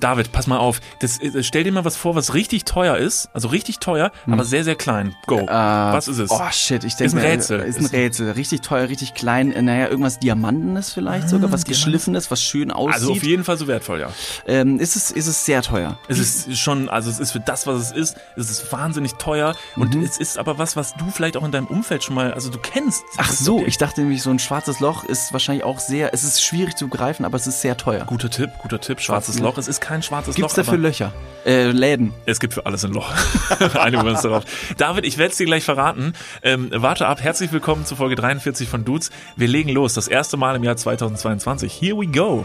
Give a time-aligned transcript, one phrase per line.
[0.00, 0.80] David, pass mal auf.
[1.00, 3.28] Das, äh, stell dir mal was vor, was richtig teuer ist.
[3.32, 5.14] Also richtig teuer, aber sehr, sehr klein.
[5.26, 5.46] Go.
[5.46, 6.30] was ist es?
[6.30, 7.60] Oh shit, ich denke Ist ein äh, Rätsel.
[7.60, 8.30] Ist ein Rätsel.
[8.32, 9.52] Richtig teuer, richtig klein.
[9.52, 12.94] Äh, Naja, irgendwas Diamantenes vielleicht sogar, was geschliffenes, was schön aussieht.
[12.94, 14.10] also auf jeden Fall so wertvoll, ja.
[14.46, 15.98] ähm, ist, es, ist es sehr teuer.
[16.08, 19.54] Es ist schon, also es ist für das, was es ist, es ist wahnsinnig teuer
[19.76, 20.02] und Mhm.
[20.02, 22.58] es ist aber was, was du vielleicht auch in deinem Umfeld schon mal, also du
[22.58, 23.02] kennst.
[23.16, 26.42] Ach so, ich dachte nämlich, so ein schwarzes Loch ist wahrscheinlich auch sehr, es ist
[26.42, 28.04] schwierig zu greifen, aber es ist sehr teuer.
[28.04, 29.00] Guter Tipp, guter Tipp.
[29.00, 29.58] Schwarzes Schwarzes Loch.
[29.58, 30.64] Es ist kein schwarzes Gibt's Loch.
[30.64, 31.12] dafür aber Löcher?
[31.46, 32.12] Äh, Läden.
[32.26, 33.10] es gibt für alles ein Loch.
[33.74, 34.44] Einigen wir uns darauf.
[34.76, 36.12] David, ich werde es dir gleich verraten.
[36.42, 37.22] Ähm, warte ab.
[37.22, 39.08] Herzlich willkommen zu Folge 43 von Dudes.
[39.36, 39.94] Wir legen los.
[39.94, 41.72] Das erste Mal im Jahr 2022.
[41.72, 42.44] Here we go.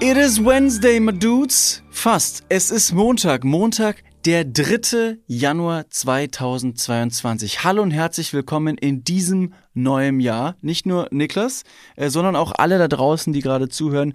[0.00, 1.84] It is Wednesday, my dudes.
[1.90, 2.42] Fast.
[2.48, 3.44] Es ist Montag.
[3.44, 5.18] Montag, der 3.
[5.28, 7.62] Januar 2022.
[7.62, 10.56] Hallo und herzlich willkommen in diesem neuen Jahr.
[10.62, 11.62] Nicht nur Niklas,
[11.94, 14.14] äh, sondern auch alle da draußen, die gerade zuhören.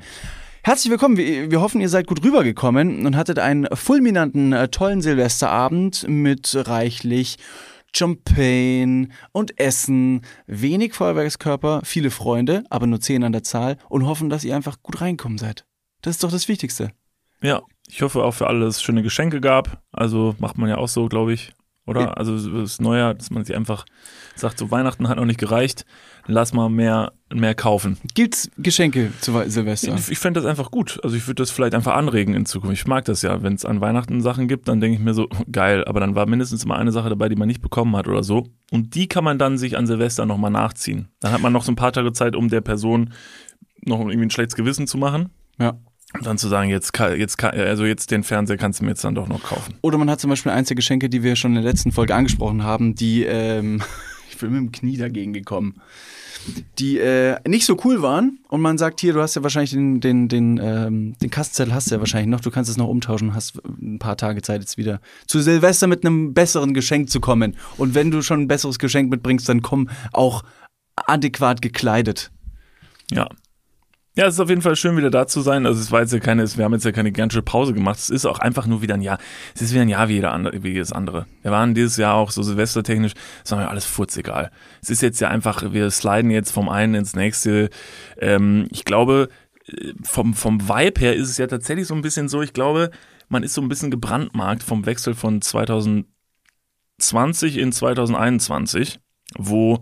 [0.62, 1.16] Herzlich willkommen.
[1.16, 6.54] Wir, wir hoffen, ihr seid gut rübergekommen und hattet einen fulminanten, äh, tollen Silvesterabend mit
[6.68, 7.38] reichlich
[7.96, 14.30] Champagne und Essen, wenig Feuerwerkskörper, viele Freunde, aber nur zehn an der Zahl und hoffen,
[14.30, 15.66] dass ihr einfach gut reinkommen seid.
[16.02, 16.92] Das ist doch das Wichtigste.
[17.42, 19.82] Ja, ich hoffe auch für alle, dass es schöne Geschenke gab.
[19.94, 21.54] Also macht man ja auch so, glaube ich.
[21.86, 22.02] Oder?
[22.02, 22.14] Ja.
[22.14, 23.86] Also das Neujahr, dass man sich einfach
[24.36, 25.86] sagt, so Weihnachten hat noch nicht gereicht,
[26.30, 27.98] lass mal mehr, mehr kaufen.
[28.14, 29.96] Gibt's Geschenke zu Silvester?
[29.96, 31.00] Ich, ich fände das einfach gut.
[31.04, 32.78] Also ich würde das vielleicht einfach anregen in Zukunft.
[32.78, 33.42] Ich mag das ja.
[33.42, 36.26] Wenn es an Weihnachten Sachen gibt, dann denke ich mir so, geil, aber dann war
[36.26, 38.48] mindestens immer eine Sache dabei, die man nicht bekommen hat oder so.
[38.72, 41.10] Und die kann man dann sich an Silvester nochmal nachziehen.
[41.20, 43.12] Dann hat man noch so ein paar Tage Zeit, um der Person
[43.82, 45.30] noch irgendwie ein schlechtes Gewissen zu machen.
[45.60, 45.78] Ja.
[46.14, 49.14] Und dann zu sagen, jetzt, jetzt, also jetzt den Fernseher kannst du mir jetzt dann
[49.14, 49.76] doch noch kaufen.
[49.82, 52.16] Oder man hat zum Beispiel eins der Geschenke, die wir schon in der letzten Folge
[52.16, 53.82] angesprochen haben, die, ähm,
[54.30, 55.82] ich bin mit dem Knie dagegen gekommen,
[56.80, 58.40] die äh, nicht so cool waren.
[58.48, 61.90] Und man sagt hier, du hast ja wahrscheinlich den, den, den, ähm, den Kassenzettel hast
[61.90, 64.78] du ja wahrscheinlich noch, du kannst es noch umtauschen, hast ein paar Tage Zeit jetzt
[64.78, 67.56] wieder zu Silvester mit einem besseren Geschenk zu kommen.
[67.78, 70.44] Und wenn du schon ein besseres Geschenk mitbringst, dann komm auch
[70.96, 72.32] adäquat gekleidet.
[73.12, 73.30] Ja.
[74.20, 75.66] Ja, es ist auf jeden Fall schön, wieder da zu sein.
[75.66, 78.00] Also es war jetzt ja keine, wir haben jetzt ja keine gigantische Pause gemacht.
[78.00, 79.18] Es ist auch einfach nur wieder ein Jahr.
[79.56, 81.26] Es ist wieder ein Jahr wie, jeder andere, wie jedes andere.
[81.42, 83.14] Wir waren dieses Jahr auch so silvestertechnisch,
[83.46, 84.52] es war mir alles furzegal.
[84.82, 87.70] Es ist jetzt ja einfach, wir sliden jetzt vom einen ins nächste.
[88.18, 89.30] Ähm, ich glaube,
[89.70, 92.92] äh, vom, vom Vibe her ist es ja tatsächlich so ein bisschen so, ich glaube,
[93.30, 99.00] man ist so ein bisschen gebrandmarkt vom Wechsel von 2020 in 2021,
[99.38, 99.82] wo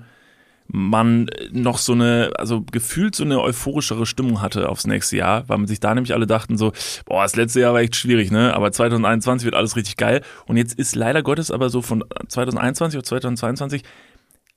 [0.69, 5.57] man noch so eine, also gefühlt so eine euphorischere Stimmung hatte aufs nächste Jahr, weil
[5.57, 6.73] man sich da nämlich alle dachten so,
[7.05, 8.53] boah, das letzte Jahr war echt schwierig, ne?
[8.53, 10.21] Aber 2021 wird alles richtig geil.
[10.45, 13.83] Und jetzt ist leider Gottes aber so von 2021 auf 2022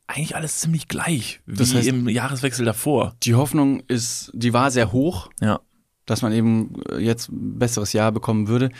[0.08, 3.14] eigentlich alles ziemlich gleich, wie Das heißt- im Jahreswechsel davor.
[3.22, 5.60] Die Hoffnung ist, die war sehr hoch, Ja.
[6.06, 8.70] dass man eben äh, jetzt ein besseres Jahr bekommen würde.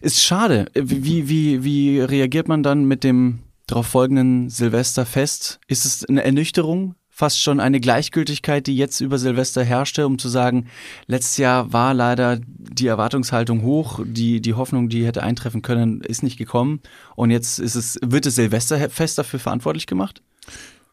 [0.00, 0.66] Ist schade.
[0.74, 5.60] Äh, Wie, wie, wie reagiert man dann mit dem darauf folgenden Silvesterfest?
[5.68, 6.96] Ist es eine Ernüchterung?
[7.10, 10.68] Fast schon eine Gleichgültigkeit, die jetzt über Silvester herrschte, um zu sagen,
[11.06, 16.22] letztes Jahr war leider die Erwartungshaltung hoch, die, die Hoffnung, die hätte eintreffen können, ist
[16.22, 16.80] nicht gekommen.
[17.16, 20.22] Und jetzt ist es, wird das Silvesterfest dafür verantwortlich gemacht?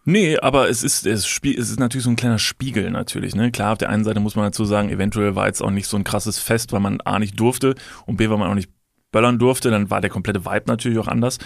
[0.03, 3.35] Nee, aber es ist, es, spie- es ist natürlich so ein kleiner Spiegel natürlich.
[3.35, 3.51] Ne?
[3.51, 5.95] Klar, auf der einen Seite muss man dazu sagen, eventuell war jetzt auch nicht so
[5.97, 7.75] ein krasses Fest, weil man A nicht durfte
[8.07, 8.71] und B, weil man auch nicht
[9.11, 11.37] böllern durfte, dann war der komplette Vibe natürlich auch anders.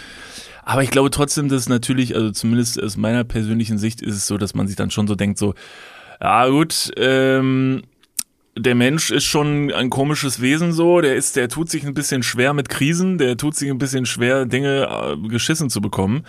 [0.69, 4.37] Aber ich glaube trotzdem, dass natürlich, also zumindest aus meiner persönlichen Sicht ist es so,
[4.37, 5.55] dass man sich dann schon so denkt, so,
[6.21, 7.81] ja gut, ähm,
[8.55, 12.21] der Mensch ist schon ein komisches Wesen so, der ist, der tut sich ein bisschen
[12.21, 14.87] schwer mit Krisen, der tut sich ein bisschen schwer, Dinge
[15.23, 16.23] äh, geschissen zu bekommen.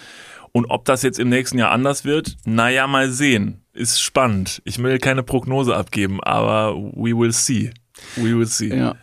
[0.52, 3.60] Und ob das jetzt im nächsten Jahr anders wird, naja, mal sehen.
[3.74, 4.62] Ist spannend.
[4.64, 7.72] Ich will keine Prognose abgeben, aber we will see.
[8.16, 8.74] We will see.
[8.74, 8.96] Ja.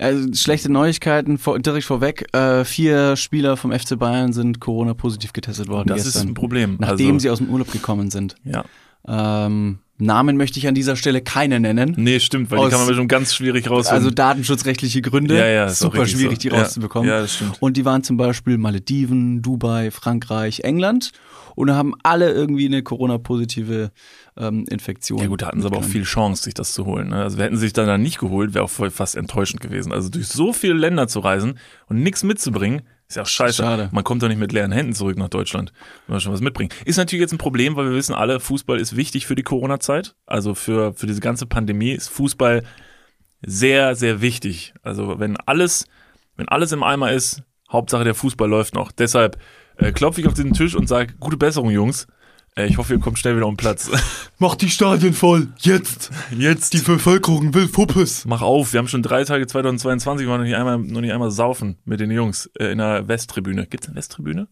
[0.00, 2.26] Also schlechte Neuigkeiten vor, direkt vorweg.
[2.34, 6.76] Äh, vier Spieler vom FC Bayern sind Corona-positiv getestet worden Das ist gestern, ein Problem.
[6.80, 8.34] nachdem also, sie aus dem Urlaub gekommen sind.
[8.44, 8.64] ja.
[9.06, 11.92] Ähm, Namen möchte ich an dieser Stelle keine nennen.
[11.98, 13.96] Nee, stimmt, weil Aus- die kann man schon ganz schwierig rausfinden.
[14.02, 15.36] Also datenschutzrechtliche Gründe.
[15.36, 16.48] Ja, ja, ist Super schwierig, so.
[16.48, 16.62] die Ja.
[16.62, 17.06] rauszubekommen.
[17.08, 17.60] Ja, das stimmt.
[17.60, 21.12] Und die waren zum Beispiel Malediven, Dubai, Frankreich, England
[21.54, 23.90] und haben alle irgendwie eine Corona-positive
[24.36, 25.18] ähm, Infektion.
[25.18, 27.08] Ja gut, da hatten sie aber auch viel Chance, sich das zu holen.
[27.08, 27.22] Ne?
[27.22, 29.92] Also hätten sich dann, dann nicht geholt, wäre auch voll fast enttäuschend gewesen.
[29.92, 33.62] Also durch so viele Länder zu reisen und nichts mitzubringen, ist ja auch scheiße.
[33.62, 33.88] Schade.
[33.90, 35.72] Man kommt doch nicht mit leeren Händen zurück nach Deutschland,
[36.06, 36.74] wenn man schon was mitbringt.
[36.84, 40.14] Ist natürlich jetzt ein Problem, weil wir wissen alle, Fußball ist wichtig für die Corona-Zeit.
[40.26, 42.62] Also für, für diese ganze Pandemie ist Fußball
[43.44, 44.74] sehr, sehr wichtig.
[44.82, 45.86] Also wenn alles,
[46.36, 48.92] wenn alles im Eimer ist, Hauptsache der Fußball läuft noch.
[48.92, 49.38] Deshalb
[49.80, 52.06] äh, klopfe ich auf diesen Tisch und sage, gute Besserung, Jungs.
[52.56, 53.90] Äh, ich hoffe, ihr kommt schnell wieder um Platz.
[54.38, 56.10] Mach die Stadien voll, jetzt!
[56.36, 56.74] Jetzt.
[56.74, 58.24] Die Bevölkerung will Puppes.
[58.26, 61.12] Mach auf, wir haben schon drei Tage 2022, wir waren noch nicht einmal, noch nicht
[61.12, 63.66] einmal saufen mit den Jungs äh, in der Westtribüne.
[63.66, 64.48] Gibt's eine Westtribüne?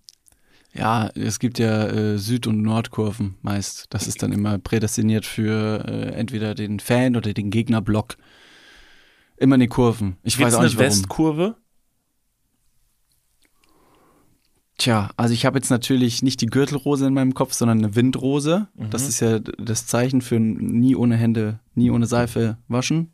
[0.75, 3.87] Ja, es gibt ja äh, Süd- und Nordkurven meist.
[3.91, 8.17] Das ist dann immer prädestiniert für äh, entweder den Fan oder den Gegnerblock.
[9.39, 10.19] Immer in die Kurven.
[10.23, 10.91] Ich Gibt's weiß auch eine nicht warum.
[10.91, 11.57] Westkurve?
[14.79, 18.69] Tja, also ich habe jetzt natürlich nicht die Gürtelrose in meinem Kopf, sondern eine Windrose.
[18.91, 23.13] Das ist ja das Zeichen für nie ohne Hände, nie ohne Seife waschen.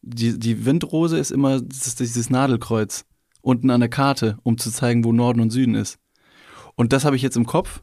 [0.00, 3.04] Die, die Windrose ist immer dieses, dieses Nadelkreuz
[3.42, 5.98] unten an der Karte, um zu zeigen, wo Norden und Süden ist.
[6.76, 7.82] Und das habe ich jetzt im Kopf.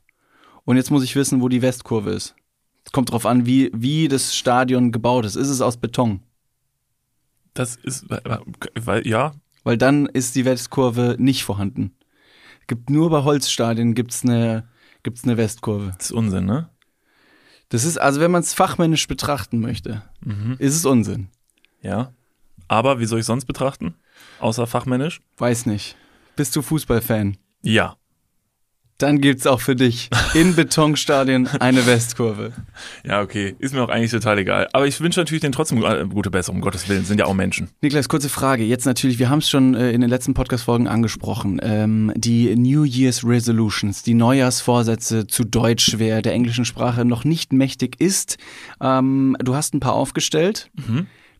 [0.66, 2.36] Und jetzt muss ich wissen, wo die Westkurve ist.
[2.84, 5.36] Es kommt drauf an, wie, wie das Stadion gebaut ist.
[5.36, 6.22] Ist es aus Beton?
[7.54, 9.34] Das ist, weil, ja,
[9.64, 11.92] Weil dann ist die Westkurve nicht vorhanden.
[12.68, 14.68] Gibt nur bei Holzstadien gibt's eine,
[15.04, 15.94] gibt's eine Westkurve.
[15.98, 16.69] das ist Unsinn, ne?
[17.69, 20.04] Das ist, also wenn man es fachmännisch betrachten möchte,
[20.58, 21.30] ist es Unsinn.
[21.81, 22.14] Ja.
[22.69, 23.96] Aber wie soll ich sonst betrachten?
[24.40, 25.22] Außer fachmännisch?
[25.38, 25.98] Weiß nicht.
[26.38, 27.38] Bist du Fußballfan?
[27.62, 27.98] Ja.
[28.98, 32.54] Dann gibt's auch für dich in Betonstadien eine Westkurve.
[33.06, 33.56] Ja, okay.
[33.60, 34.68] Ist mir auch eigentlich total egal.
[34.74, 37.06] Aber ich wünsche natürlich denen trotzdem äh, gute Besserung, um Gottes Willen.
[37.06, 37.70] Sind ja auch Menschen.
[37.82, 38.64] Niklas, kurze Frage.
[38.64, 41.60] Jetzt natürlich, wir haben es schon äh, in den letzten Podcast-Folgen angesprochen.
[41.62, 47.54] Ähm, die New Year's Resolutions, die Neujahrsvorsätze zu Deutsch, wer der englischen Sprache noch nicht
[47.54, 48.38] mächtig ist.
[48.82, 50.72] Ähm, du hast ein paar aufgestellt.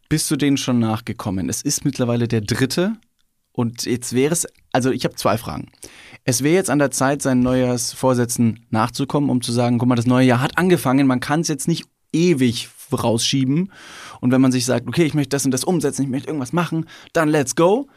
[0.10, 1.50] Bist du denen schon nachgekommen?
[1.50, 2.94] Es ist mittlerweile der dritte.
[3.52, 5.72] Und jetzt wäre es, also ich habe zwei Fragen.
[6.30, 10.08] Es wäre jetzt an der Zeit, seinen Neujahrsvorsätzen nachzukommen, um zu sagen, guck mal, das
[10.08, 13.72] neue Jahr hat angefangen, man kann es jetzt nicht ewig rausschieben.
[14.20, 16.52] Und wenn man sich sagt, okay, ich möchte das und das umsetzen, ich möchte irgendwas
[16.52, 17.88] machen, dann let's go.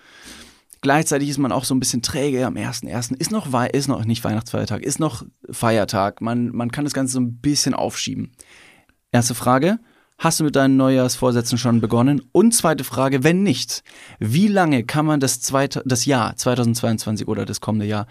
[0.81, 3.17] Gleichzeitig ist man auch so ein bisschen träge am 1.1.
[3.19, 6.21] Ist noch, ist noch nicht Weihnachtsfeiertag, ist noch Feiertag.
[6.21, 8.31] Man, man kann das Ganze so ein bisschen aufschieben.
[9.11, 9.81] Erste Frage.
[10.23, 12.21] Hast du mit deinen Neujahrsvorsätzen schon begonnen?
[12.33, 13.83] Und zweite Frage, wenn nicht,
[14.19, 18.07] wie lange kann man das, zweite, das Jahr 2022 oder das kommende Jahr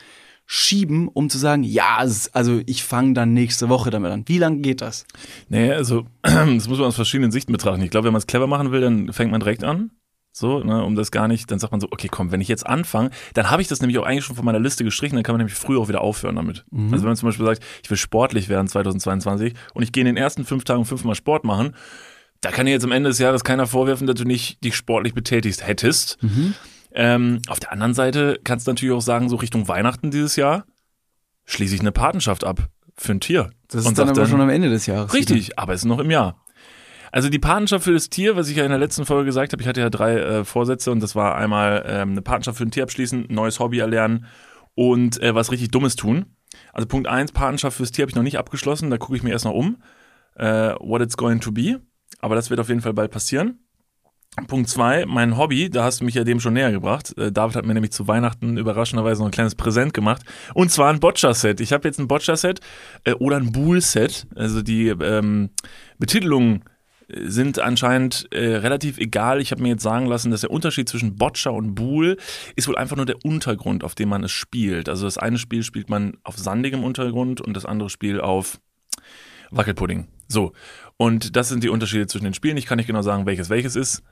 [0.47, 2.03] schieben, um zu sagen, ja,
[2.33, 4.23] also ich fange dann nächste Woche damit an.
[4.25, 5.06] Wie lange geht das?
[5.50, 7.83] Nee, also, das muss man aus verschiedenen Sichten betrachten.
[7.83, 9.91] Ich glaube, wenn man es clever machen will, dann fängt man direkt an.
[10.31, 12.66] So, ne, um das gar nicht, dann sagt man so, okay, komm, wenn ich jetzt
[12.66, 15.34] anfange, dann habe ich das nämlich auch eigentlich schon von meiner Liste gestrichen, dann kann
[15.34, 16.66] man nämlich früher auch wieder aufhören damit.
[16.72, 20.06] Also wenn man zum Beispiel sagt, ich will sportlich werden 2022 und ich gehe in
[20.06, 21.76] den ersten fünf Tagen fünfmal Sport machen,
[22.42, 25.14] da kann dir jetzt am Ende des Jahres keiner vorwerfen, dass du nicht dich sportlich
[25.14, 26.18] betätigt hättest.
[26.92, 30.64] Ähm, auf der anderen Seite kannst du natürlich auch sagen, so Richtung Weihnachten dieses Jahr
[31.46, 33.50] schließe ich eine Patenschaft ab für ein Tier.
[33.68, 35.14] Das ist Und dann aber schon am Ende des Jahres.
[35.14, 36.38] Richtig, aber es ist noch im Jahr.
[37.11, 39.61] Also die Patenschaft für das Tier, was ich ja in der letzten Folge gesagt habe,
[39.61, 42.71] ich hatte ja drei äh, Vorsätze und das war einmal ähm, eine Patenschaft für ein
[42.71, 44.25] Tier abschließen, neues Hobby erlernen
[44.75, 46.25] und äh, was richtig Dummes tun.
[46.73, 49.31] Also Punkt eins, Patenschaft fürs Tier habe ich noch nicht abgeschlossen, da gucke ich mir
[49.31, 49.81] erst noch um,
[50.35, 51.81] äh, what it's going to be.
[52.19, 53.59] Aber das wird auf jeden Fall bald passieren.
[54.47, 57.17] Punkt zwei, mein Hobby, da hast du mich ja dem schon näher gebracht.
[57.17, 60.21] Äh, David hat mir nämlich zu Weihnachten überraschenderweise noch ein kleines Präsent gemacht.
[60.53, 61.59] Und zwar ein Boccia-Set.
[61.59, 62.61] Ich habe jetzt ein Boccia-Set
[63.03, 64.27] äh, oder ein Bull-Set.
[64.35, 65.50] Also die ähm,
[65.97, 66.63] Betitelungen
[67.11, 69.41] sind anscheinend äh, relativ egal.
[69.41, 72.17] Ich habe mir jetzt sagen lassen, dass der Unterschied zwischen Boccia und Bull
[72.56, 74.89] ist wohl einfach nur der Untergrund, auf dem man es spielt.
[74.89, 78.59] Also das eine Spiel spielt man auf sandigem Untergrund und das andere Spiel auf
[79.51, 80.07] Wackelpudding.
[80.27, 80.53] So.
[80.97, 82.57] Und das sind die Unterschiede zwischen den Spielen.
[82.57, 84.03] Ich kann nicht genau sagen, welches welches ist.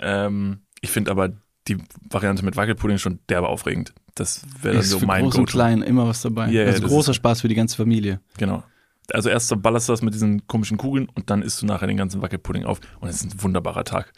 [0.00, 1.30] Ähm, ich finde aber
[1.68, 1.78] die
[2.10, 3.92] Variante mit Wackelpudding schon derbe aufregend.
[4.14, 6.50] Das wäre so für mein groß und klein immer was dabei.
[6.50, 8.20] Ja, ja, also großer Spaß für die ganze Familie.
[8.36, 8.64] Genau.
[9.10, 11.96] Also erst ballerst du das mit diesen komischen Kugeln und dann isst du nachher den
[11.96, 12.80] ganzen Wackelpudding auf.
[13.00, 14.12] Und es ist ein wunderbarer Tag.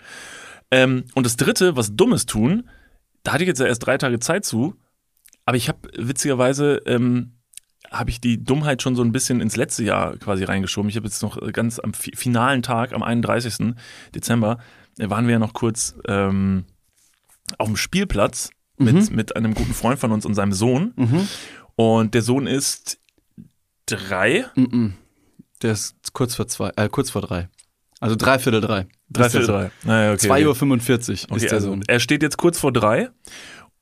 [0.70, 2.68] Ähm, und das dritte, was Dummes tun,
[3.22, 4.74] da hatte ich jetzt ja erst drei Tage Zeit zu,
[5.46, 7.32] aber ich habe witzigerweise, ähm,
[7.90, 10.88] habe ich die Dummheit schon so ein bisschen ins letzte Jahr quasi reingeschoben.
[10.90, 13.74] Ich habe jetzt noch ganz am fi- finalen Tag, am 31.
[14.14, 14.58] Dezember,
[14.98, 16.64] äh, waren wir ja noch kurz ähm,
[17.58, 20.92] auf dem Spielplatz mit, mit einem guten Freund von uns und seinem Sohn.
[20.96, 21.28] Mhm.
[21.76, 22.98] Und der Sohn ist
[23.86, 24.46] drei.
[24.54, 24.94] Mhm.
[25.62, 27.48] Der ist kurz vor zwei, äh, kurz vor drei.
[28.00, 28.86] Also dreiviertel drei.
[29.08, 29.54] Drei, Ist der vier, Sohn.
[29.54, 29.70] drei.
[29.84, 30.28] Naja, okay.
[30.28, 31.82] 2.45 Uhr okay, ist der also, Sohn.
[31.86, 33.08] Er steht jetzt kurz vor drei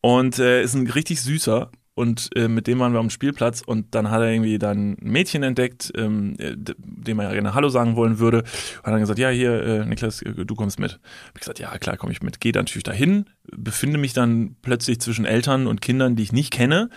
[0.00, 1.71] und äh, ist ein richtig süßer.
[1.94, 4.97] Und äh, mit dem waren wir am Spielplatz und dann hat er irgendwie dann ein
[5.00, 8.38] Mädchen entdeckt, ähm, äh, dem er gerne Hallo sagen wollen würde.
[8.38, 10.92] Und hat dann gesagt, ja, hier, äh, Niklas, äh, du kommst mit.
[10.92, 12.40] Hab ich gesagt, ja, klar, komme ich mit.
[12.40, 16.50] Gehe dann natürlich dahin, befinde mich dann plötzlich zwischen Eltern und Kindern, die ich nicht
[16.50, 16.88] kenne.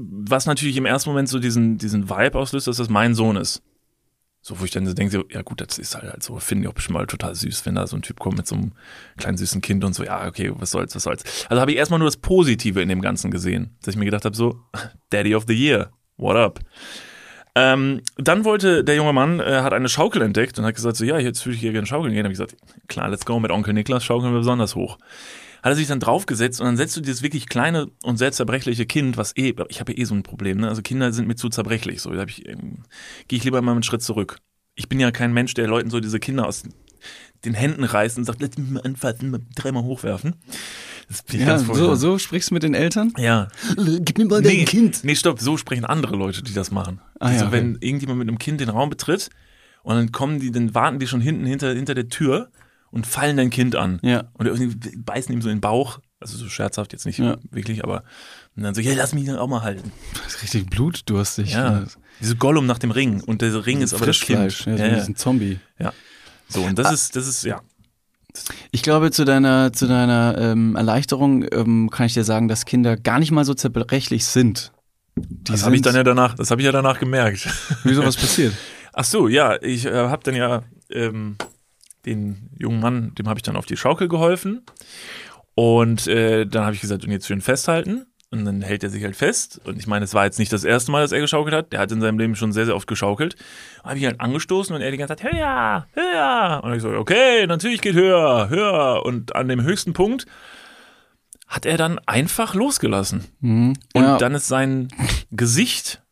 [0.00, 3.62] Was natürlich im ersten Moment so diesen, diesen Vibe auslöst, dass das mein Sohn ist.
[4.40, 6.74] So, wo ich dann so denke, ja gut, das ist halt, so, finde ich auch
[6.74, 8.72] bestimmt mal total süß, wenn da so ein Typ kommt mit so einem
[9.16, 11.46] kleinen süßen Kind und so, ja, okay, was soll's, was soll's.
[11.48, 14.24] Also habe ich erstmal nur das Positive in dem Ganzen gesehen, dass ich mir gedacht
[14.24, 14.60] habe, so,
[15.10, 16.60] Daddy of the Year, what up?
[17.56, 21.04] Ähm, dann wollte der junge Mann, äh, hat eine Schaukel entdeckt und hat gesagt so,
[21.04, 22.24] ja, jetzt würde ich hier gerne schaukeln gehen.
[22.24, 24.98] Hab ich gesagt, klar, let's go, mit Onkel Niklas schaukeln wir besonders hoch.
[25.68, 28.86] Hat er sich dann draufgesetzt und dann setzt du dieses wirklich kleine und sehr zerbrechliche
[28.86, 30.68] Kind, was eh, ich habe ja eh so ein Problem, ne?
[30.70, 32.84] Also Kinder sind mir zu zerbrechlich, so, da ich, ähm,
[33.28, 34.38] gehe ich lieber mal einen Schritt zurück.
[34.76, 36.62] Ich bin ja kein Mensch, der Leuten so diese Kinder aus
[37.44, 40.36] den Händen reißt und sagt, lass mich mal anfassen, dreimal hochwerfen.
[41.06, 43.12] Das bin ich Ja, ganz so, so sprichst du mit den Eltern?
[43.18, 43.48] Ja.
[43.76, 44.66] Gib mir mal Nee,
[45.02, 47.02] nee, stopp, so sprechen andere Leute, die das machen.
[47.20, 47.58] Ah, also ja, okay.
[47.58, 49.28] wenn irgendjemand mit einem Kind den Raum betritt
[49.82, 52.50] und dann kommen die, dann warten die schon hinten hinter, hinter der Tür
[52.90, 53.98] und fallen dein Kind an.
[54.02, 54.24] Ja.
[54.34, 56.00] Und irgendwie beißen ihm so in den Bauch.
[56.20, 57.36] Also so scherzhaft jetzt nicht Ja.
[57.50, 58.02] wirklich, aber
[58.56, 59.92] und dann so, ja, lass mich dann auch mal halten.
[60.24, 61.52] Das ist richtig blutdurstig.
[61.52, 61.84] Ja.
[62.20, 63.20] Diese Gollum nach dem Ring.
[63.22, 64.40] Und der Ring ist aber das Kind.
[64.40, 64.94] ja, so Ja, ja.
[64.96, 65.60] diesen Zombie.
[66.48, 67.60] So, und das ist, das ist, ja.
[68.70, 72.96] Ich glaube, zu deiner, zu deiner ähm, Erleichterung ähm, kann ich dir sagen, dass Kinder
[72.96, 74.72] gar nicht mal so zerbrechlich sind.
[75.16, 77.48] Die Das habe ich dann ja danach, das habe ich ja danach gemerkt.
[77.84, 78.54] Wieso was passiert?
[78.92, 81.36] Ach so, ja, ich äh, habe dann ja ähm,
[82.08, 84.62] den jungen Mann, dem habe ich dann auf die Schaukel geholfen
[85.54, 88.06] und äh, dann habe ich gesagt, und jetzt schön festhalten.
[88.30, 89.60] Und dann hält er sich halt fest.
[89.64, 91.72] Und ich meine, es war jetzt nicht das erste Mal, dass er geschaukelt hat.
[91.72, 93.36] Der hat in seinem Leben schon sehr, sehr oft geschaukelt.
[93.82, 96.60] Habe ich halt angestoßen und er die ganze Zeit, höher, höher.
[96.62, 99.02] Und ich so, okay, natürlich geht höher, höher.
[99.04, 100.26] Und an dem höchsten Punkt
[101.48, 103.24] hat er dann einfach losgelassen.
[103.40, 103.72] Mhm.
[103.94, 104.88] Und ja, dann ist sein
[105.32, 106.02] Gesicht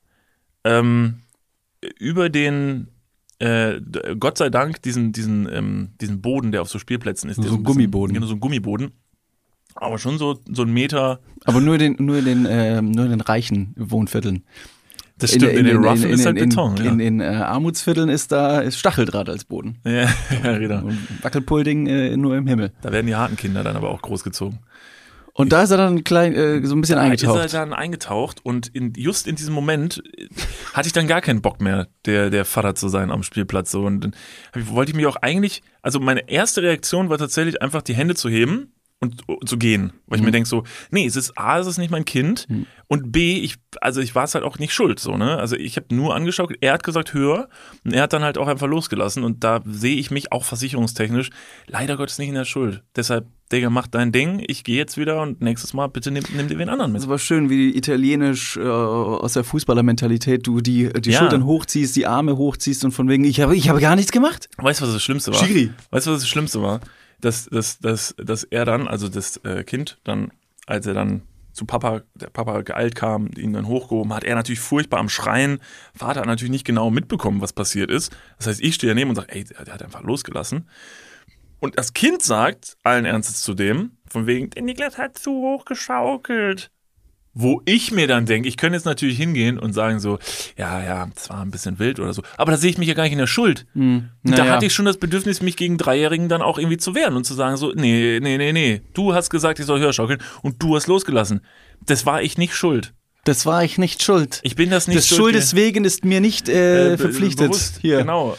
[0.64, 1.20] ähm,
[2.00, 2.88] über den,
[3.38, 3.80] äh,
[4.18, 7.36] Gott sei Dank, diesen, diesen, ähm, diesen Boden, der auf so Spielplätzen ist.
[7.36, 8.14] So der ein bisschen- Gummiboden.
[8.14, 8.92] Genau, so ein Gummiboden.
[9.74, 11.20] Aber schon so, so ein Meter.
[11.44, 14.44] aber nur den, nur den, ähm, nur in den reichen Wohnvierteln.
[15.18, 16.76] Das stimmt, in, den Roughen ist halt in, Beton.
[16.76, 16.92] In, ja.
[16.92, 19.78] in, in äh, Armutsvierteln ist da ist Stacheldraht als Boden.
[19.84, 20.08] ja,
[20.44, 20.84] ja, genau.
[20.86, 22.72] Und Wackelpudding äh, nur im Himmel.
[22.82, 24.58] Da werden die harten Kinder dann aber auch großgezogen.
[25.36, 27.54] Und da ist er dann klein, äh, so ein bisschen Da ist er eingetaucht.
[27.54, 30.28] dann eingetaucht und in, just in diesem Moment äh,
[30.72, 33.70] hatte ich dann gar keinen Bock mehr, der, der Vater zu sein am Spielplatz.
[33.70, 33.84] So.
[33.84, 34.14] Und dann
[34.54, 38.30] wollte ich mich auch eigentlich, also meine erste Reaktion war tatsächlich einfach die Hände zu
[38.30, 39.92] heben und zu gehen.
[40.06, 40.26] Weil ich Mhm.
[40.26, 42.46] mir denke so, nee, es ist A, es ist nicht mein Kind
[42.88, 45.36] und B, ich, also ich war es halt auch nicht schuld, so, ne?
[45.36, 47.48] Also ich habe nur angeschaut, er hat gesagt, höher
[47.84, 51.28] und er hat dann halt auch einfach losgelassen und da sehe ich mich auch versicherungstechnisch
[51.66, 52.82] leider Gottes nicht in der Schuld.
[52.96, 56.48] Deshalb, Digga, mach dein Ding, ich gehe jetzt wieder und nächstes Mal bitte nimm, nimm
[56.48, 57.00] dir wen anderen mit.
[57.02, 61.18] Ist aber schön, wie italienisch äh, aus der Fußballermentalität du die, die Ja.
[61.18, 64.48] Schultern hochziehst, die Arme hochziehst und von wegen, ich habe, ich habe gar nichts gemacht.
[64.56, 65.44] Weißt du, was das Schlimmste war?
[65.44, 65.70] Schiri.
[65.90, 66.80] Weißt du, was das Schlimmste war?
[67.20, 70.32] Dass, dass, dass, dass er dann, also das äh, Kind, dann,
[70.66, 74.60] als er dann zu Papa, der Papa geeilt kam, ihn dann hochgehoben hat, er natürlich
[74.60, 75.58] furchtbar am Schreien.
[75.94, 78.14] Vater hat natürlich nicht genau mitbekommen, was passiert ist.
[78.36, 80.68] Das heißt, ich stehe daneben und sage, ey, der, der hat einfach losgelassen.
[81.58, 85.64] Und das Kind sagt allen Ernstes zu dem, von wegen, der Niklas hat zu hoch
[85.64, 86.70] geschaukelt.
[87.38, 90.18] Wo ich mir dann denke, ich könnte jetzt natürlich hingehen und sagen so,
[90.56, 92.22] ja, ja, das war ein bisschen wild oder so.
[92.38, 93.66] Aber da sehe ich mich ja gar nicht in der Schuld.
[93.74, 94.08] Hm.
[94.24, 94.52] Da Naja.
[94.54, 97.34] hatte ich schon das Bedürfnis, mich gegen Dreijährigen dann auch irgendwie zu wehren und zu
[97.34, 100.76] sagen so, nee, nee, nee, nee, du hast gesagt, ich soll höher schaukeln und du
[100.76, 101.42] hast losgelassen.
[101.84, 102.94] Das war ich nicht schuld.
[103.24, 104.40] Das war ich nicht schuld.
[104.42, 105.18] Ich bin das nicht schuld.
[105.20, 107.48] Schuldes wegen ist mir nicht äh, Äh, verpflichtet.
[107.50, 107.80] bewusst.
[107.82, 107.98] Hier.
[107.98, 108.36] Genau.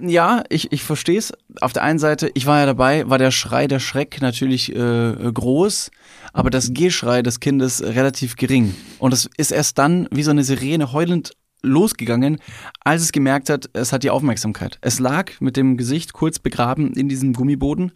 [0.00, 1.32] Ja, ich, ich verstehe es.
[1.60, 5.32] Auf der einen Seite, ich war ja dabei, war der Schrei, der Schreck natürlich äh,
[5.32, 5.90] groß,
[6.32, 8.74] aber das Gehschrei des Kindes relativ gering.
[8.98, 12.38] Und es ist erst dann wie so eine Sirene heulend losgegangen,
[12.80, 14.78] als es gemerkt hat, es hat die Aufmerksamkeit.
[14.80, 17.92] Es lag mit dem Gesicht kurz begraben in diesem Gummiboden.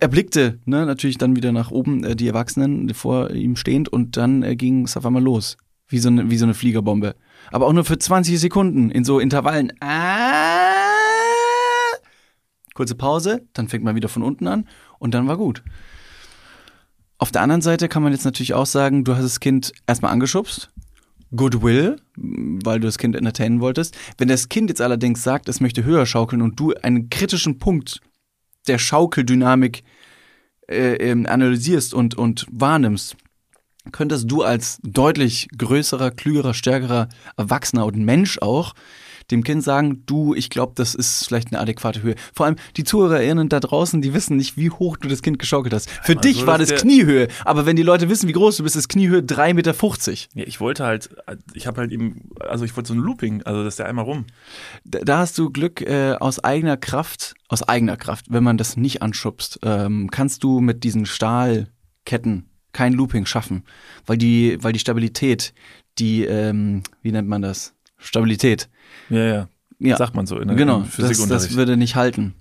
[0.00, 4.16] Er blickte ne, natürlich dann wieder nach oben, äh, die Erwachsenen vor ihm stehend, und
[4.16, 5.56] dann äh, ging es auf einmal los.
[5.88, 7.14] Wie so, eine, wie so eine Fliegerbombe.
[7.52, 9.72] Aber auch nur für 20 Sekunden in so Intervallen.
[9.80, 10.75] Ah!
[12.76, 14.68] Kurze Pause, dann fängt man wieder von unten an
[14.98, 15.62] und dann war gut.
[17.16, 20.12] Auf der anderen Seite kann man jetzt natürlich auch sagen, du hast das Kind erstmal
[20.12, 20.70] angeschubst.
[21.34, 23.96] Goodwill, weil du das Kind entertainen wolltest.
[24.18, 28.02] Wenn das Kind jetzt allerdings sagt, es möchte höher schaukeln und du einen kritischen Punkt
[28.68, 29.82] der Schaukeldynamik
[30.68, 33.16] äh, ähm, analysierst und, und wahrnimmst,
[33.90, 38.74] könntest du als deutlich größerer, klügerer, stärkerer Erwachsener und Mensch auch
[39.30, 42.14] dem Kind sagen, du, ich glaube, das ist vielleicht eine adäquate Höhe.
[42.32, 45.74] Vor allem die ZuhörerInnen da draußen, die wissen nicht, wie hoch du das Kind geschaukelt
[45.74, 45.90] hast.
[45.90, 48.76] Für Einmal dich war das Kniehöhe, aber wenn die Leute wissen, wie groß du bist,
[48.76, 49.74] ist Kniehöhe 3,50 Meter.
[50.34, 51.10] Ja, ich wollte halt,
[51.54, 54.26] ich habe halt eben, also ich wollte so ein Looping, also dass der einmal rum.
[54.84, 58.76] Da, da hast du Glück äh, aus eigener Kraft, aus eigener Kraft, wenn man das
[58.76, 63.64] nicht anschubst, ähm, kannst du mit diesen Stahlketten kein Looping schaffen,
[64.04, 65.54] weil die, weil die Stabilität,
[65.98, 67.72] die, ähm, wie nennt man das?
[67.98, 68.68] Stabilität.
[69.10, 69.48] Ja, ja.
[69.78, 70.78] Ja, Sagt man so in der genau.
[70.78, 71.50] im Das, Physikunterricht.
[71.50, 72.34] das würde nicht halten.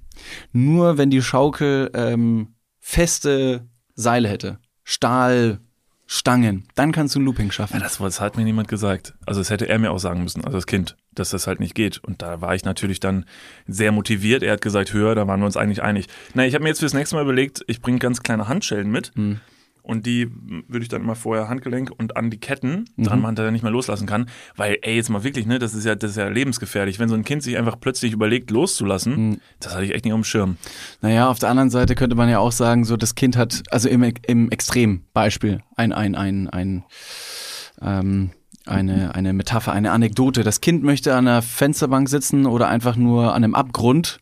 [0.54, 5.60] Nur wenn die Schaukel ähm, feste Seile hätte, Stahl,
[6.08, 6.68] Stangen.
[6.75, 7.78] Dann kannst du ein Looping schaffen.
[7.78, 9.16] Ja, das, das hat mir niemand gesagt.
[9.25, 11.74] Also das hätte er mir auch sagen müssen, also das Kind, dass das halt nicht
[11.74, 11.98] geht.
[11.98, 13.25] Und da war ich natürlich dann
[13.68, 14.44] sehr motiviert.
[14.44, 16.06] Er hat gesagt, höher, da waren wir uns eigentlich einig.
[16.36, 19.14] Na, ich habe mir jetzt fürs nächste Mal überlegt, ich bringe ganz kleine Handschellen mit.
[19.16, 19.40] Hm.
[19.86, 20.32] Und die
[20.68, 23.62] würde ich dann immer vorher Handgelenk und an die Ketten dran machen, dass er nicht
[23.62, 24.27] mehr loslassen kann.
[24.56, 26.98] Weil, ey, jetzt mal wirklich, ne, das ist ja, das ist ja lebensgefährlich.
[26.98, 30.20] Wenn so ein Kind sich einfach plötzlich überlegt, loszulassen, das hatte ich echt nicht auf
[30.20, 30.58] dem Schirm.
[31.01, 33.88] Naja, auf der anderen Seite könnte man ja auch sagen, so das Kind hat, also
[33.88, 36.84] im, im Extrembeispiel, ein, ein, ein, ein,
[37.82, 38.32] ähm,
[38.65, 40.44] eine, eine Metapher, eine Anekdote.
[40.44, 44.20] Das Kind möchte an einer Fensterbank sitzen oder einfach nur an einem Abgrund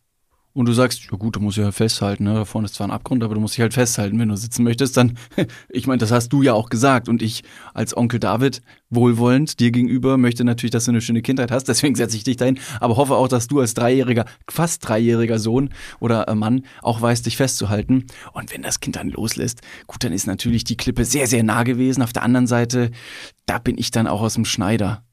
[0.53, 2.33] und du sagst, ja gut, du musst halt festhalten, ne?
[2.35, 4.63] da vorne ist zwar ein Abgrund, aber du musst dich halt festhalten, wenn du sitzen
[4.63, 5.17] möchtest, dann,
[5.69, 7.43] ich meine, das hast du ja auch gesagt und ich
[7.73, 11.95] als Onkel David, wohlwollend dir gegenüber, möchte natürlich, dass du eine schöne Kindheit hast, deswegen
[11.95, 15.69] setze ich dich dahin, aber hoffe auch, dass du als dreijähriger, fast dreijähriger Sohn
[15.99, 20.13] oder äh, Mann auch weißt, dich festzuhalten und wenn das Kind dann loslässt, gut, dann
[20.13, 22.91] ist natürlich die Klippe sehr, sehr nah gewesen, auf der anderen Seite,
[23.47, 25.03] da bin ich dann auch aus dem Schneider.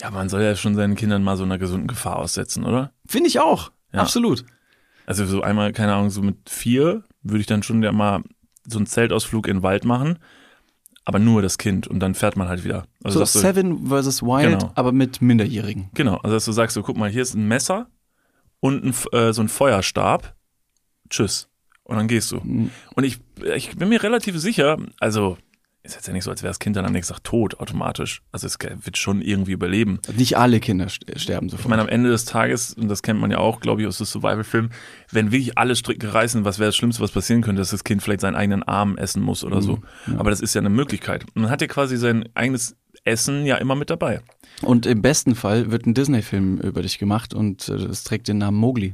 [0.00, 2.92] Ja, man soll ja schon seinen Kindern mal so einer gesunden Gefahr aussetzen, oder?
[3.06, 3.70] Finde ich auch.
[3.92, 4.00] Ja.
[4.00, 4.44] Absolut.
[5.06, 8.22] Also so einmal, keine Ahnung, so mit vier würde ich dann schon ja mal
[8.66, 10.18] so einen Zeltausflug in den Wald machen,
[11.04, 12.84] aber nur das Kind und dann fährt man halt wieder.
[13.02, 14.72] Also so Seven versus Wild, Genau.
[14.76, 15.90] aber mit Minderjährigen.
[15.94, 17.88] genau, also dass du sagst, so guck mal, hier ist ein Messer
[18.60, 20.34] und ein, äh, so ein Feuerstab.
[21.08, 21.48] Tschüss.
[21.82, 22.36] Und dann gehst du.
[22.44, 22.70] Mhm.
[22.94, 23.18] Und ich,
[23.56, 25.36] ich bin mir relativ sicher, also
[25.82, 28.22] ist jetzt ja nicht so, als wäre das Kind dann am nächsten Tag tot automatisch.
[28.32, 29.98] Also es wird schon irgendwie überleben.
[30.16, 31.70] Nicht alle Kinder st- sterben Ich sofort.
[31.70, 34.04] meine, am Ende des Tages, und das kennt man ja auch, glaube ich, aus so
[34.04, 34.70] Survival-Filmen,
[35.10, 38.02] wenn wirklich alle Stricke reißen, was wäre das Schlimmste, was passieren könnte, dass das Kind
[38.02, 39.78] vielleicht seinen eigenen Arm essen muss oder so.
[40.18, 41.24] Aber das ist ja eine Möglichkeit.
[41.34, 44.20] Und man hat ja quasi sein eigenes Essen ja immer mit dabei.
[44.62, 48.36] Und im besten Fall wird ein Disney-Film über dich gemacht und äh, es trägt den
[48.38, 48.92] Namen Mowgli.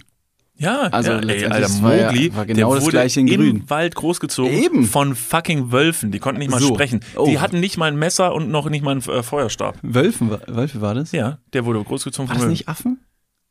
[0.59, 3.65] Ja, Also ja, ey, Alter, es war Mowgli, war genau der wurde im Grün.
[3.69, 4.85] Wald großgezogen Eben.
[4.85, 6.13] von fucking Wölfen.
[6.13, 6.69] Die konnten nicht mal So.
[6.75, 7.01] sprechen.
[7.15, 7.27] Oh.
[7.27, 9.77] Die hatten nicht mal ein Messer und noch nicht mal einen äh, Feuerstab.
[9.83, 11.13] Wölfen, Wölfe war das?
[11.13, 12.53] Ja, der wurde großgezogen War von das Wölfen.
[12.53, 13.01] nicht Affen?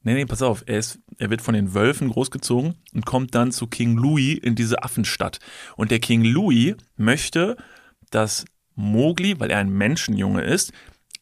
[0.01, 0.63] Nee, nee, pass auf.
[0.67, 4.55] Er, ist, er wird von den Wölfen großgezogen und kommt dann zu King Louis in
[4.55, 5.39] diese Affenstadt.
[5.77, 7.55] Und der King Louis möchte,
[8.12, 10.73] dass Mowgli, weil er ein Menschenjunge ist,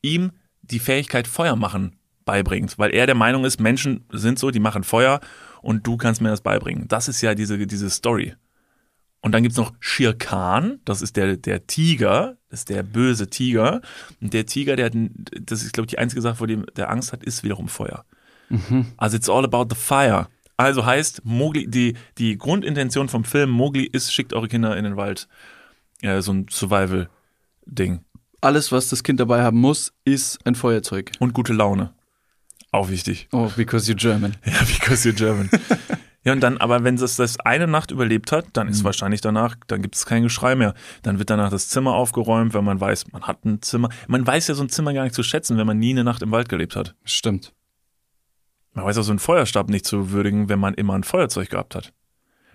[0.02, 0.32] ihm
[0.62, 2.78] die Fähigkeit Feuer machen beibringt.
[2.78, 5.20] Weil er der Meinung ist, Menschen sind so, die machen Feuer
[5.64, 6.88] und du kannst mir das beibringen.
[6.88, 8.36] Das ist ja diese, diese Story.
[9.22, 13.30] Und dann gibt's noch Shere Khan, das ist der, der Tiger, das ist der böse
[13.30, 13.82] Tiger.
[14.22, 14.94] Und der Tiger, der hat,
[15.42, 18.06] das ist, glaube ich, die einzige Sache, vor dem der Angst hat, ist wiederum Feuer.
[18.98, 20.28] Also it's all about the fire.
[20.58, 24.98] Also heißt, Mowgli, die, die Grundintention vom Film Mowgli ist, schickt eure Kinder in den
[24.98, 25.28] Wald.
[26.02, 28.02] Ja, so ein Survival-Ding.
[28.42, 31.14] Alles, was das Kind dabei haben muss, ist ein Feuerzeug.
[31.20, 31.94] Und gute Laune.
[32.74, 33.28] Auch wichtig.
[33.32, 34.36] Oh, because you're German.
[34.46, 35.48] Ja, because you're German.
[36.24, 39.56] ja, und dann, aber wenn es das eine Nacht überlebt hat, dann ist wahrscheinlich danach,
[39.68, 40.74] dann gibt es kein Geschrei mehr.
[41.04, 43.90] Dann wird danach das Zimmer aufgeräumt, wenn man weiß, man hat ein Zimmer.
[44.08, 46.24] Man weiß ja so ein Zimmer gar nicht zu schätzen, wenn man nie eine Nacht
[46.24, 46.96] im Wald gelebt hat.
[47.06, 47.54] Stimmt.
[48.74, 51.76] Man weiß auch so einen Feuerstab nicht zu würdigen, wenn man immer ein Feuerzeug gehabt
[51.76, 51.94] hat.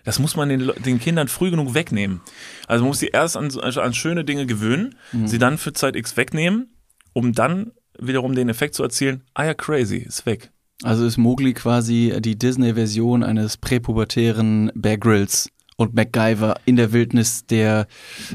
[0.03, 2.23] Das muss man den, den Kindern früh genug wegnehmen.
[2.67, 6.17] Also man muss sie erst an, an schöne Dinge gewöhnen, sie dann für Zeit X
[6.17, 6.75] wegnehmen,
[7.13, 10.51] um dann wiederum den Effekt zu erzielen, ah ja, crazy, ist weg.
[10.83, 17.47] Also ist Mowgli quasi die Disney-Version eines präpubertären Bear Grylls und MacGyver in der Wildnis
[17.47, 17.87] der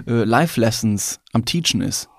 [0.08, 2.10] äh, Life-Lessons am Teachen ist.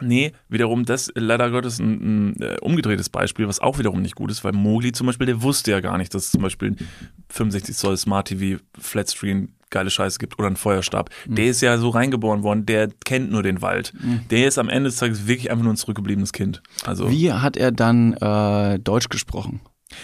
[0.00, 4.30] Nee, wiederum das leider Gottes ein, ein äh, umgedrehtes Beispiel, was auch wiederum nicht gut
[4.30, 6.88] ist, weil Mowgli zum Beispiel, der wusste ja gar nicht, dass zum Beispiel ein
[7.28, 11.10] 65 Zoll Smart TV Flatscreen geile Scheiße gibt oder einen Feuerstab.
[11.26, 13.92] Der ist ja so reingeboren worden, der kennt nur den Wald.
[14.30, 16.62] Der ist am Ende des Tages wirklich einfach nur ein zurückgebliebenes Kind.
[16.86, 19.60] Also Wie hat er dann äh, Deutsch gesprochen?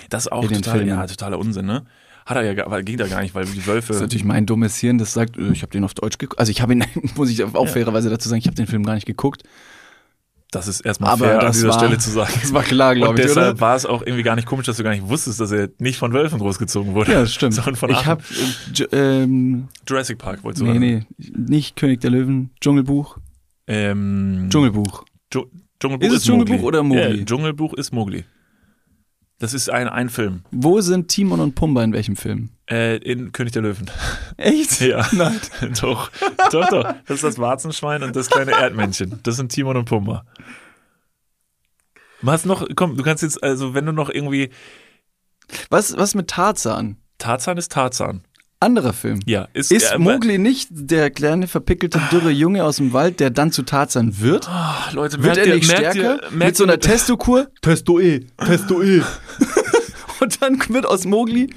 [0.09, 1.85] das ist auch total, ja, totaler Unsinn, ne?
[2.27, 3.89] Hat er ja, geht ja gar nicht, weil die Wölfe.
[3.89, 6.39] Das ist natürlich mein dummes Hirn, das sagt, äh, ich habe den auf Deutsch geguckt.
[6.39, 6.85] Also ich habe ihn,
[7.17, 9.43] muss ich auch fairerweise dazu sagen, ich habe den Film gar nicht geguckt.
[10.53, 12.33] Das ist erstmal Aber fair an dieser war- Stelle zu sagen.
[12.41, 13.61] Das war klar, Und glaube ich, deshalb oder?
[13.61, 15.97] war es auch irgendwie gar nicht komisch, dass du gar nicht wusstest, dass er nicht
[15.99, 17.13] von Wölfen großgezogen wurde.
[17.13, 17.55] Ja, das stimmt.
[17.55, 18.23] Sondern von ich habe
[18.93, 21.07] äh, ähm, Jurassic Park wolltest du nee, sagen.
[21.19, 23.19] nee, nicht König der Löwen, Dschungelbuch.
[23.69, 25.05] Ähm, Dschungelbuch.
[25.33, 25.47] Dschung-
[25.79, 27.19] Dschungelbuch Ist es Dschungelbuch oder Mowgli?
[27.21, 28.25] Ja, Dschungelbuch ist Mowgli.
[29.41, 30.45] Das ist ein, ein Film.
[30.51, 32.51] Wo sind Timon und Pumba in welchem Film?
[32.71, 33.91] Äh, in König der Löwen.
[34.37, 34.81] Echt?
[34.83, 35.05] Ja.
[35.13, 35.41] Nein.
[35.81, 36.11] doch.
[36.53, 36.95] Doch, doch.
[37.07, 39.19] Das ist das Warzenschwein und das kleine Erdmännchen.
[39.23, 40.27] Das sind Timon und Pumba.
[42.21, 44.51] Was noch, komm, du kannst jetzt, also wenn du noch irgendwie,
[45.71, 46.99] Was, was mit Tarzan?
[47.17, 48.23] Tarzan ist Tarzan.
[48.63, 49.21] Anderer Film.
[49.25, 53.31] Ja, ist, Ist äh, Mowgli nicht der kleine, verpickelte, dürre Junge aus dem Wald, der
[53.31, 54.47] dann zu Tarzan wird?
[54.51, 56.15] Ach, Leute, Wird merkt er ihr- nicht merkt stärker?
[56.17, 57.47] ihr- merkt mit so ihr- einer Testokur?
[57.63, 59.03] Testo E, Testo E.
[60.21, 61.49] Und dann wird aus Mowgli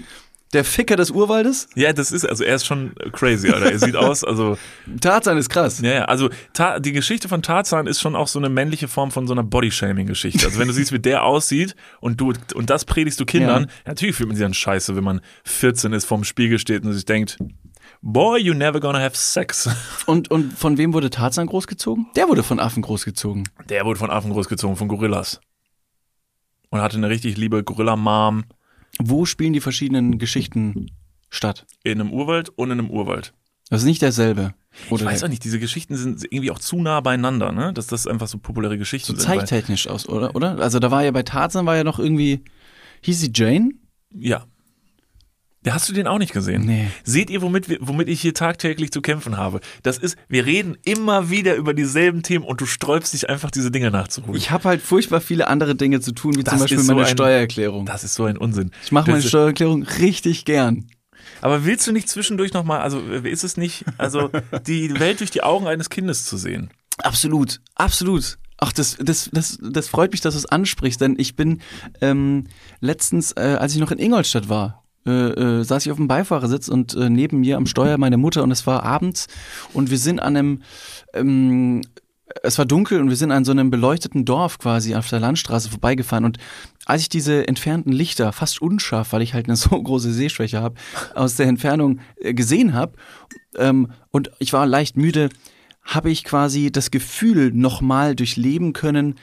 [0.53, 1.67] Der Ficker des Urwaldes?
[1.75, 3.71] Ja, das ist, also er ist schon crazy, Alter.
[3.71, 4.57] Er sieht aus, also.
[5.01, 5.81] Tarzan ist krass.
[5.81, 9.11] Ja, ja, also Ta die Geschichte von Tarzan ist schon auch so eine männliche Form
[9.11, 10.45] von so einer Bodyshaming-Geschichte.
[10.45, 13.69] Also wenn du siehst, wie der aussieht und du und das predigst du Kindern, Ja.
[13.87, 17.05] natürlich fühlt man sich dann scheiße, wenn man 14 ist, vorm Spiegel steht und sich
[17.05, 17.37] denkt,
[18.01, 19.69] Boy, you never gonna have sex.
[20.05, 22.07] Und, und von wem wurde Tarzan großgezogen?
[22.17, 23.47] Der wurde von Affen großgezogen.
[23.69, 25.39] Der wurde von Affen großgezogen, von Gorillas.
[26.69, 28.43] Und hatte eine richtig liebe Gorilla-Mom
[28.99, 30.91] Wo spielen die verschiedenen Geschichten
[31.29, 31.65] statt?
[31.83, 33.33] in einem Urwald und in einem Urwald.
[33.69, 34.53] Das ist nicht derselbe.
[34.89, 37.73] Oder Ich weiß auch nicht, diese Geschichten sind irgendwie auch zu nah beieinander, ne?
[37.73, 39.29] Dass das einfach so populäre Geschichten so sind.
[39.29, 40.35] weil- zeittechnisch aus, oder?
[40.35, 40.59] oder?
[40.59, 42.43] Also da war ja bei Tarzan war ja noch irgendwie.
[43.01, 43.71] Hieß sie Jane?
[44.13, 44.45] Ja.
[45.69, 46.65] Hast du den auch nicht gesehen?
[46.65, 46.87] Nee.
[47.03, 49.59] Seht ihr, womit, womit ich hier tagtäglich zu kämpfen habe?
[49.81, 53.71] Das ist, wir reden immer wieder über dieselben Themen und du sträubst dich einfach, diese
[53.71, 54.35] Dinge nachzuholen.
[54.35, 57.07] Ich habe halt furchtbar viele andere Dinge zu tun, wie Das zum Beispiel so meine
[57.07, 57.85] ein- Steuererklärung.
[57.85, 58.71] das ist so ein Unsinn.
[58.83, 60.87] Ich mache meine Steuererklärung richtig gern.
[61.41, 64.29] Aber willst du nicht zwischendurch nochmal, also ist es nicht, also
[64.67, 66.69] die Welt durch die Augen eines Kindes zu sehen?
[66.97, 68.37] Absolut, absolut.
[68.59, 71.61] Ach, das, das, das, das freut mich, dass du es ansprichst, denn ich bin
[72.01, 72.45] ähm,
[72.79, 76.67] letztens, äh, als ich noch in Ingolstadt war, äh, äh, saß ich auf dem Beifahrersitz
[76.67, 79.27] und äh, neben mir am Steuer meine Mutter und es war abends
[79.73, 80.61] und wir sind an einem,
[81.13, 81.81] ähm,
[82.41, 85.69] es war dunkel und wir sind an so einem beleuchteten Dorf quasi auf der Landstraße
[85.69, 86.37] vorbeigefahren und
[86.85, 90.75] als ich diese entfernten Lichter, fast unscharf, weil ich halt eine so große Sehschwäche habe,
[91.15, 92.93] aus der Entfernung äh, gesehen habe
[93.57, 95.29] ähm, und ich war leicht müde,
[95.83, 99.15] habe ich quasi das Gefühl nochmal durchleben können,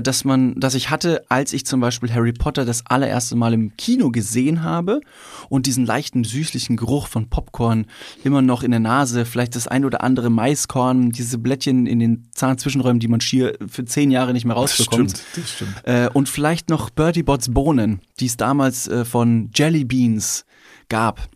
[0.00, 3.76] dass man, dass ich hatte, als ich zum Beispiel Harry Potter das allererste Mal im
[3.76, 5.00] Kino gesehen habe
[5.48, 7.86] und diesen leichten süßlichen Geruch von Popcorn
[8.22, 12.28] immer noch in der Nase, vielleicht das ein oder andere Maiskorn, diese Blättchen in den
[12.32, 15.22] Zahnzwischenräumen, die man schier für zehn Jahre nicht mehr rausbekommt.
[15.34, 15.74] das stimmt.
[15.84, 20.44] Äh, und vielleicht noch Bertie Bots Bohnen, die es damals äh, von Jelly Beans
[20.88, 21.28] gab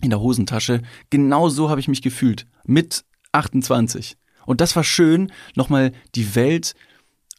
[0.00, 0.82] in der Hosentasche.
[1.10, 2.46] Genau so habe ich mich gefühlt.
[2.64, 4.16] Mit 28.
[4.46, 6.74] Und das war schön, nochmal die Welt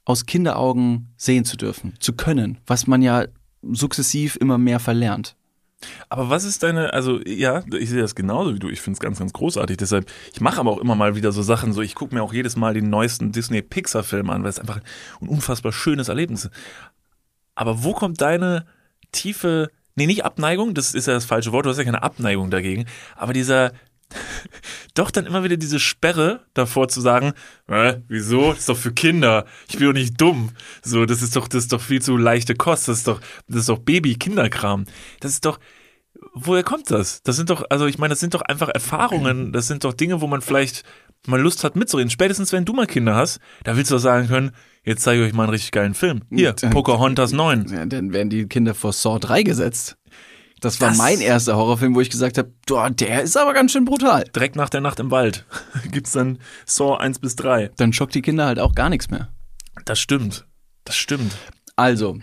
[0.05, 3.25] aus Kinderaugen sehen zu dürfen, zu können, was man ja
[3.61, 5.35] sukzessiv immer mehr verlernt.
[6.09, 8.69] Aber was ist deine, also ja, ich sehe das genauso wie du.
[8.69, 9.77] Ich finde es ganz, ganz großartig.
[9.77, 12.33] Deshalb, ich mache aber auch immer mal wieder so Sachen, so ich gucke mir auch
[12.33, 14.79] jedes Mal den neuesten Disney-Pixar-Film an, weil es einfach
[15.21, 16.53] ein unfassbar schönes Erlebnis ist.
[17.55, 18.65] Aber wo kommt deine
[19.11, 22.49] tiefe, nee, nicht Abneigung, das ist ja das falsche Wort, du hast ja keine Abneigung
[22.49, 22.85] dagegen,
[23.15, 23.71] aber dieser,
[24.93, 27.33] doch dann immer wieder diese Sperre davor zu sagen,
[27.67, 28.49] äh, wieso?
[28.49, 29.45] Das ist doch für Kinder.
[29.69, 30.51] Ich bin doch nicht dumm.
[30.83, 32.87] So, das ist doch, das ist doch viel zu leichte Kost.
[32.87, 34.85] Das ist doch, das ist doch Baby-Kinderkram.
[35.19, 35.59] Das ist doch,
[36.33, 37.23] woher kommt das?
[37.23, 39.51] Das sind doch, also ich meine, das sind doch einfach Erfahrungen.
[39.51, 40.83] Das sind doch Dinge, wo man vielleicht
[41.27, 42.09] mal Lust hat mitzureden.
[42.09, 44.51] Spätestens wenn du mal Kinder hast, da willst du doch sagen können,
[44.83, 46.21] jetzt zeige ich euch mal einen richtig geilen Film.
[46.29, 46.53] Hier.
[46.53, 47.67] Pocahontas 9.
[47.71, 49.97] Ja, dann werden die Kinder vor Saw 3 gesetzt.
[50.61, 52.51] Das war Das- mein erster Horrorfilm, wo ich gesagt habe,
[52.93, 54.23] der ist aber ganz schön brutal.
[54.35, 55.45] Direkt nach der Nacht im Wald
[55.91, 57.71] gibt's dann Saw 1 bis 3.
[57.75, 59.27] Dann schockt die Kinder halt auch gar nichts mehr.
[59.85, 60.45] Das stimmt.
[60.85, 61.33] Das stimmt.
[61.75, 62.19] Also,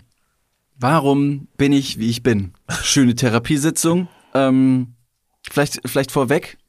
[0.77, 2.53] warum bin ich, wie ich bin?
[2.83, 4.07] Schöne Therapiesitzung.
[4.35, 4.93] Ähm,
[5.49, 6.59] vielleicht, vielleicht vorweg,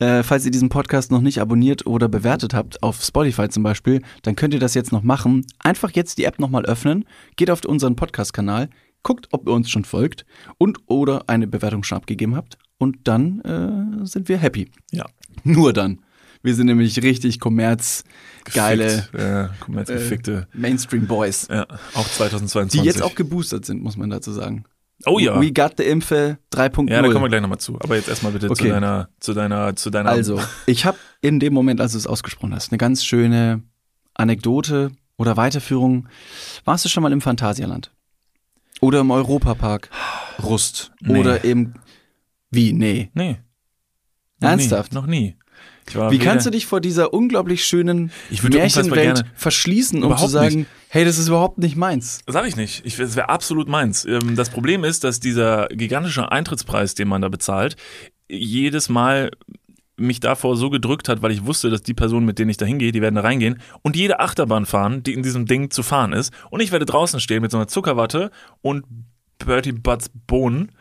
[0.00, 4.02] äh, falls ihr diesen Podcast noch nicht abonniert oder bewertet habt, auf Spotify zum Beispiel,
[4.22, 5.46] dann könnt ihr das jetzt noch machen.
[5.60, 7.04] Einfach jetzt die App nochmal öffnen,
[7.36, 8.70] geht auf unseren Podcast-Kanal,
[9.06, 10.26] guckt, ob ihr uns schon folgt
[10.58, 12.58] und oder eine Bewertung schon abgegeben habt.
[12.76, 14.68] Und dann äh, sind wir happy.
[14.90, 15.06] Ja.
[15.44, 16.00] Nur dann.
[16.42, 19.08] Wir sind nämlich richtig kommerzgeile.
[19.16, 20.48] Ja, komplett gefickte.
[20.52, 21.48] Mainstream-Boys.
[21.50, 22.80] Ja, auch 2022.
[22.80, 24.64] Die jetzt auch geboostert sind, muss man dazu sagen.
[25.04, 25.40] Oh ja.
[25.40, 26.90] We got the Impfe 3.0.
[26.90, 27.78] Ja, da kommen wir gleich nochmal zu.
[27.80, 28.70] Aber jetzt erstmal bitte zu Okay.
[28.70, 30.10] deiner, zu deiner, zu deiner.
[30.10, 33.62] also, ich habe in dem Moment, als du es ausgesprochen hast, eine ganz schöne
[34.14, 36.08] Anekdote oder Weiterführung.
[36.64, 37.92] Warst du schon mal im Phantasialand?
[38.80, 39.90] Oder im Europapark
[40.42, 40.92] Rust?
[41.00, 41.18] Nee.
[41.18, 41.74] Oder im
[42.50, 42.72] Wie?
[42.72, 43.10] Nee.
[43.14, 43.38] Nee.
[44.40, 44.92] Noch Ernsthaft?
[44.92, 45.36] Nie, noch nie.
[46.10, 48.10] Wie kannst du dich vor dieser unglaublich schönen
[48.42, 50.70] Märchenwelt verschließen, um zu sagen, nicht.
[50.88, 52.20] hey, das ist überhaupt nicht meins?
[52.26, 52.84] Sag ich nicht.
[52.84, 54.04] Ich, es wäre absolut meins.
[54.04, 57.76] Ähm, Das Problem ist, dass dieser gigantische Eintrittspreis, den man da bezahlt,
[58.28, 59.30] jedes Mal
[59.96, 62.66] mich davor so gedrückt hat, weil ich wusste, dass die Personen, mit denen ich da
[62.66, 66.12] hingehe, die werden da reingehen und jede Achterbahn fahren, die in diesem Ding zu fahren
[66.12, 66.32] ist.
[66.50, 68.30] Und ich werde draußen stehen mit so einer Zuckerwatte
[68.60, 68.84] und
[69.38, 70.72] Bertie Butts Bohnen.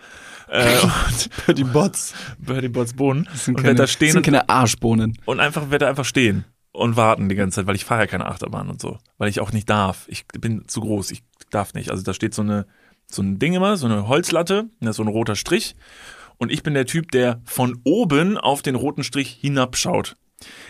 [0.49, 0.77] Äh,
[1.47, 2.13] und Die Bots.
[2.37, 3.27] Bertie Butts Bohnen.
[3.31, 5.17] Das sind und keine, werde da das stehen sind und, keine Arschbohnen.
[5.25, 8.25] und einfach werde einfach stehen und warten die ganze Zeit, weil ich fahre ja keine
[8.25, 10.05] Achterbahn und so, weil ich auch nicht darf.
[10.07, 11.89] Ich bin zu groß, ich darf nicht.
[11.89, 12.65] Also da steht so eine
[13.07, 15.75] so ein Ding immer, so eine Holzlatte, da ist so ein roter Strich
[16.37, 20.15] und ich bin der Typ, der von oben auf den roten Strich hinabschaut.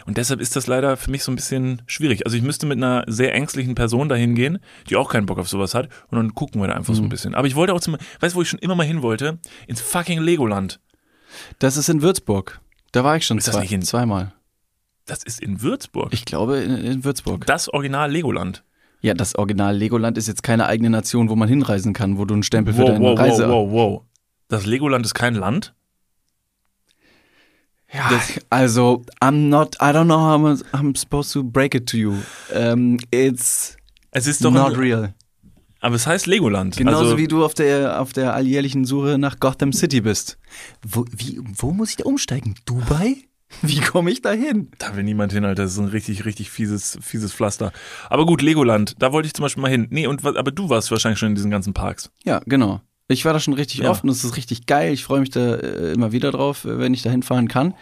[0.06, 2.26] Und deshalb ist das leider für mich so ein bisschen schwierig.
[2.26, 5.50] Also ich müsste mit einer sehr ängstlichen Person dahin gehen, die auch keinen Bock auf
[5.50, 5.90] sowas hat.
[6.10, 7.08] Und dann gucken wir da einfach so Mhm.
[7.08, 7.36] ein bisschen.
[7.36, 9.40] Aber ich wollte auch zum, weißt du, wo ich schon immer mal hin wollte?
[9.68, 10.80] Ins fucking Legoland.
[11.60, 12.62] Das ist in Würzburg.
[12.92, 14.34] Da war ich schon Ist das zwei, nicht in- zweimal.
[15.08, 16.14] Das ist in Würzburg.
[16.14, 17.46] Ich glaube in, in Würzburg.
[17.48, 18.64] das Original Legoland.
[19.02, 22.34] Ja, das Original Legoland ist jetzt keine eigene Nation, wo man hinreisen kann, wo du
[22.36, 23.50] einen Stempel für Wow, deine wow, Reise.
[23.50, 24.02] wow, wow, wow.
[24.48, 25.74] Das Legoland ist kein Land?
[27.92, 28.10] Ja,
[28.50, 32.16] also I'm not, I don't know how I'm, I'm supposed to break it to you.
[32.54, 33.78] Um, it's
[34.12, 35.14] Es ist doch not ein, real.
[35.80, 36.76] Aber es heißt Legoland.
[36.76, 40.38] Genauso also, wie du auf der auf der alljährlichen Suche nach Gotham City bist.
[40.86, 42.56] Wo, wie, wo muss ich da umsteigen?
[42.66, 43.18] Dubai?
[43.62, 44.72] Wie komme ich da hin?
[44.80, 45.64] Da will niemand hin, Alter.
[45.64, 47.72] Das ist ein richtig, richtig fieses, fieses Pflaster.
[48.10, 49.88] Aber gut, Legoland, da wollte ich zum Beispiel mal hin.
[49.92, 52.12] Nee, und aber du warst wahrscheinlich schon in diesen ganzen Parks.
[52.24, 52.82] Ja, genau.
[53.08, 53.90] Ich war da schon richtig Ja.
[53.92, 54.92] oft und es ist richtig geil.
[54.94, 57.76] Ich freue mich da äh, immer wieder drauf, äh, wenn ich da hinfahren kann.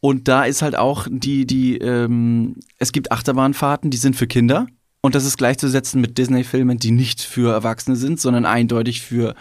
[0.00, 4.66] Und da ist halt auch die, die, ähm, es gibt Achterbahnfahrten, die sind für Kinder.
[5.00, 9.34] Und das ist gleichzusetzen mit Disney-Filmen, die nicht für Erwachsene sind, sondern eindeutig für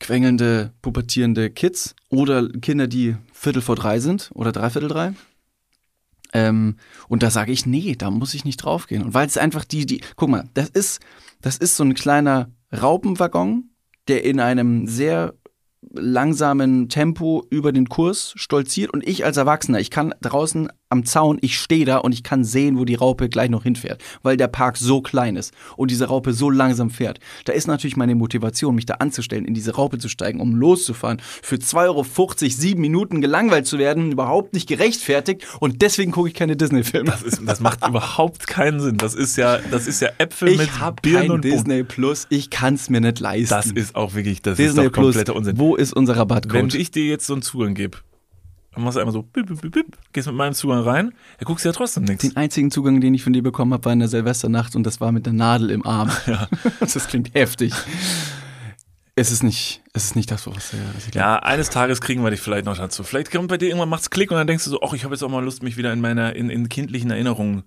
[0.00, 5.14] quengelnde, pubertierende Kids oder Kinder, die Viertel vor drei sind oder dreiviertel drei.
[6.32, 6.76] Ähm,
[7.08, 9.02] und da sage ich, nee, da muss ich nicht draufgehen.
[9.02, 11.00] Und weil es einfach die, die, guck mal, das ist,
[11.42, 13.70] das ist so ein kleiner Raupenwaggon,
[14.08, 15.34] der in einem sehr
[15.92, 18.92] langsamen Tempo über den Kurs stolziert.
[18.92, 22.44] Und ich als Erwachsener, ich kann draußen am Zaun, ich stehe da und ich kann
[22.44, 26.06] sehen, wo die Raupe gleich noch hinfährt, weil der Park so klein ist und diese
[26.06, 27.18] Raupe so langsam fährt.
[27.46, 31.20] Da ist natürlich meine Motivation, mich da anzustellen, in diese Raupe zu steigen, um loszufahren,
[31.42, 32.04] für 2,50 Euro
[32.48, 37.10] sieben Minuten gelangweilt zu werden, überhaupt nicht gerechtfertigt und deswegen gucke ich keine Disney-Filme.
[37.10, 38.96] Das, ist, das macht überhaupt keinen Sinn.
[38.96, 41.44] Das ist ja, das ist ja Äpfel mit Ich habe Birnen kein und.
[41.44, 43.48] Disney Plus, ich kann es mir nicht leisten.
[43.54, 45.58] Das ist auch wirklich, das Disney ist doch Plus, kompletter Unsinn.
[45.58, 46.74] wo ist unser Wenn Rabattcode?
[46.74, 47.98] ich dir jetzt so einen Zugang gebe,
[48.74, 51.64] dann machst du einmal so, bip, bip, bip, gehst mit meinem Zugang rein, dann guckst
[51.64, 52.22] du ja trotzdem nichts.
[52.22, 55.00] Den einzigen Zugang, den ich von dir bekommen habe, war in der Silvesternacht und das
[55.00, 56.10] war mit der Nadel im Arm.
[56.80, 57.72] Das klingt heftig.
[59.16, 61.12] Es ist nicht, es ist nicht das, was, glaube.
[61.14, 63.04] Ja, eines Tages kriegen wir dich vielleicht noch dazu.
[63.04, 65.14] Vielleicht kommt bei dir irgendwann macht's Klick und dann denkst du so, ach, ich habe
[65.14, 67.62] jetzt auch mal Lust, mich wieder in meiner in, in kindlichen Erinnerungen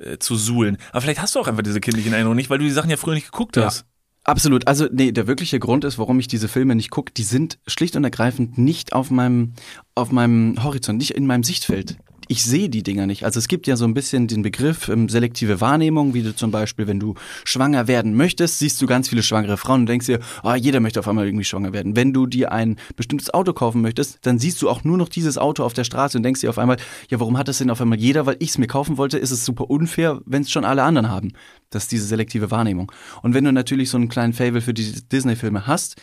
[0.00, 0.78] äh, zu suhlen.
[0.90, 2.96] Aber vielleicht hast du auch einfach diese kindlichen Erinnerungen nicht, weil du die Sachen ja
[2.96, 3.66] früher nicht geguckt Ja.
[3.66, 3.84] hast.
[4.24, 4.68] Absolut.
[4.68, 7.96] Also, nee, der wirkliche Grund ist, warum ich diese Filme nicht gucke, die sind schlicht
[7.96, 9.54] und ergreifend nicht auf meinem,
[9.94, 11.96] auf meinem Horizont, nicht in meinem Sichtfeld.
[12.28, 13.24] Ich sehe die Dinger nicht.
[13.24, 16.50] Also es gibt ja so ein bisschen den Begriff ähm, selektive Wahrnehmung, wie du zum
[16.50, 20.20] Beispiel, wenn du schwanger werden möchtest, siehst du ganz viele schwangere Frauen und denkst dir,
[20.42, 21.96] ah, jeder möchte auf einmal irgendwie schwanger werden.
[21.96, 25.36] Wenn du dir ein bestimmtes Auto kaufen möchtest, dann siehst du auch nur noch dieses
[25.36, 26.76] Auto auf der Straße und denkst dir auf einmal,
[27.10, 28.26] ja, warum hat das denn auf einmal jeder?
[28.26, 31.08] Weil ich es mir kaufen wollte, ist es super unfair, wenn es schon alle anderen
[31.08, 31.32] haben.
[31.70, 32.92] Das ist diese selektive Wahrnehmung.
[33.22, 35.96] Und wenn du natürlich so einen kleinen Fable für die Disney-Filme hast,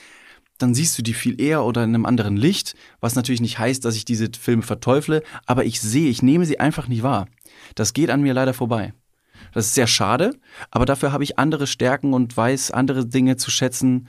[0.60, 3.84] dann siehst du die viel eher oder in einem anderen Licht, was natürlich nicht heißt,
[3.84, 7.28] dass ich diese Filme verteufle, aber ich sehe, ich nehme sie einfach nicht wahr.
[7.76, 8.94] Das geht an mir leider vorbei.
[9.54, 10.36] Das ist sehr schade,
[10.70, 14.08] aber dafür habe ich andere Stärken und weiß andere Dinge zu schätzen.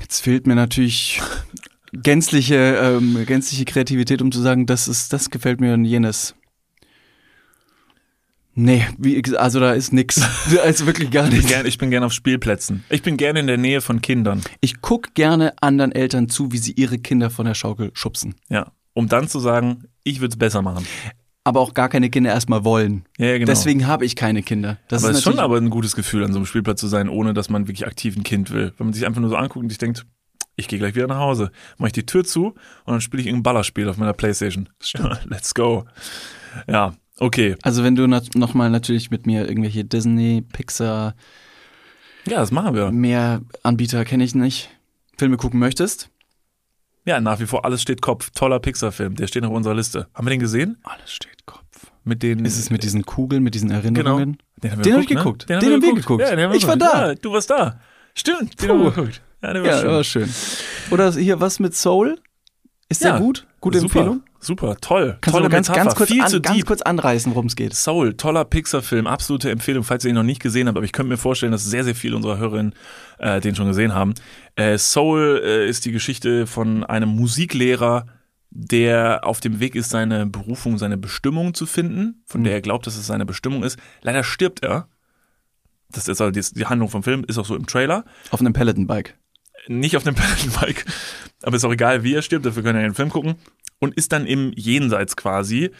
[0.00, 1.20] Jetzt fehlt mir natürlich
[1.92, 6.34] gänzliche, ähm, gänzliche Kreativität, um zu sagen, das ist, das gefällt mir und jenes.
[8.58, 10.16] Nee, wie, also da ist nix.
[10.54, 11.52] Da ist wirklich gar Ich bin, nichts.
[11.52, 12.84] gern, ich bin gern auf Spielplätzen.
[12.88, 14.40] Ich bin gerne in der Nähe von Kindern.
[14.60, 18.34] Ich guck gerne anderen Eltern zu, wie sie ihre Kinder von der Schaukel schubsen.
[18.48, 18.72] Ja.
[18.94, 20.86] Um dann zu sagen, ich würde es besser machen.
[21.44, 23.04] Aber auch gar keine Kinder erstmal wollen.
[23.18, 23.44] Ja, genau.
[23.44, 24.78] Deswegen habe ich keine Kinder.
[24.88, 27.10] Das aber es ist schon aber ein gutes Gefühl, an so einem Spielplatz zu sein,
[27.10, 28.72] ohne dass man wirklich aktiv ein Kind will.
[28.78, 30.06] Wenn man sich einfach nur so anguckt und sich denkt,
[30.56, 33.26] ich gehe gleich wieder nach Hause, mache ich die Tür zu und dann spiele ich
[33.26, 34.70] irgendein Ballerspiel auf meiner Playstation.
[35.26, 35.84] Let's go.
[36.66, 37.56] Ja, okay.
[37.62, 41.14] Also wenn du nat nochmal natürlich mit mir irgendwelche Disney, Pixar,
[42.26, 42.90] Ja, das machen wir.
[42.90, 44.70] mehr Anbieter kenne ich nicht,
[45.18, 46.10] Filme gucken möchtest.
[47.04, 48.30] Ja, nach wie vor, alles steht Kopf.
[48.30, 50.08] Toller Pixar-Film, der steht auf unserer Liste.
[50.12, 50.76] Haben wir den gesehen?
[50.82, 51.62] Alles steht Kopf.
[52.02, 52.44] Mit den.
[52.44, 53.80] Ist es mit diesen Kugeln, mit diesen Genau.
[53.80, 54.38] Erinnerungen?
[54.62, 55.14] Den haben Den hab ich ne?
[55.16, 55.48] geguckt.
[55.48, 56.22] Den haben wir geguckt.
[56.22, 56.94] Ja, haben wir Ich war geguckt.
[56.94, 57.08] da.
[57.10, 57.80] Ja, du warst da.
[58.14, 58.74] Stimmt, den Puh.
[58.74, 59.22] haben wir geguckt.
[59.42, 59.90] Ja, der war Ja, schön.
[59.90, 60.28] war schön.
[60.90, 62.18] Oder hier was mit Soul?
[62.88, 63.46] Ist der Ja, gut?
[63.60, 64.22] Gute super, Empfehlung?
[64.46, 65.18] Super, toll.
[65.22, 65.84] Kannst Tolle du ganz, Metapher.
[65.84, 66.66] ganz, kurz Viel an, zu ganz deep.
[66.66, 67.74] kurz anreißen, worum es geht?
[67.74, 71.10] Soul, toller Pixar-Film, absolute Empfehlung, falls ihr ihn noch nicht gesehen habt, aber ich könnte
[71.10, 72.72] mir vorstellen, dass sehr, sehr viele unserer Hörerinnen
[73.18, 74.14] äh, den schon gesehen haben.
[74.54, 78.06] Äh, Soul äh, ist die Geschichte von einem Musiklehrer,
[78.50, 82.86] der auf dem Weg ist, seine Berufung, seine Bestimmung zu finden, von der er glaubt,
[82.86, 83.80] dass es seine Bestimmung ist.
[84.02, 84.86] Leider stirbt er.
[85.90, 88.04] Das ist also die, die Handlung vom Film, ist auch so im Trailer.
[88.30, 89.16] Auf einem Peloton-Bike.
[89.66, 90.84] Nicht auf dem Peloton-Bike,
[91.42, 93.34] aber ist auch egal, wie er stirbt, dafür können wir ja den Film gucken.
[93.78, 95.70] Und ist dann im Jenseits quasi.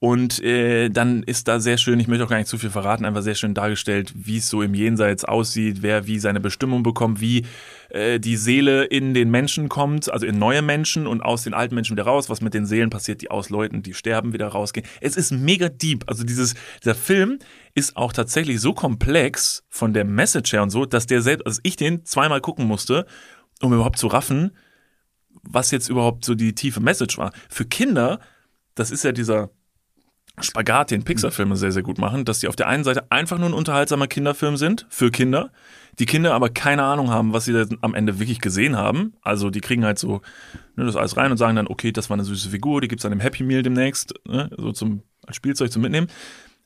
[0.00, 3.06] Und äh, dann ist da sehr schön, ich möchte auch gar nicht zu viel verraten,
[3.06, 7.22] einfach sehr schön dargestellt, wie es so im Jenseits aussieht, wer wie seine Bestimmung bekommt,
[7.22, 7.46] wie
[7.88, 11.74] äh, die Seele in den Menschen kommt, also in neue Menschen und aus den alten
[11.74, 14.86] Menschen wieder raus, was mit den Seelen passiert, die aus Leuten, die sterben, wieder rausgehen.
[15.00, 16.04] Es ist mega deep.
[16.06, 17.38] Also dieses, dieser Film
[17.74, 21.60] ist auch tatsächlich so komplex von der Message her und so, dass der selbst, also
[21.62, 23.06] ich den zweimal gucken musste,
[23.62, 24.50] um überhaupt zu raffen,
[25.48, 27.32] was jetzt überhaupt so die tiefe Message war.
[27.48, 28.20] Für Kinder,
[28.74, 29.50] das ist ja dieser
[30.40, 33.48] Spagat, den Pixar-Filme sehr, sehr gut machen, dass die auf der einen Seite einfach nur
[33.48, 35.52] ein unterhaltsamer Kinderfilm sind, für Kinder,
[36.00, 39.14] die Kinder aber keine Ahnung haben, was sie am Ende wirklich gesehen haben.
[39.22, 40.22] Also die kriegen halt so
[40.74, 43.04] ne, das alles rein und sagen dann, okay, das war eine süße Figur, die gibt's
[43.04, 46.08] dann im Happy Meal demnächst, ne, so zum als Spielzeug zum Mitnehmen.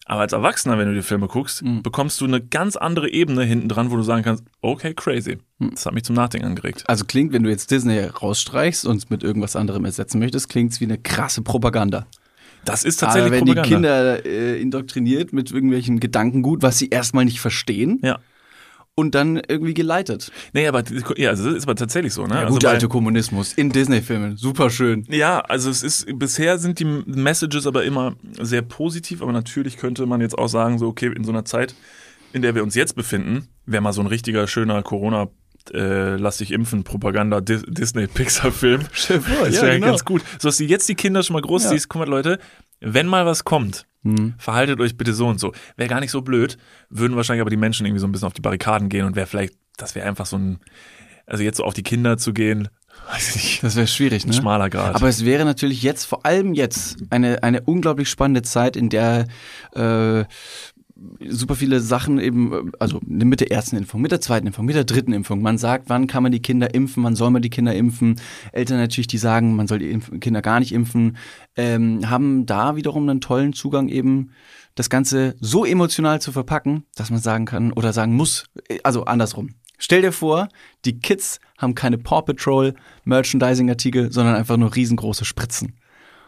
[0.08, 1.82] Aber als Erwachsener, wenn du die Filme guckst, Mhm.
[1.82, 5.36] bekommst du eine ganz andere Ebene hinten dran, wo du sagen kannst, okay, crazy.
[5.58, 5.70] Mhm.
[5.72, 6.82] Das hat mich zum Nachdenken angeregt.
[6.88, 10.72] Also klingt, wenn du jetzt Disney rausstreichst und es mit irgendwas anderem ersetzen möchtest, klingt
[10.72, 12.06] es wie eine krasse Propaganda.
[12.64, 13.62] Das ist Aber tatsächlich wenn Propaganda.
[14.16, 18.18] die Kinder äh, indoktriniert mit irgendwelchen Gedankengut, was sie erstmal nicht verstehen ja.
[18.98, 20.32] Und dann irgendwie geleitet.
[20.52, 20.82] Nee, aber
[21.16, 22.30] ja, also das ist aber tatsächlich so, ne?
[22.30, 24.36] Der also gute bei- alte Kommunismus in Disney-Filmen.
[24.36, 25.04] Super schön.
[25.08, 30.04] Ja, also es ist, bisher sind die Messages aber immer sehr positiv, aber natürlich könnte
[30.06, 31.76] man jetzt auch sagen, so, okay, in so einer Zeit,
[32.32, 35.28] in der wir uns jetzt befinden, wäre mal so ein richtiger, schöner Corona-
[35.72, 38.82] äh, lass dich impfen, Propaganda, Dis Disney-Pixar-Film.
[38.92, 39.86] Stell dir vor, Das ja, wäre genau.
[39.88, 40.22] ganz gut.
[40.38, 41.70] So dass du jetzt die Kinder schon mal groß Ja.
[41.70, 42.38] siehst, guck mal, Leute,
[42.80, 44.34] wenn mal was kommt, Hm.
[44.38, 45.52] verhaltet euch bitte so und so.
[45.76, 46.56] Wäre gar nicht so blöd,
[46.88, 49.26] würden wahrscheinlich aber die Menschen irgendwie so ein bisschen auf die Barrikaden gehen und wäre
[49.26, 50.60] vielleicht, das wäre einfach so ein,
[51.26, 52.68] also jetzt so auf die Kinder zu gehen,
[53.12, 54.34] weiß ich nicht, Das wäre schwierig, ein ne?
[54.34, 54.94] schmaler Grad.
[54.94, 59.26] Aber es wäre natürlich jetzt, vor allem jetzt, eine, eine unglaublich spannende Zeit, in der
[59.74, 60.24] äh,
[61.28, 64.84] super viele Sachen eben, also mit der ersten Impfung, mit der zweiten Impfung, mit der
[64.84, 65.42] dritten Impfung.
[65.42, 68.20] Man sagt, wann kann man die Kinder impfen, wann soll man die Kinder impfen.
[68.52, 71.16] Eltern natürlich, die sagen, man soll die Kinder gar nicht impfen,
[71.56, 74.30] ähm, haben da wiederum einen tollen Zugang eben,
[74.74, 79.04] das Ganze so emotional zu verpacken, dass man sagen kann oder sagen muss, äh, also
[79.04, 79.50] andersrum.
[79.78, 80.48] Stell dir vor,
[80.84, 85.74] die Kids haben keine Paw Patrol Merchandising-Artikel, sondern einfach nur riesengroße Spritzen.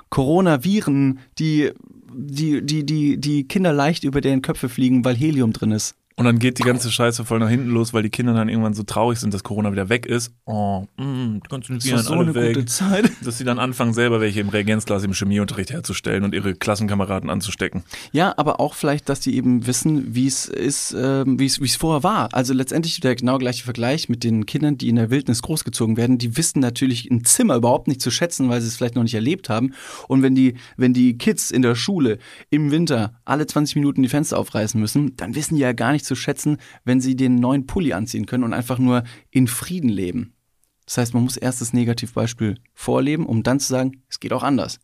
[0.08, 1.70] Coronaviren, die,
[2.14, 5.94] die, die, die, die Kinder leicht über deren Köpfe fliegen, weil Helium drin ist.
[6.16, 8.74] Und dann geht die ganze Scheiße voll nach hinten los, weil die Kinder dann irgendwann
[8.74, 10.32] so traurig sind, dass Corona wieder weg ist.
[10.44, 12.54] Oh, mh, die ganzen Das war so alle eine weg.
[12.54, 13.10] gute Zeit.
[13.24, 17.84] Dass sie dann anfangen, selber welche im Reagenzglas im Chemieunterricht herzustellen und ihre Klassenkameraden anzustecken.
[18.12, 21.76] Ja, aber auch vielleicht, dass die eben wissen, wie es ist, wie es wie es
[21.76, 22.28] vorher war.
[22.32, 26.18] Also letztendlich der genau gleiche Vergleich mit den Kindern, die in der Wildnis großgezogen werden.
[26.18, 29.14] Die wissen natürlich ein Zimmer überhaupt nicht zu schätzen, weil sie es vielleicht noch nicht
[29.14, 29.72] erlebt haben.
[30.08, 32.18] Und wenn die, wenn die Kids in der Schule
[32.50, 35.99] im Winter alle 20 Minuten die Fenster aufreißen müssen, dann wissen die ja gar nicht
[36.04, 40.34] zu schätzen, wenn sie den neuen Pulli anziehen können und einfach nur in Frieden leben.
[40.86, 44.42] Das heißt, man muss erst das Negativbeispiel vorleben, um dann zu sagen, es geht auch
[44.42, 44.80] anders.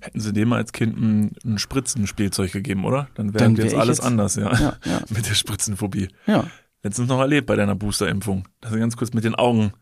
[0.00, 3.08] Hätten sie dem als Kind ein, ein Spritzenspielzeug gegeben, oder?
[3.14, 4.52] Dann wäre wär jetzt alles jetzt- anders, ja.
[4.52, 5.00] Ja, ja.
[5.10, 6.08] Mit der Spritzenphobie.
[6.26, 6.46] Ja.
[6.84, 8.46] Letztens noch erlebt bei deiner Boosterimpfung.
[8.60, 9.72] Da hast du ganz kurz mit den Augen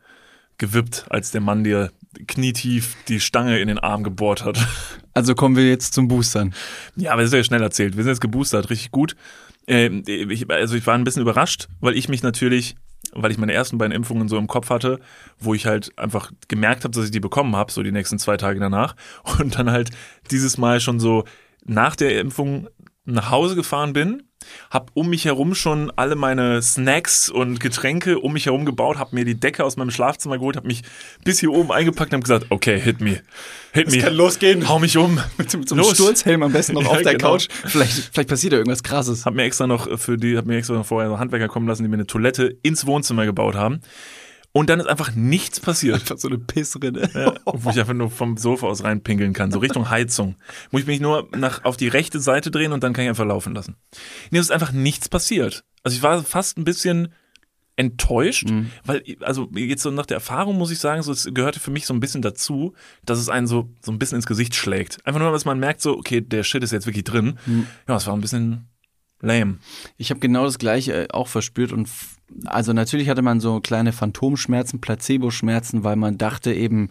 [0.56, 1.92] gewippt, als der Mann dir
[2.26, 4.58] knietief die Stange in den Arm gebohrt hat.
[5.12, 6.54] Also kommen wir jetzt zum Boostern.
[6.96, 7.96] Ja, aber das ist ja schnell erzählt.
[7.98, 9.16] Wir sind jetzt geboostert, richtig gut.
[9.66, 12.76] Ähm, ich, also ich war ein bisschen überrascht, weil ich mich natürlich,
[13.12, 15.00] weil ich meine ersten beiden Impfungen so im Kopf hatte,
[15.38, 18.36] wo ich halt einfach gemerkt habe, dass ich die bekommen habe, so die nächsten zwei
[18.36, 18.94] Tage danach.
[19.38, 19.90] Und dann halt
[20.30, 21.24] dieses Mal schon so
[21.64, 22.68] nach der Impfung
[23.06, 24.22] nach Hause gefahren bin,
[24.70, 29.12] hab um mich herum schon alle meine Snacks und Getränke um mich herum gebaut, hab
[29.12, 30.82] mir die Decke aus meinem Schlafzimmer geholt, hab mich
[31.24, 33.22] bis hier oben eingepackt und hab gesagt, okay, hit me,
[33.72, 34.68] hit me, losgehen.
[34.68, 35.94] hau mich um, Mit so einem Los.
[35.94, 37.32] Sturzhelm am besten noch Ja, auf der genau.
[37.32, 37.48] Couch.
[37.64, 39.26] Vielleicht, vielleicht passiert da irgendwas krasses.
[39.26, 41.82] Hab mir extra noch für die, hab mir extra noch vorher so Handwerker kommen lassen,
[41.82, 43.80] die mir eine Toilette ins Wohnzimmer gebaut haben.
[44.56, 45.96] Und dann ist einfach nichts passiert.
[45.96, 47.10] Einfach so eine Pissrinne.
[47.12, 50.36] Ja, wo ich einfach nur vom Sofa aus reinpinkeln kann, so Richtung Heizung.
[50.70, 53.26] Muss ich mich nur nach, auf die rechte Seite drehen und dann kann ich einfach
[53.26, 53.76] laufen lassen.
[54.30, 55.64] Nee, es ist einfach nichts passiert.
[55.82, 57.12] Also ich war fast ein bisschen
[57.76, 58.48] enttäuscht,
[58.86, 61.84] weil, also jetzt so nach der Erfahrung muss ich sagen, so, es gehörte für mich
[61.84, 62.72] so ein bisschen dazu,
[63.04, 65.06] dass es einen so, so ein bisschen ins Gesicht schlägt.
[65.06, 67.38] Einfach nur, dass man merkt, so, okay, der Shit ist jetzt wirklich drin.
[67.86, 68.70] Ja, es war ein bisschen
[69.20, 69.58] lame.
[69.98, 71.90] Ich habe genau das gleiche äh, auch verspürt und
[72.44, 76.90] also natürlich hatte man so kleine Phantomschmerzen, Placebo-Schmerzen, weil man dachte eben,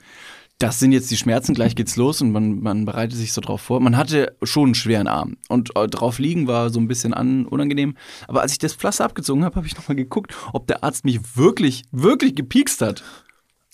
[0.57, 3.59] das sind jetzt die Schmerzen, gleich geht's los und man, man bereitet sich so drauf
[3.61, 3.81] vor.
[3.81, 7.45] Man hatte schon einen schweren Arm und äh, drauf liegen war so ein bisschen an,
[7.45, 7.97] unangenehm.
[8.27, 11.19] Aber als ich das Pflaster abgezogen habe, habe ich nochmal geguckt, ob der Arzt mich
[11.35, 13.03] wirklich, wirklich gepiekst hat.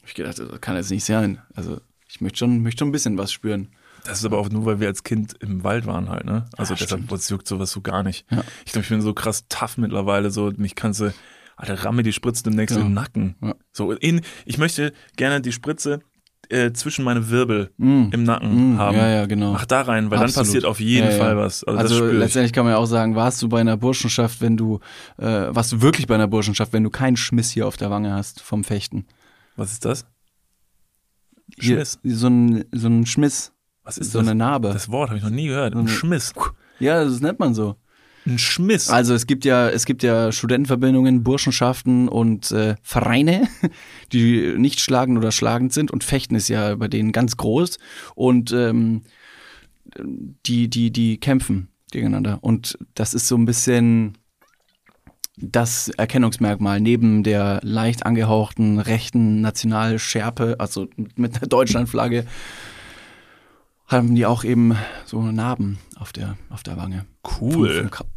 [0.05, 1.39] Ich gedacht, das kann jetzt nicht sein.
[1.53, 3.69] Also ich möchte schon, möchte schon ein bisschen was spüren.
[4.03, 6.45] Das ist aber auch nur, weil wir als Kind im Wald waren halt, ne?
[6.57, 7.29] Also Ja, deshalb stimmt.
[7.29, 8.25] juckt sowas so gar nicht.
[8.31, 8.43] Ja.
[8.65, 11.13] Ich glaube, ich bin so krass tough mittlerweile, so mich kannst du,
[11.61, 12.81] Alter, ramme die Spritze demnächst Ja.
[12.81, 13.35] in den Nacken.
[13.41, 13.53] Ja.
[13.71, 15.99] So in, ich möchte gerne die Spritze
[16.49, 18.09] äh, zwischen meine Wirbel Mm.
[18.11, 18.97] im Nacken Mm, haben.
[18.97, 19.53] Ja, ja, genau.
[19.53, 20.47] Mach da rein, weil dann Absolut.
[20.47, 21.17] passiert auf jeden Ja.
[21.17, 21.63] Fall was.
[21.63, 24.79] Also, Also letztendlich kann man ja auch sagen, warst du bei einer Burschenschaft, wenn du,
[25.17, 28.11] äh, warst du wirklich bei einer Burschenschaft, wenn du keinen Schmiss hier auf der Wange
[28.13, 29.05] hast vom Fechten.
[29.55, 30.05] Was ist das?
[31.59, 31.99] Hier, Schmiss.
[32.03, 33.51] So ein, so ein Schmiss,
[33.83, 34.27] Was ist so das?
[34.27, 34.69] eine Narbe.
[34.73, 35.73] Das Wort habe ich noch nie gehört.
[35.73, 36.33] So Ein Schmiss.
[36.79, 37.75] ja, das nennt man so.
[38.25, 38.89] Ein Schmiss.
[38.89, 43.47] Also es gibt ja, es gibt ja Studentenverbindungen, Burschenschaften und äh, Vereine,
[44.13, 47.79] die nicht schlagend oder schlagend sind und Fechten ist ja bei denen ganz groß
[48.15, 49.01] und ähm,
[50.45, 54.17] die, die, die kämpfen gegeneinander und das ist so ein bisschen
[55.37, 62.25] das Erkennungsmerkmal neben der leicht angehauchten rechten Nationalschärpe, also mit einer Deutschlandflagge,
[63.91, 64.75] haben die auch eben
[65.05, 67.05] so Narben auf der, auf der Wange.
[67.41, 67.89] cool.
[67.89, 68.07] Vom- vom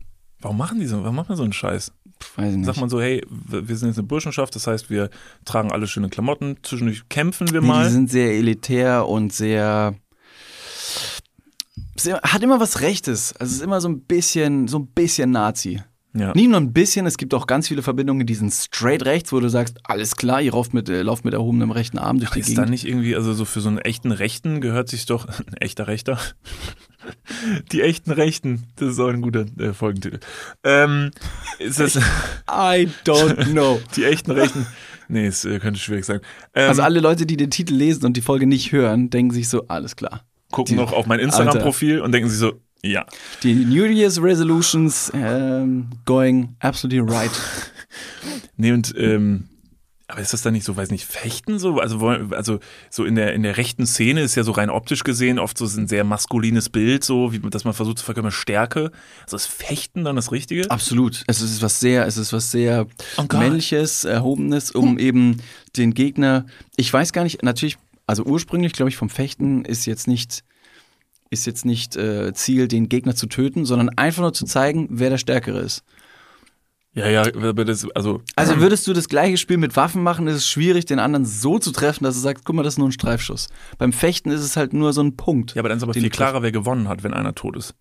[0.40, 1.02] Warum machen die so?
[1.02, 1.90] Warum macht man so einen Scheiß?
[2.36, 2.66] Weiß ich nicht.
[2.66, 5.08] Sagt man so, hey, wir sind jetzt eine Burschenschaft, das heißt, wir
[5.46, 7.86] tragen alle schöne Klamotten, zwischendurch kämpfen wir Nee, mal.
[7.86, 9.94] die sind sehr elitär und sehr,
[11.98, 12.20] sehr.
[12.22, 13.34] Hat immer was Rechtes.
[13.36, 15.82] Also es ist immer so ein bisschen, so ein bisschen Nazi.
[16.16, 16.32] Ja.
[16.34, 19.40] Nicht nur ein bisschen, es gibt auch ganz viele Verbindungen, die sind straight rechts, wo
[19.40, 22.40] du sagst, alles klar, ihr lauft mit, äh, lauft mit erhobenem rechten Arm durch die
[22.40, 22.70] Ist da Gegend.
[22.70, 26.18] nicht irgendwie, also so für so einen echten Rechten gehört sich doch, ein echter Rechter,
[27.72, 30.20] die echten Rechten, das ist auch ein guter äh, Folgentitel.
[30.62, 31.10] Ähm,
[31.58, 33.80] ist das, I don't know.
[33.96, 34.66] die echten Rechten,
[35.08, 36.20] nee, es äh, könnte schwierig sein.
[36.54, 39.48] Ähm, Also alle Leute, die den Titel lesen und die Folge nicht hören, denken sich
[39.48, 40.22] so, alles klar.
[40.50, 42.52] gucken die- noch auf mein Instagram-Profil und denken sich so,
[42.84, 43.06] ja.
[43.42, 47.30] Die New Year's Resolutions ähm, going absolutely right.
[48.56, 49.48] Nee, und, ähm,
[50.08, 51.78] aber ist das dann nicht so, weiß nicht, Fechten so?
[51.78, 52.58] Also, wollen- also
[52.90, 55.64] so in der, in der rechten Szene ist ja so rein optisch gesehen oft so
[55.64, 58.90] ein sehr maskulines Bild, so, wie, dass man versucht zu verkörpern, Stärke.
[59.24, 60.70] Also ist Fechten dann das Richtige?
[60.70, 61.22] Absolut.
[61.26, 65.38] Es ist was sehr, es ist was sehr Oh männliches, erhobenes, um eben
[65.76, 66.46] den Gegner.
[66.76, 67.42] Ich weiß gar nicht.
[67.42, 67.76] Natürlich,
[68.06, 70.42] also ursprünglich glaube ich vom Fechten ist jetzt nicht
[71.34, 75.10] ist jetzt nicht äh, Ziel, den Gegner zu töten, sondern einfach nur zu zeigen, wer
[75.10, 75.84] der Stärkere ist.
[76.94, 78.22] Ja, ja, das, also.
[78.36, 81.58] Also würdest du das gleiche Spiel mit Waffen machen, ist es schwierig, den anderen so
[81.58, 83.48] zu treffen, dass du sagst, guck mal, das ist nur ein Streifschuss.
[83.78, 85.54] Beim Fechten ist es halt nur so ein Punkt.
[85.54, 87.74] Ja, aber dann ist aber viel klarer, wer gewonnen hat, wenn einer tot ist.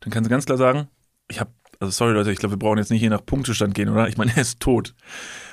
[0.00, 0.88] Dann kannst du ganz klar sagen,
[1.28, 1.50] ich habe,
[1.80, 4.06] also sorry Leute, ich glaube, wir brauchen jetzt nicht je nach Punktestand gehen, oder?
[4.06, 4.94] Ich meine, er ist tot.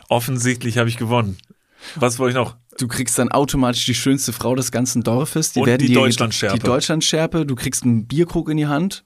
[0.10, 1.38] Offensichtlich habe ich gewonnen.
[1.96, 2.58] Was wollte ich noch?
[2.78, 5.54] Du kriegst dann automatisch die schönste Frau des ganzen Dorfes.
[5.54, 6.58] Die Und werden die Deutschlandschärpe.
[6.58, 7.46] Die Deutschlandschärpe.
[7.46, 9.06] Du kriegst einen Bierkrug in die Hand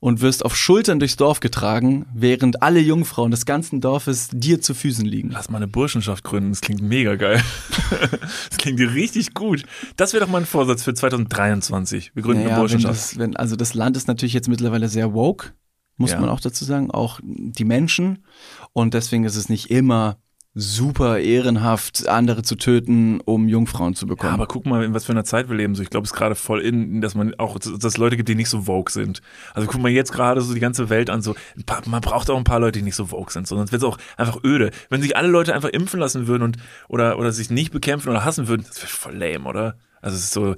[0.00, 4.74] und wirst auf Schultern durchs Dorf getragen, während alle Jungfrauen des ganzen Dorfes dir zu
[4.74, 5.30] Füßen liegen.
[5.30, 7.42] Lass mal eine Burschenschaft gründen, das klingt mega geil.
[8.48, 9.64] das klingt richtig gut.
[9.96, 12.12] Das wäre doch mal ein Vorsatz für 2023.
[12.14, 12.94] Wir gründen Naja, eine wenn Burschenschaft.
[12.94, 15.52] das, wenn, also das Land ist natürlich jetzt mittlerweile sehr woke,
[15.98, 16.20] muss Ja.
[16.20, 18.24] man auch dazu sagen, auch die Menschen.
[18.72, 20.16] Und deswegen ist es nicht immer
[20.54, 24.34] super ehrenhaft, andere zu töten, um Jungfrauen zu Ja, bekommen.
[24.34, 25.76] aber guck mal, in was für einer Zeit wir leben.
[25.76, 28.28] So, ich glaube, es ist gerade voll in, dass man auch, dass es Leute gibt,
[28.28, 29.22] die nicht so vogue sind.
[29.54, 31.22] Also guck mal jetzt gerade so die ganze Welt an.
[31.22, 31.36] So,
[31.66, 33.84] paar, man braucht auch ein paar Leute, die nicht so vogue sind, sondern es wird
[33.84, 34.70] auch einfach öde.
[34.88, 36.56] Wenn sich alle Leute einfach impfen lassen würden und
[36.88, 39.76] oder oder sich nicht bekämpfen oder hassen würden, das wäre voll lame, oder?
[40.02, 40.52] Also es ist so,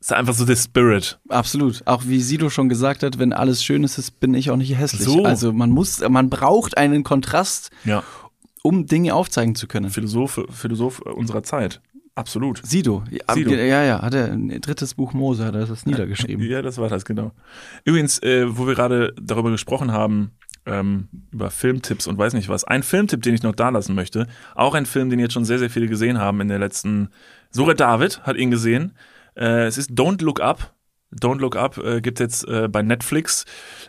[0.00, 1.20] es ist einfach so der Spirit.
[1.28, 1.82] Absolut.
[1.86, 4.76] Auch wie Sido schon gesagt hat, wenn alles schön ist, ist- bin ich auch nicht
[4.76, 5.02] hässlich.
[5.02, 5.24] So.
[5.24, 8.02] Also man muss, man braucht einen Kontrast, Ja,
[8.62, 9.90] um Dinge aufzeigen zu können.
[9.90, 11.80] Philosoph, Philosoph unserer Zeit.
[12.14, 12.60] Absolut.
[12.64, 13.04] Sido.
[13.10, 13.52] Ja, Sido.
[13.52, 16.44] ja, ja, hat er ein drittes Buch Mose, hat er das niedergeschrieben.
[16.44, 17.32] Ja, das war das, genau.
[17.84, 20.32] Übrigens, äh, wo wir gerade darüber gesprochen haben,
[20.66, 22.64] ähm, über Filmtipps und weiß nicht was.
[22.64, 25.58] Ein Filmtipp, den ich noch da lassen möchte, auch ein Film, den jetzt schon sehr,
[25.58, 27.08] sehr viele gesehen haben in der letzten.
[27.50, 28.92] Sogar David hat ihn gesehen.
[29.36, 30.74] Äh, es ist Don't Look Up.
[31.12, 33.44] Don't Look Up äh, gibt jetzt äh, bei Netflix.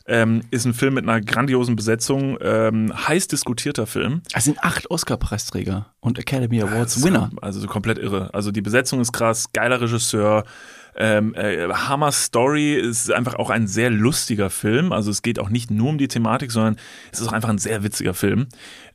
[0.07, 2.37] Ähm, ist ein Film mit einer grandiosen Besetzung.
[2.41, 4.21] Ähm, heiß diskutierter Film.
[4.33, 7.31] Es sind acht Oscar-Preisträger und Academy Awards Winner.
[7.41, 8.33] Also so komplett irre.
[8.33, 10.45] Also die Besetzung ist krass, geiler Regisseur,
[10.95, 14.91] ähm, äh, Hammer Story ist einfach auch ein sehr lustiger Film.
[14.91, 16.75] Also es geht auch nicht nur um die Thematik, sondern
[17.11, 18.47] es ist auch einfach ein sehr witziger Film.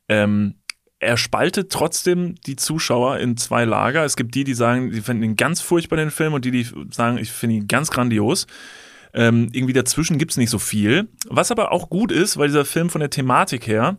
[0.09, 0.55] Ähm,
[1.07, 4.05] er spaltet trotzdem die Zuschauer in zwei Lager.
[4.05, 6.67] Es gibt die, die sagen, die finden ihn ganz furchtbar den Film und die, die
[6.91, 8.49] sagen, ich finde ihn ganz grandios.
[9.15, 11.09] Ähm, irgendwie dazwischen gibt's nicht so viel.
[11.29, 13.99] Was aber auch gut ist, weil dieser Film von der Thematik her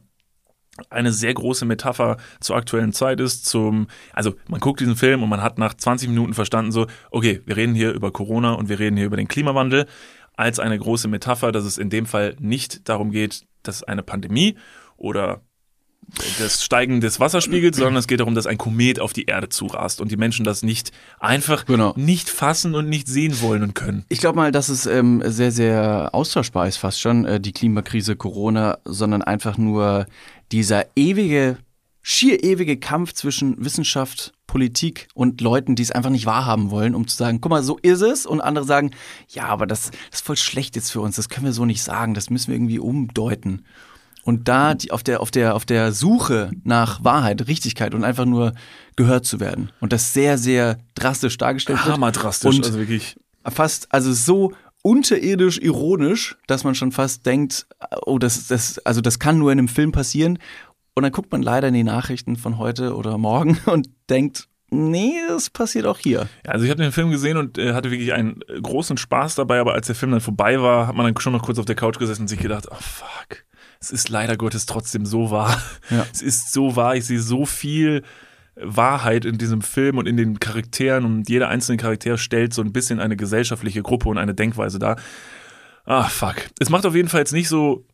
[0.90, 5.30] eine sehr große Metapher zur aktuellen Zeit ist, zum, also man guckt diesen Film und
[5.30, 8.80] man hat nach 20 Minuten verstanden so, okay, wir reden hier über Corona und wir
[8.80, 9.88] reden hier über den Klimawandel
[10.36, 14.58] als eine große Metapher, dass es in dem Fall nicht darum geht, dass eine Pandemie
[14.98, 15.42] oder
[16.40, 20.00] das Steigen des Wasserspiegels, sondern es geht darum, dass ein Komet auf die Erde zurast
[20.02, 21.94] und die Menschen das nicht einfach Genau.
[21.98, 24.06] nicht fassen und nicht sehen wollen und können.
[24.10, 28.16] Ich glaube mal, dass es ähm, sehr, sehr austauschbar ist, fast schon, äh, die Klimakrise,
[28.16, 30.06] Corona, sondern einfach nur
[30.52, 31.58] dieser ewige
[32.10, 37.06] schier ewige Kampf zwischen Wissenschaft, Politik und Leuten, die es einfach nicht wahrhaben wollen, um
[37.06, 38.26] zu sagen, guck mal, so ist es.
[38.26, 38.92] Und andere sagen,
[39.28, 41.84] ja, aber das, das ist voll schlecht jetzt für uns, das können wir so nicht
[41.84, 43.66] sagen, das müssen wir irgendwie umdeuten.
[44.28, 48.26] Und da die, auf, der, auf, der, auf der Suche nach Wahrheit, Richtigkeit und einfach
[48.26, 48.52] nur
[48.98, 49.72] gehört zu werden.
[49.80, 51.96] Und das sehr, sehr drastisch dargestellt wird.
[51.96, 53.16] Hammer drastisch, Und also wirklich.
[53.46, 54.52] fast, also so
[54.82, 57.68] unterirdisch ironisch, dass man schon fast denkt,
[58.06, 60.40] oh, das, das, also das kann nur in einem Film passieren.
[60.94, 65.14] Und dann guckt man leider in die Nachrichten von heute oder morgen und denkt, nee,
[65.30, 66.28] das passiert auch hier.
[66.46, 69.36] Ja, also ich habe den Film gesehen und äh, hatte wirklich einen äh, großen Spaß
[69.36, 71.66] dabei, aber als der Film dann vorbei war, hat man dann schon noch kurz auf
[71.66, 73.46] der Couch gesessen und sich gedacht, oh fuck,
[73.80, 75.62] es ist leider Gottes trotzdem so wahr.
[75.90, 76.06] Ja.
[76.14, 78.04] Es ist so wahr, ich sehe so viel
[78.60, 82.74] Wahrheit in diesem Film und in den Charakteren und jeder einzelne Charakter stellt so ein
[82.74, 84.98] bisschen eine gesellschaftliche Gruppe und eine Denkweise dar.
[85.86, 86.36] Ah, fuck.
[86.60, 87.86] Es macht auf jeden Fall jetzt nicht so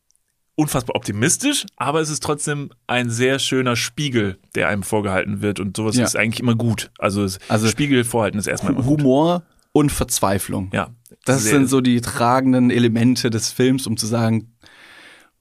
[0.55, 5.75] unfassbar optimistisch, aber es ist trotzdem ein sehr schöner Spiegel, der einem vorgehalten wird und
[5.75, 6.03] sowas Ja.
[6.05, 6.91] ist eigentlich immer gut.
[6.97, 8.99] Also, Also- Spiegel vorhalten ist erstmal immer gut.
[8.99, 10.69] Humor und Verzweiflung.
[10.71, 10.89] Ja.
[11.25, 14.52] Das sind so die tragenden Elemente des Films, um zu sagen,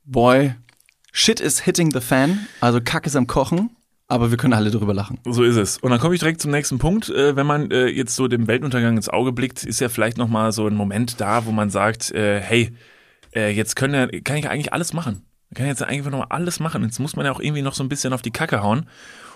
[0.04, 0.54] boy,
[1.12, 3.70] shit is hitting the fan, also Kack ist am Kochen,
[4.08, 5.18] aber wir können alle drüber lachen.
[5.24, 5.78] So ist es.
[5.78, 7.08] Und dann komme ich direkt zum nächsten Punkt.
[7.08, 10.28] Äh, wenn man äh, jetzt so dem Weltuntergang ins Auge blickt, ist ja vielleicht noch
[10.28, 12.76] mal so ein Moment da, wo man sagt, äh, hey,
[13.34, 15.22] äh, jetzt können kann ich eigentlich alles machen.
[15.48, 16.82] Man kann jetzt eigentlich noch mal alles machen.
[16.82, 18.86] Jetzt muss man ja auch irgendwie noch so ein bisschen auf die Kacke hauen.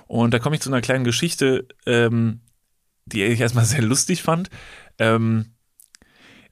[0.07, 2.41] Und da komme ich zu einer kleinen Geschichte, ähm,
[3.07, 4.51] die ich erstmal sehr lustig fand.
[4.99, 5.56] Ähm,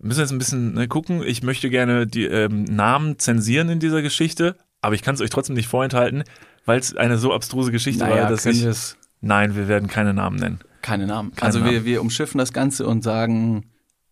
[0.04, 1.22] müssen jetzt ein bisschen ne, gucken.
[1.22, 5.30] Ich möchte gerne die ähm, Namen zensieren in dieser Geschichte, aber ich kann es euch
[5.30, 6.24] trotzdem nicht vorenthalten,
[6.64, 10.36] weil es eine so abstruse Geschichte war, dass ich es Nein, wir werden keine Namen
[10.36, 10.58] nennen.
[10.82, 11.34] keine Namen.
[11.34, 11.72] Keine also Namen.
[11.72, 13.70] Wir, wir umschiffen das Ganze und sagen,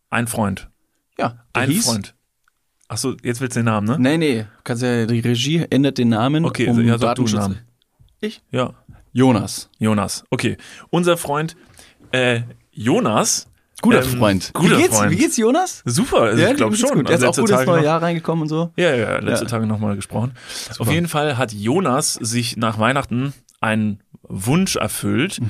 [0.08, 0.70] Ein Freund.
[1.18, 2.14] ja, Ein hieß, Freund.
[2.88, 3.96] Achso, jetzt willst du den Namen, ne?
[3.98, 6.46] Nee, nee, kannst ja, die Regie ändert den Namen.
[6.46, 7.58] Okay, um ja, sag du einen Namen.
[8.20, 8.42] Ich?
[8.50, 8.74] Ja.
[9.12, 9.68] Jonas.
[9.78, 10.24] Jonas.
[10.30, 10.56] Okay.
[10.90, 11.56] Unser Freund
[12.12, 13.48] äh, Jonas.
[13.82, 14.50] Guter ähm, Freund.
[14.54, 15.10] Guter wie geht's, Freund.
[15.10, 15.82] Wie geht's, Jonas?
[15.84, 16.90] Super, also ich glaube schon.
[16.94, 17.10] Gut.
[17.10, 18.70] Er ist Also auch gut letzte ins Tage neue Jahr reingekommen und so.
[18.76, 19.50] Ja, ja, letzte Ja.
[19.50, 20.32] Tage nochmal gesprochen.
[20.78, 25.40] Auf jeden Fall hat Jonas sich nach Weihnachten einen Wunsch erfüllt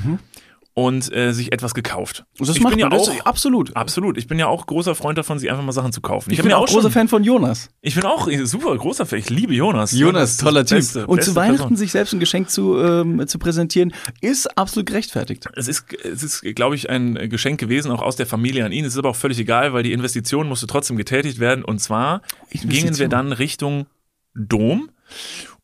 [0.75, 2.25] und äh, sich etwas gekauft.
[2.39, 3.77] Und das ich macht bin ja das auch absolut.
[3.77, 4.17] absolut.
[4.17, 6.31] Ich bin ja auch großer Freund davon, sich einfach mal Sachen zu kaufen.
[6.31, 7.69] Ich bin ja auch großer schon, Fan von Jonas.
[7.83, 9.19] Ich bin auch super großer Fan.
[9.19, 9.93] Ich liebe Jonas.
[9.93, 10.79] Jonas, ist toller Typ.
[10.79, 11.77] Beste, und beste zu Weihnachten Person.
[11.77, 13.93] sich selbst ein Geschenk zu, ähm, zu präsentieren,
[14.23, 15.47] ist absolut gerechtfertigt.
[15.55, 18.87] Es ist, es ist, glaube ich, ein Geschenk gewesen, auch aus der Familie an ihn.
[18.87, 21.65] Es ist aber auch völlig egal, weil die Investition musste trotzdem getätigt werden.
[21.65, 23.87] Und zwar gingen wir dann Richtung
[24.35, 24.91] Dom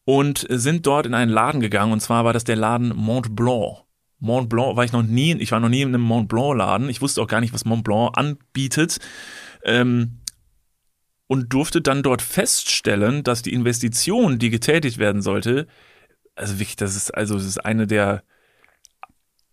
[0.05, 1.93] und sind dort in einen Laden gegangen.
[1.93, 3.88] Und zwar war das der Laden Mont Blanc.
[4.21, 6.89] Mont Blanc war ich noch nie, ich war noch nie in einem Mont Blanc Laden.
[6.89, 8.99] Ich wusste auch gar nicht, was Mont Blanc anbietet.
[9.65, 10.21] Ähm,
[11.29, 15.67] und durfte dann dort feststellen, dass die Investition, die getätigt werden sollte,
[16.35, 18.23] also wirklich, das ist, also, das ist eine der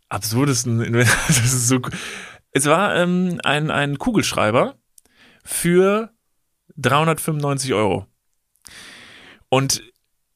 [0.10, 1.82] absurdesten, das ist so,
[2.52, 4.78] es war ähm, ein, ein Kugelschreiber
[5.44, 6.12] für
[6.78, 8.08] 395 Euro.
[9.50, 9.84] Und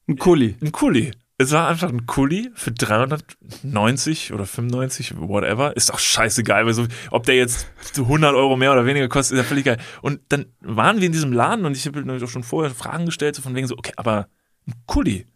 [0.06, 0.56] Ein Kuli.
[0.60, 1.12] ein Kuli.
[1.42, 5.74] Es war einfach ein Kuli für 390 oder 95, whatever.
[5.74, 7.66] Ist auch scheißegal, weil so, ob der jetzt
[7.96, 9.78] 100 Euro mehr oder weniger kostet, ist ja völlig geil.
[10.02, 13.06] Und dann waren wir in diesem Laden und ich habe mir doch schon vorher Fragen
[13.06, 14.28] gestellt, so von wegen so, okay, aber
[14.66, 15.26] ein Kuli.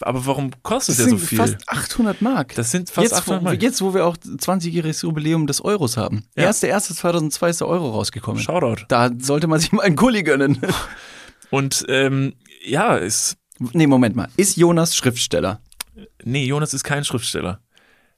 [0.00, 1.38] Aber warum kostet Das der so sind viel?
[1.38, 2.54] fast 800 Mark.
[2.54, 3.62] das sind fast jetzt, 800 wo, Mark.
[3.62, 6.24] jetzt, wo wir auch 20-jähriges Jubiläum des Euros haben.
[6.36, 6.44] Ja.
[6.44, 8.42] Erst der erste 2002 ist der Euro rausgekommen.
[8.42, 8.86] Shoutout.
[8.88, 10.58] Da sollte man sich mal einen Kuli gönnen.
[11.50, 12.32] Und ähm,
[12.64, 14.28] ja, ist, nee, Moment mal.
[14.36, 15.60] Ist Jonas Schriftsteller?
[16.24, 17.60] nee, Jonas ist kein Schriftsteller.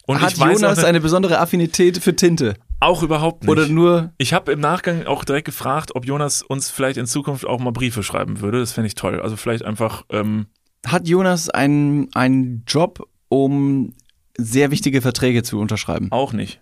[0.07, 2.55] Und Hat Jonas auch, eine besondere Affinität für Tinte?
[2.78, 3.51] auch überhaupt nicht.
[3.51, 7.47] Oder nur Ich habe im Nachgang auch direkt gefragt, ob Jonas uns vielleicht in Zukunft
[7.47, 8.61] auch mal Briefe schreiben würde.
[8.61, 9.20] Das fände ich toll.
[9.20, 10.47] Also vielleicht einfach, ähm,
[10.87, 13.95] hat Jonas einen, einen Job, um
[14.37, 16.12] sehr wichtige Verträge zu unterschreiben?
[16.12, 16.61] auch nicht.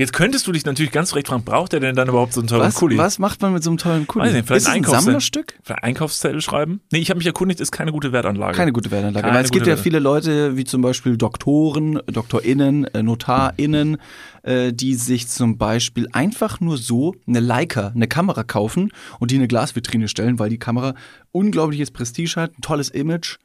[0.00, 2.48] Jetzt könntest du dich natürlich ganz recht fragen, braucht er denn dann überhaupt so einen
[2.48, 2.96] teuren Was, Kuli?
[2.96, 4.24] was macht man mit so einem tollen Kuli?
[4.24, 5.04] Weiß nicht, vielleicht ist ein ein Einkaufszettel.
[5.04, 5.58] Sammlerstück?
[5.62, 6.80] Vielleicht Einkaufszettel schreiben?
[6.90, 8.56] Nee, ich habe mich erkundigt, ist keine gute Wertanlage.
[8.56, 9.26] Keine gute Wertanlage.
[9.26, 13.98] Keine Weil es gibt ja viele Leute, wie zum Beispiel Doktoren, DoktorInnen, äh, NotarInnen,
[14.42, 19.34] äh, die sich zum Beispiel einfach nur so eine Leica, eine Kamera kaufen und die
[19.34, 20.94] in eine Glasvitrine stellen, weil die Kamera
[21.30, 23.36] unglaubliches Prestige hat, ein tolles Image.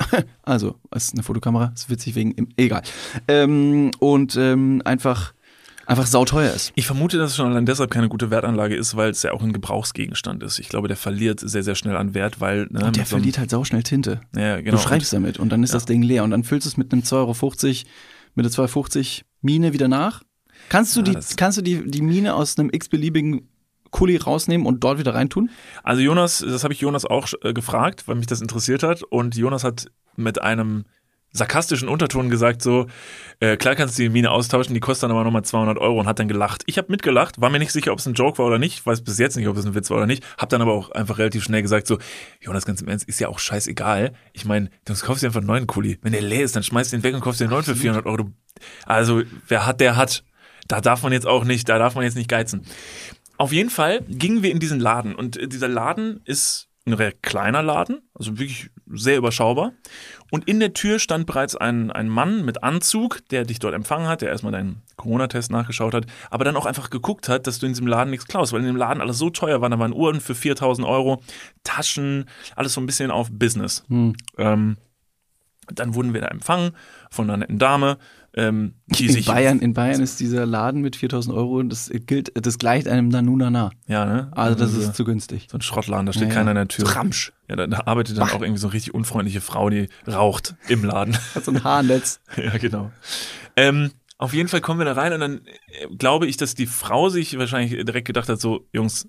[0.42, 2.82] Also, es ist eine Fotokamera, ist witzig wegen, egal.
[3.28, 5.32] Ähm, und ähm, einfach,
[5.86, 6.72] einfach sauteuer ist.
[6.74, 9.42] Ich vermute, dass es schon allein deshalb keine gute Wertanlage ist, weil es ja auch
[9.42, 10.58] ein Gebrauchsgegenstand ist.
[10.58, 12.66] Ich glaube, der verliert sehr, sehr schnell an Wert, weil.
[12.70, 14.20] Ne, Und der mit so verliert halt sauschnell Tinte.
[14.36, 14.76] Ja, genau.
[14.76, 16.92] Du schreibst damit und dann ist das Ding leer und dann füllst du es mit
[16.92, 17.34] einem 2,50 Euro,
[18.34, 20.22] mit der 2,50 Mine wieder nach.
[20.68, 23.48] Kannst du, Ja, die, kannst du die, die Mine aus einem x-beliebigen
[23.90, 25.50] Kuli rausnehmen und dort wieder reintun?
[25.82, 29.02] Also Jonas, das habe ich Jonas auch äh, gefragt, weil mich das interessiert hat.
[29.02, 30.84] Und Jonas hat mit einem
[31.32, 32.86] sarkastischen Unterton gesagt so,
[33.40, 36.06] äh, klar kannst du die Mine austauschen, die kostet dann aber nochmal 200 Euro und
[36.06, 36.62] hat dann gelacht.
[36.66, 39.02] Ich habe mitgelacht, war mir nicht sicher, ob es ein Joke war oder nicht, weiß
[39.02, 41.18] bis jetzt nicht, ob es ein Witz war oder nicht, hab dann aber auch einfach
[41.18, 41.98] relativ schnell gesagt so,
[42.40, 44.12] Jonas, ganz im Ernst, ist ja auch scheißegal.
[44.32, 45.98] Ich meine, du kaufst dir einfach einen neuen Kuli.
[46.02, 47.76] Wenn der leer ist, dann schmeißt du den weg und kaufst dir einen neuen für
[47.76, 48.30] 400 Euro.
[48.84, 50.24] Also, wer hat, der hat.
[50.68, 52.64] Da darf man jetzt auch nicht, da darf man jetzt nicht geizen.
[53.36, 57.22] Auf jeden Fall gingen wir in diesen Laden und äh, dieser Laden ist ein recht
[57.22, 59.72] kleiner Laden, also wirklich sehr überschaubar.
[60.30, 64.08] Und in der Tür stand bereits ein, ein Mann mit Anzug, der dich dort empfangen
[64.08, 67.66] hat, der erstmal deinen Corona-Test nachgeschaut hat, aber dann auch einfach geguckt hat, dass du
[67.66, 69.70] in diesem Laden nichts klaust, weil in dem Laden alles so teuer war.
[69.70, 71.22] Da waren Uhren für 4000 Euro,
[71.64, 72.26] Taschen,
[72.56, 73.84] alles so ein bisschen auf Business.
[73.88, 74.14] Hm.
[74.38, 74.76] Ähm,
[75.68, 76.72] dann wurden wir da empfangen
[77.10, 77.98] von einer netten Dame,
[78.34, 79.24] ähm, In.
[79.24, 83.08] Bayern, in Bayern ist dieser Laden mit 4000 Euro und das gilt, das gleicht einem
[83.08, 83.70] Nanunana.
[83.88, 84.30] Ja, ne?
[84.32, 85.48] Also das so- ist zu günstig.
[85.50, 86.50] so ein Schrottladen, da steht Ja, keiner ja.
[86.50, 86.86] an der Tür.
[86.86, 87.32] So Ramsch.
[87.48, 90.84] Ja, da, da arbeitet dann auch irgendwie so eine richtig unfreundliche Frau, die raucht im
[90.84, 91.16] Laden.
[91.34, 92.20] Hat so ein Haarnetz.
[92.36, 92.90] ja, genau.
[93.56, 95.40] Ähm, auf jeden Fall kommen wir da rein und dann
[95.80, 99.08] äh, glaube ich, dass die Frau sich wahrscheinlich direkt gedacht hat, so, Jungs,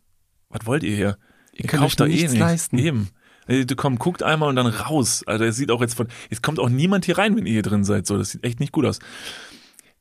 [0.50, 1.18] was wollt ihr hier?
[1.54, 2.78] Ihr, könnt euch nichts leisten.
[2.80, 3.10] Eben.
[3.48, 5.24] Äh, Du komm, guckt einmal und dann raus.
[5.26, 7.62] Also es sieht auch jetzt von, jetzt kommt auch niemand hier rein, wenn ihr hier
[7.62, 8.08] drin seid.
[8.08, 9.00] So, das sieht echt nicht gut aus.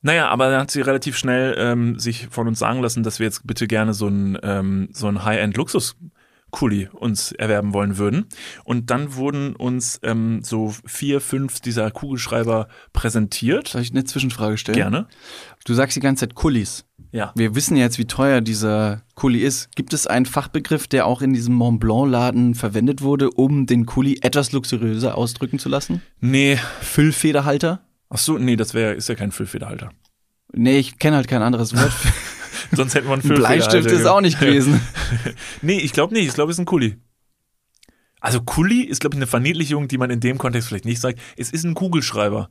[0.04, 3.26] Naja, aber dann hat sie relativ schnell ähm, sich von uns sagen lassen, dass wir
[3.26, 5.96] jetzt bitte gerne so ein, ähm, so ein High-End-Luxus
[6.52, 8.26] Kuli uns erwerben wollen würden.
[8.62, 13.68] Und dann wurden uns ähm, so vier, fünf dieser Kugelschreiber präsentiert.
[13.68, 14.76] Soll ich eine Zwischenfrage stellen?
[14.76, 15.08] Gerne.
[15.64, 16.84] Du sagst die ganze Zeit Kullis.
[17.10, 17.32] Ja.
[17.34, 19.74] Wir wissen jetzt, wie teuer dieser Kuli ist.
[19.74, 23.86] Gibt es einen Fachbegriff, der auch in diesem Mont Blanc Laden verwendet wurde, um den
[23.86, 26.02] Kuli etwas luxuriöser ausdrücken zu lassen?
[26.20, 26.58] Nee.
[26.80, 27.80] Füllfederhalter?
[28.08, 29.90] Ach so, nee, das wäre ist ja kein Füllfederhalter.
[30.52, 31.92] Nee, ich kenne halt kein anderes Wort.
[32.72, 34.80] Sonst hätten wir einen Ein Bleistift ist auch nicht gewesen.
[35.62, 36.26] Nee, ich glaube nicht.
[36.26, 36.96] Ich glaube, es ist ein Kuli.
[38.20, 41.20] Also Kuli ist, glaube ich, eine Verniedlichung, die man in dem Kontext vielleicht nicht sagt.
[41.36, 42.50] Es ist ein Kugelschreiber.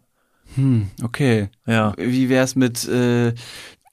[0.55, 1.49] Hm, okay.
[1.65, 1.93] Ja.
[1.97, 3.33] Wie wär's mit äh,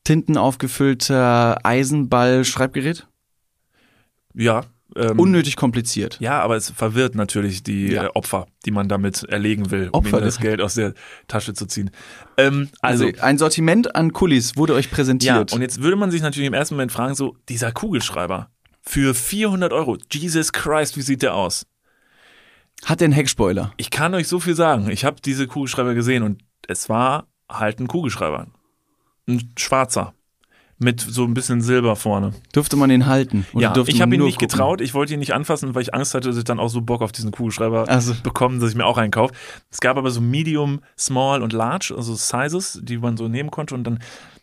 [0.04, 3.06] Tinten aufgefüllter Eisenball-Schreibgerät?
[4.34, 4.64] Ja.
[4.98, 6.16] Ähm, Unnötig kompliziert.
[6.20, 8.04] ja, aber es verwirrt natürlich die Ja.
[8.04, 10.94] äh, Opfer, die man damit erlegen will, um Opfer, ihnen das Geld aus der
[11.28, 11.90] Tasche zu ziehen.
[12.36, 15.52] Ähm, also, Also, ein Sortiment an Kulis wurde euch ja, präsentiert.
[15.52, 18.50] und jetzt würde man sich natürlich im ersten Moment fragen, so, dieser Kugelschreiber
[18.82, 21.66] für 400 Euro, Jesus Christ, wie sieht der aus?
[22.84, 23.72] Hat den Heckspoiler.
[23.76, 24.88] Ich kann euch so viel sagen.
[24.90, 28.46] Ich habe diese Kugelschreiber gesehen und es war halt ein Kugelschreiber.
[29.26, 30.14] Ein schwarzer.
[30.80, 32.32] Mit so ein bisschen Silber vorne.
[32.52, 33.44] Durfte man ihn halten?
[33.54, 34.48] Ja, ich habe ihn nicht gucken?
[34.48, 34.80] getraut.
[34.80, 37.02] Ich wollte ihn nicht anfassen, weil ich Angst hatte, dass ich dann auch so Bock
[37.02, 38.14] auf diesen Kugelschreiber Also.
[38.22, 39.34] bekomme, dass ich mir auch einen kaufe.
[39.70, 43.74] Es gab aber so Medium, Small und Large, also Sizes, die man so nehmen konnte
[43.74, 43.98] und dann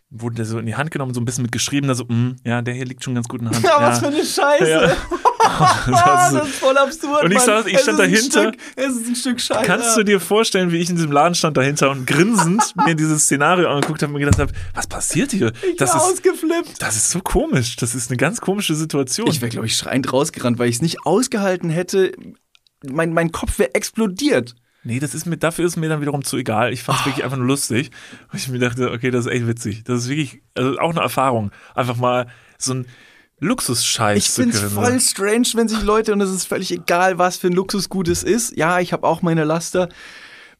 [0.09, 2.37] wurde der so in die Hand genommen, so ein bisschen mit geschrieben, da so, mm,
[2.45, 3.65] ja, der hier liegt schon ganz gut in der Hand.
[3.65, 3.87] Ja, ja.
[3.89, 4.69] was für eine Scheiße.
[4.69, 4.95] Ja.
[5.87, 7.23] Das ist- das ist voll absurd.
[7.23, 8.41] Und ich saß- ich stand dahinter.
[8.49, 9.61] Stück, es ist ein Stück Scheiße.
[9.63, 13.23] Kannst du dir vorstellen, wie ich in diesem Laden stand dahinter und grinsend mir dieses
[13.23, 15.53] Szenario angeguckt habe und mir gedacht habe, was passiert hier?
[15.69, 16.81] ich Das war ist, ausgeflippt.
[16.81, 17.75] das ist so komisch.
[17.75, 19.27] Das ist eine ganz komische Situation.
[19.27, 22.11] Ich wäre, glaube ich, schreiend rausgerannt, weil ich es nicht ausgehalten hätte.
[22.85, 24.55] Mein, mein Kopf wäre explodiert.
[24.86, 26.71] Nee, das ist mir, dafür ist mir dann wiederum zu egal.
[26.71, 27.91] Ich fand es wirklich einfach nur lustig.
[28.31, 29.83] Und ich mir dachte, okay, das ist echt witzig.
[29.83, 31.51] Das ist wirklich, also auch eine Erfahrung.
[31.73, 32.27] Einfach mal
[32.57, 32.86] so ein
[33.39, 34.73] Luxusscheiß Ich zu finde es können.
[34.73, 38.23] voll strange, wenn sich Leute, und es ist völlig egal, was für ein Luxusgut es
[38.23, 38.55] ist.
[38.55, 39.89] Ja, ich habe auch meine Laster.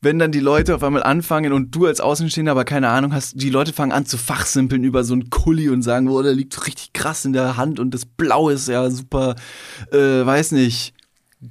[0.02, 3.42] Wenn dann die Leute auf einmal anfangen und du als Außenstehender aber keine Ahnung hast,
[3.42, 6.68] die Leute fangen an zu fachsimpeln über so einen Kulli und sagen, oh, der liegt
[6.68, 9.36] richtig krass in der Hand und das Blau ist ja super,
[9.92, 10.94] äh, weiß nicht,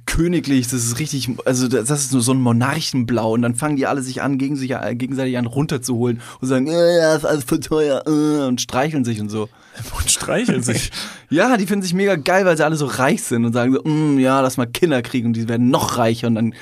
[0.05, 3.85] königlich, das ist richtig, also das ist nur so ein Monarchenblau und dann fangen die
[3.85, 7.43] alle sich an, gegen sich, äh, gegenseitig an runterzuholen und sagen, äh, ja, ist alles
[7.43, 9.47] für teuer äh, und streicheln sich und so.
[9.97, 10.91] und streicheln sich.
[11.31, 13.81] Ja, die finden sich mega geil, weil sie alle so reich sind und sagen so,
[13.83, 16.53] mm, ja, lass mal Kinder kriegen und die werden noch reicher und dann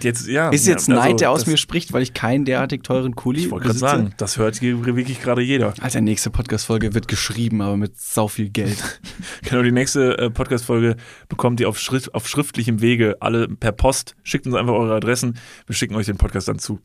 [0.00, 2.82] Jetzt, ja, ist jetzt ja, Neid, also, der aus mir spricht, weil ich keinen derartig
[2.82, 5.74] teuren Kuli Ich wollte gerade sagen, das hört wirklich gerade jeder.
[5.80, 8.78] Alter, nächste Podcast-Folge wird geschrieben, aber mit sau viel Geld.
[9.42, 10.96] Genau, die nächste äh, Podcast-Folge
[11.28, 14.14] bekommt ihr auf, Schrift, auf schriftlichem Wege alle per Post.
[14.22, 15.38] Schickt uns einfach eure Adressen.
[15.66, 16.80] Wir schicken euch den Podcast dann zu.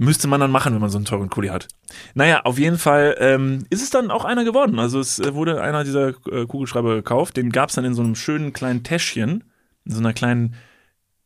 [0.00, 1.66] Müsste man dann machen, wenn man so einen teuren Kuli hat.
[2.14, 4.78] Naja, auf jeden Fall ähm, ist es dann auch einer geworden.
[4.78, 7.36] Also es äh, wurde einer dieser äh, Kugelschreiber gekauft.
[7.36, 9.42] Den gab es dann in so einem schönen kleinen Täschchen,
[9.84, 10.54] in so einer kleinen,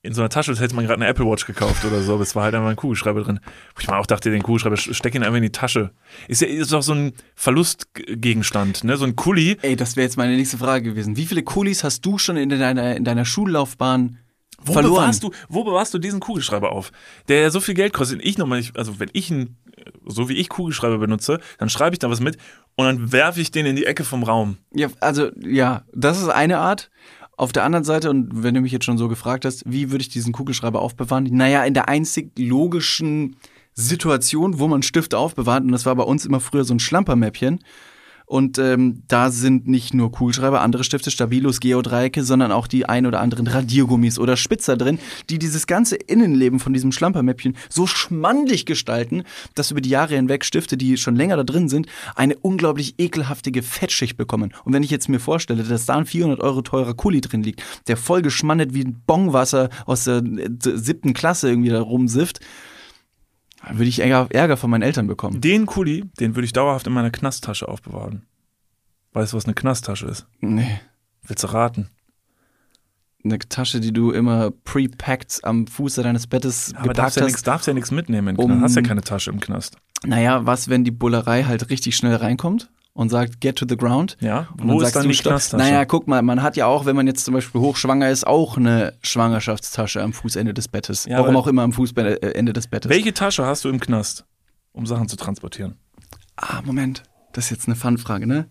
[0.05, 2.23] in so einer Tasche, als hätte man gerade eine Apple Watch gekauft oder so, aber
[2.25, 3.39] es war halt einfach ein Kugelschreiber drin.
[3.77, 5.93] Wo ich mal auch dachte, den Kugelschreiber, steck ihn einfach in die Tasche.
[6.27, 8.97] Ist ja ist doch so ein Verlustgegenstand, ne?
[8.97, 9.57] So ein Kuli.
[9.63, 11.17] Ey, das wäre jetzt meine nächste Frage gewesen.
[11.17, 14.19] Wie viele Kulis hast du schon in deiner, in deiner Schullaufbahn
[14.59, 14.95] Wo verloren?
[15.03, 16.93] bewahrst, du, wo bewahrst du diesen Kugelschreiber auf?
[17.29, 18.25] Der ja so viel Geld kostet.
[18.25, 19.57] Ich nochmal, nicht- also wenn ich einen,
[20.07, 22.39] so wie ich Kugelschreiber benutze, dann schreibe ich da was mit
[22.77, 24.59] und dann werfe ich den in die Ecke vom Raum.
[24.75, 26.91] Ja, also ja, das ist eine Art.
[27.43, 30.03] Auf der anderen Seite, und wenn du mich jetzt schon so gefragt hast, wie würde
[30.03, 31.25] ich diesen Kugelschreiber aufbewahren?
[31.25, 33.35] Naja, in der einzig logischen
[33.75, 37.59] Situation, wo man Stifte aufbewahrt, und das war bei uns immer früher so ein Schlampermäppchen.
[38.33, 43.05] Und ähm, da sind nicht nur Kugelschreiber, andere Stifte, Stabilos, Geodreiecke, sondern auch die ein
[43.05, 48.65] oder anderen Radiergummis oder Spitzer drin, die dieses ganze Innenleben von diesem Schlampermäppchen so schmandig
[48.65, 49.25] gestalten,
[49.55, 53.63] dass über die Jahre hinweg Stifte, die schon länger da drin sind, eine unglaublich ekelhaftige
[53.63, 54.55] Fettschicht bekommen.
[54.65, 57.63] Und wenn ich jetzt mir vorstelle, dass da ein 400 Euro teurer Kuli drin liegt,
[57.87, 62.41] der voll geschmandet wie ein Bongwasser aus der äh, siebten Klasse irgendwie da rumsifft,
[63.67, 65.41] dann würde ich Ärger, Ärger von meinen Eltern bekommen.
[65.41, 68.23] Den Kuli, den würde ich dauerhaft in meiner Knasttasche aufbewahren.
[69.13, 70.27] Weißt du, was eine Knasttasche ist?
[70.41, 70.81] Nee.
[71.23, 71.89] Willst du raten?
[73.25, 77.27] Eine Tasche, die du immer pre-packed am Fuße deines Bettes Aber darfst gepackt ja hast.
[77.27, 78.29] nichts darfst ja nichts mitnehmen.
[78.29, 78.63] im Um- Knast.
[78.65, 79.77] Hast ja keine Tasche im Knast.
[80.05, 84.17] Naja, was, wenn die Bullerei halt richtig schnell reinkommt und sagt, get to the ground?
[84.21, 85.19] Ja, Und wo ist sagst dann du, die.
[85.19, 85.63] Knasttasche?
[85.63, 88.57] Naja, guck mal, man hat ja auch, wenn man jetzt zum Beispiel hochschwanger ist, auch
[88.57, 91.07] eine Schwangerschaftstasche am Fußende des Bettes.
[91.07, 92.91] Ja, Warum auch immer am Fußende des Bettes.
[92.91, 94.25] Welche Tasche hast du im Knast,
[94.73, 95.77] um Sachen zu transportieren?
[96.37, 97.03] Ah, Moment.
[97.33, 98.47] Das ist jetzt eine Fun-Frage, ne?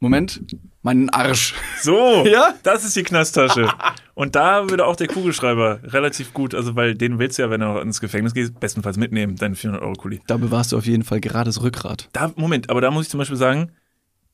[0.00, 0.40] Moment.
[0.82, 1.54] Meinen Arsch.
[1.80, 2.54] So, Ja?
[2.62, 3.68] das ist die Knasttasche.
[4.14, 7.60] Und da würde auch der Kugelschreiber relativ gut, also weil den willst du ja, wenn
[7.60, 10.20] du ins Gefängnis gehst, bestenfalls mitnehmen, deinen 400 Euro Kuli.
[10.26, 12.08] Da bewahrst du auf jeden Fall gerades Rückgrat.
[12.12, 13.72] Da, Moment, aber da muss ich zum Beispiel sagen,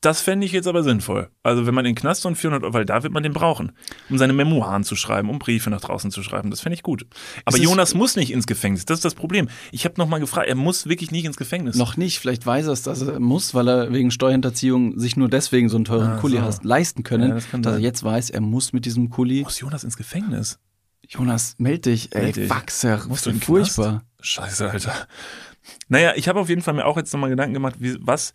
[0.05, 1.29] das fände ich jetzt aber sinnvoll.
[1.43, 3.71] Also wenn man in den Knast und 400 Euro, weil da wird man den brauchen,
[4.09, 6.49] um seine Memoiren zu schreiben, um Briefe nach draußen zu schreiben.
[6.51, 7.05] Das fände ich gut.
[7.45, 8.85] Aber es- Jonas muss nicht ins Gefängnis.
[8.85, 9.49] Das ist das Problem.
[9.71, 11.75] Ich habe nochmal gefragt, er muss wirklich nicht ins Gefängnis.
[11.75, 15.29] Noch nicht, vielleicht weiß er es, dass er muss, weil er wegen Steuerhinterziehung sich nur
[15.29, 16.43] deswegen so einen teuren Ah, Kuli so.
[16.43, 17.83] hast leisten können, Ja, das kann dass er sein.
[17.83, 19.41] jetzt weiß, er muss mit diesem Kuli.
[19.43, 20.59] Muss Jonas ins Gefängnis?
[21.07, 22.49] Jonas, meld dich, ey, Meld dich.
[22.49, 24.03] Wachser, Musst du furchtbar.
[24.21, 24.93] Scheiße, Alter.
[25.87, 28.33] Naja, ich habe auf jeden Fall mir auch jetzt nochmal Gedanken gemacht, wie, was.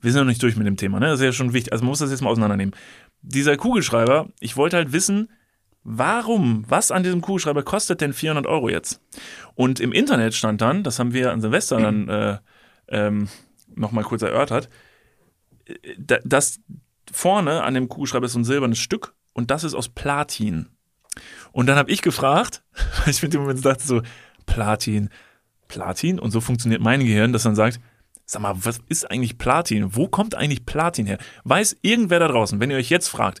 [0.00, 1.06] Wir sind noch nicht durch mit dem Thema, ne?
[1.06, 1.72] Das ist ja schon wichtig.
[1.72, 2.74] Also man muss das jetzt mal auseinandernehmen.
[3.22, 5.30] Dieser Kugelschreiber, ich wollte halt wissen,
[5.82, 9.00] warum, was an diesem Kugelschreiber kostet denn 400 Euro jetzt?
[9.54, 12.38] Und im Internet stand dann, das haben wir an Silvester dann äh,
[12.88, 13.28] ähm,
[13.74, 14.68] nochmal kurz erörtert,
[15.66, 16.60] äh, da- dass
[17.10, 20.66] vorne an dem Kugelschreiber ist so ein silbernes Stück und das ist aus Platin.
[21.52, 22.62] Und dann habe ich gefragt,
[23.04, 24.02] weil ich mit dem Moment dachte so,
[24.44, 25.08] Platin,
[25.68, 26.18] Platin?
[26.18, 27.80] Und so funktioniert mein Gehirn, das dann sagt,
[28.26, 29.94] sag mal, was ist eigentlich Platin?
[29.94, 31.18] Wo kommt eigentlich Platin her?
[31.44, 33.40] Weiß irgendwer da draußen, wenn ihr euch jetzt fragt,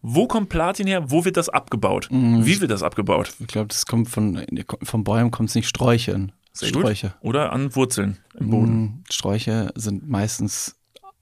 [0.00, 1.10] wo kommt Platin her?
[1.10, 2.08] Wo wird das abgebaut?
[2.10, 2.46] Mhm.
[2.46, 3.34] Wie wird das abgebaut?
[3.40, 4.46] Ich glaube, das kommt von,
[4.82, 6.32] von Bäumen kommt es nicht Sträuchern.
[6.52, 6.82] Sehr gut.
[6.82, 7.14] Sträucher.
[7.20, 8.80] Oder an Wurzeln im Boden.
[8.80, 10.76] Mm, Sträucher sind meistens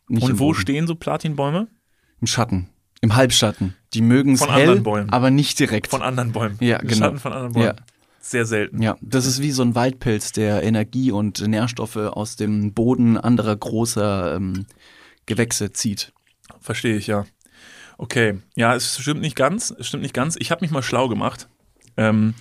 [0.09, 1.69] nicht Und wo stehen so Platinbäume?
[2.21, 2.69] Im Schatten.
[3.03, 3.75] Im Halbschatten.
[3.95, 5.11] Die mögen es Von hell, anderen Bäumen.
[5.11, 5.89] aber nicht direkt.
[5.89, 6.57] Von anderen Bäumen.
[6.61, 6.95] Ja, genau.
[6.97, 7.67] Schatten von anderen Bäumen.
[7.67, 7.75] Ja.
[8.29, 8.83] Sehr selten.
[8.83, 13.55] Ja, das ist wie so ein Waldpilz, der Energie und Nährstoffe aus dem Boden anderer
[13.55, 14.67] großer ähm,
[15.27, 16.13] Gewächse zieht.
[16.59, 17.25] Verstehe ich, ja.
[17.99, 19.73] Okay, ja, es stimmt nicht ganz.
[19.79, 20.35] Es stimmt nicht ganz.
[20.41, 21.49] Ich habe mich mal schlau gemacht
[21.97, 22.35] ähm,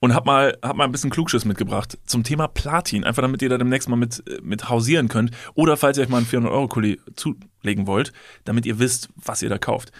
[0.00, 3.04] und habe mal, hab mal ein bisschen Klugschiss mitgebracht zum Thema Platin.
[3.04, 5.30] Einfach damit ihr da demnächst mal mit, äh, mit hausieren könnt.
[5.54, 8.12] Oder falls ihr euch mal einen 400-Euro-Kuli zulegen wollt,
[8.42, 9.92] damit ihr wisst, was ihr da kauft.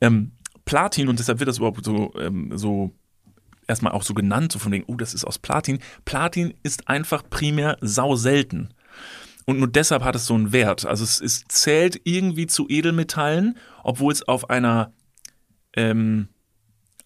[0.00, 0.30] Ähm,
[0.64, 2.92] Platin, und deshalb wird das überhaupt so, ähm, so
[3.72, 5.78] erstmal auch so genannt, so von wegen, oh, das ist aus Platin.
[6.04, 8.70] Platin ist einfach primär sau selten.
[9.44, 10.86] Und nur deshalb hat es so einen Wert.
[10.86, 14.92] Also es, es zählt irgendwie zu Edelmetallen, obwohl es auf einer
[15.74, 16.28] ähm,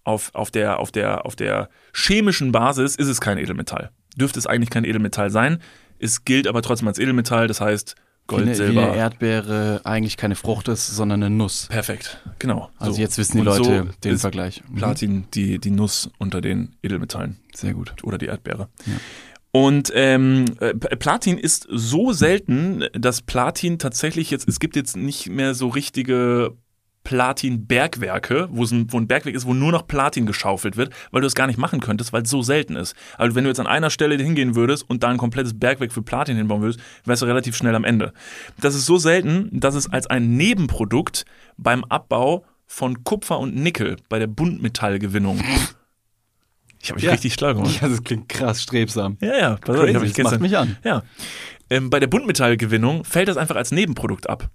[0.04, 3.90] auf, auf, der, auf, der, auf der chemischen Basis ist es kein Edelmetall.
[4.16, 5.60] Dürfte es eigentlich kein Edelmetall sein.
[5.98, 7.96] Es gilt aber trotzdem als Edelmetall, das heißt
[8.26, 8.88] Gold, wie, eine, wie Silber.
[8.88, 11.66] eine Erdbeere eigentlich keine Frucht ist, sondern eine Nuss.
[11.70, 12.70] Perfekt, genau.
[12.78, 13.00] Also So.
[13.00, 14.62] jetzt wissen die Leute so den Vergleich.
[14.68, 14.74] Mhm.
[14.76, 17.94] Platin die, die Nuss unter den Edelmetallen Sehr gut.
[18.02, 18.68] oder die Erdbeere.
[18.86, 18.92] Ja.
[19.52, 25.30] Und ähm, äh, Platin ist so selten, dass Platin tatsächlich jetzt, es gibt jetzt nicht
[25.30, 26.52] mehr so richtige
[27.06, 31.34] Platin-Bergwerke, wo, wo ein Bergwerk ist, wo nur noch Platin geschaufelt wird, weil du es
[31.34, 32.94] gar nicht machen könntest, weil es so selten ist.
[33.16, 36.02] Also wenn du jetzt an einer Stelle hingehen würdest und da ein komplettes Bergwerk für
[36.02, 38.12] Platin hinbauen würdest, wärst du relativ schnell am Ende.
[38.60, 41.24] Das ist so selten, dass es als ein Nebenprodukt
[41.56, 45.40] beim Abbau von Kupfer und Nickel bei der Buntmetallgewinnung.
[46.82, 47.12] Ich habe mich Ja.
[47.12, 47.80] richtig schlau gemacht.
[47.80, 49.16] Ja, das klingt krass strebsam.
[49.20, 50.76] Ja, ja, pass auf, ich das macht mich an.
[50.84, 51.02] ja.
[51.68, 54.50] Ähm, bei der Buntmetallgewinnung fällt das einfach als Nebenprodukt ab,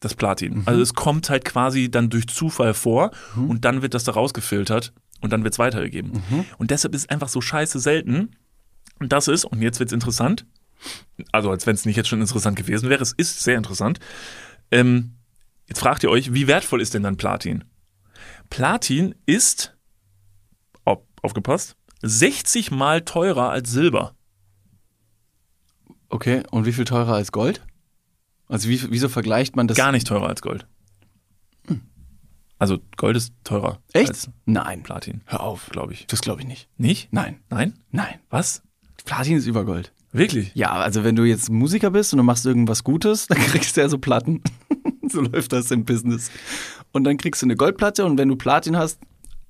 [0.00, 0.58] das Platin.
[0.58, 0.62] Mhm.
[0.66, 4.92] Also es kommt halt quasi dann durch Zufall vor und dann wird das da rausgefiltert
[5.20, 6.12] und dann wird es weitergegeben.
[6.12, 6.44] Mhm.
[6.58, 8.36] Und deshalb ist es einfach so scheiße selten.
[8.98, 10.46] Und das ist, und jetzt wird es interessant,
[11.32, 14.00] also als wenn es nicht jetzt schon interessant gewesen wäre, es ist sehr interessant.
[14.70, 15.16] Ähm,
[15.68, 17.64] jetzt fragt ihr euch, wie wertvoll ist denn dann Platin?
[18.48, 19.76] Platin ist,
[20.84, 24.14] auf, aufgepasst, 60 mal teurer als Silber.
[26.08, 27.62] Okay, und wie viel teurer als Gold?
[28.50, 29.76] Also wie, wieso vergleicht man das?
[29.76, 30.66] Gar nicht teurer als Gold.
[32.58, 34.28] Also Gold ist teurer Echt?
[34.44, 34.82] Nein.
[34.82, 35.68] Platin, Hör auf.
[35.70, 36.06] glaube ich.
[36.08, 36.68] Das glaube ich nicht.
[36.76, 37.08] Nicht?
[37.10, 37.40] Nein.
[37.48, 37.72] Nein?
[37.90, 38.16] Nein.
[38.28, 38.62] Was?
[39.06, 39.92] Platin ist über Gold.
[40.12, 40.50] Wirklich?
[40.54, 43.80] Ja, also wenn du jetzt Musiker bist und du machst irgendwas Gutes, dann kriegst du
[43.80, 44.42] ja so Platten.
[45.08, 46.30] so läuft das im Business.
[46.92, 48.98] Und dann kriegst du eine Goldplatte und wenn du Platin hast,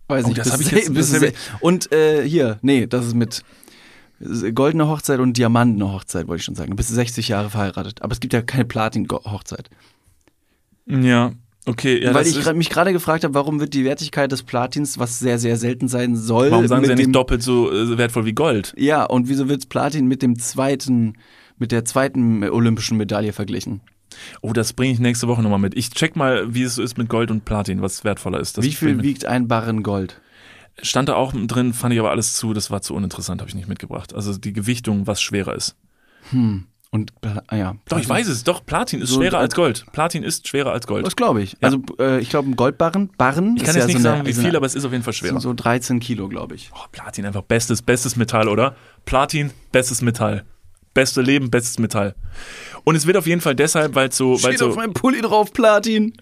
[0.06, 3.06] weiß Oh, ich, das bist hab ich jetzt- bist sehr- Und äh, hier, nee, das
[3.06, 3.42] ist mit
[4.54, 6.70] goldene Hochzeit und diamantene Hochzeit, wollte ich schon sagen.
[6.70, 8.02] Du bist 60 Jahre verheiratet.
[8.02, 9.70] Aber es gibt ja keine Platin-Hochzeit.
[10.86, 11.32] Ja,
[11.66, 12.02] okay.
[12.02, 15.38] Ja, Weil ich mich gerade gefragt habe, warum wird die Wertigkeit des Platins, was sehr,
[15.38, 18.74] sehr selten sein soll, warum sagen sie ja nicht doppelt so äh, wertvoll wie Gold?
[18.76, 21.14] Ja, und wieso wird Platin mit dem zweiten,
[21.58, 23.80] mit der zweiten olympischen Medaille verglichen?
[24.42, 25.76] Oh, das bringe ich nächste Woche nochmal mit.
[25.76, 28.58] Ich check mal, wie es so ist mit Gold und Platin, was wertvoller ist.
[28.58, 30.20] Das Wie viel wiegt ein Barren Gold?
[30.82, 33.54] Stand da auch drin, fand ich aber alles zu, das war zu uninteressant, habe ich
[33.54, 34.14] nicht mitgebracht.
[34.14, 35.76] Also die Gewichtung, was schwerer ist.
[36.92, 37.76] Und Pla- ah ja.
[37.88, 39.86] Doch, ich weiß es, doch, Platin ist So, schwerer äh, als Gold.
[39.92, 41.06] Platin ist schwerer als Gold.
[41.06, 41.56] Das glaube ich.
[41.60, 44.28] Also äh, ich glaube ein Goldbarren, Barren Ich kann jetzt ja nicht so sagen, eine,
[44.28, 45.40] wie viel, eine, aber es ist auf jeden Fall schwerer.
[45.40, 46.70] so 13 Kilo, glaube ich.
[46.74, 48.74] Oh, Platin einfach bestes, bestes Metall, oder?
[49.04, 50.44] Platin, bestes Metall.
[50.92, 52.16] Beste Leben, bestes Metall.
[52.82, 55.52] Und es wird auf jeden Fall deshalb, weil so, Steht so auf meinem Pulli drauf
[55.52, 56.12] Platin.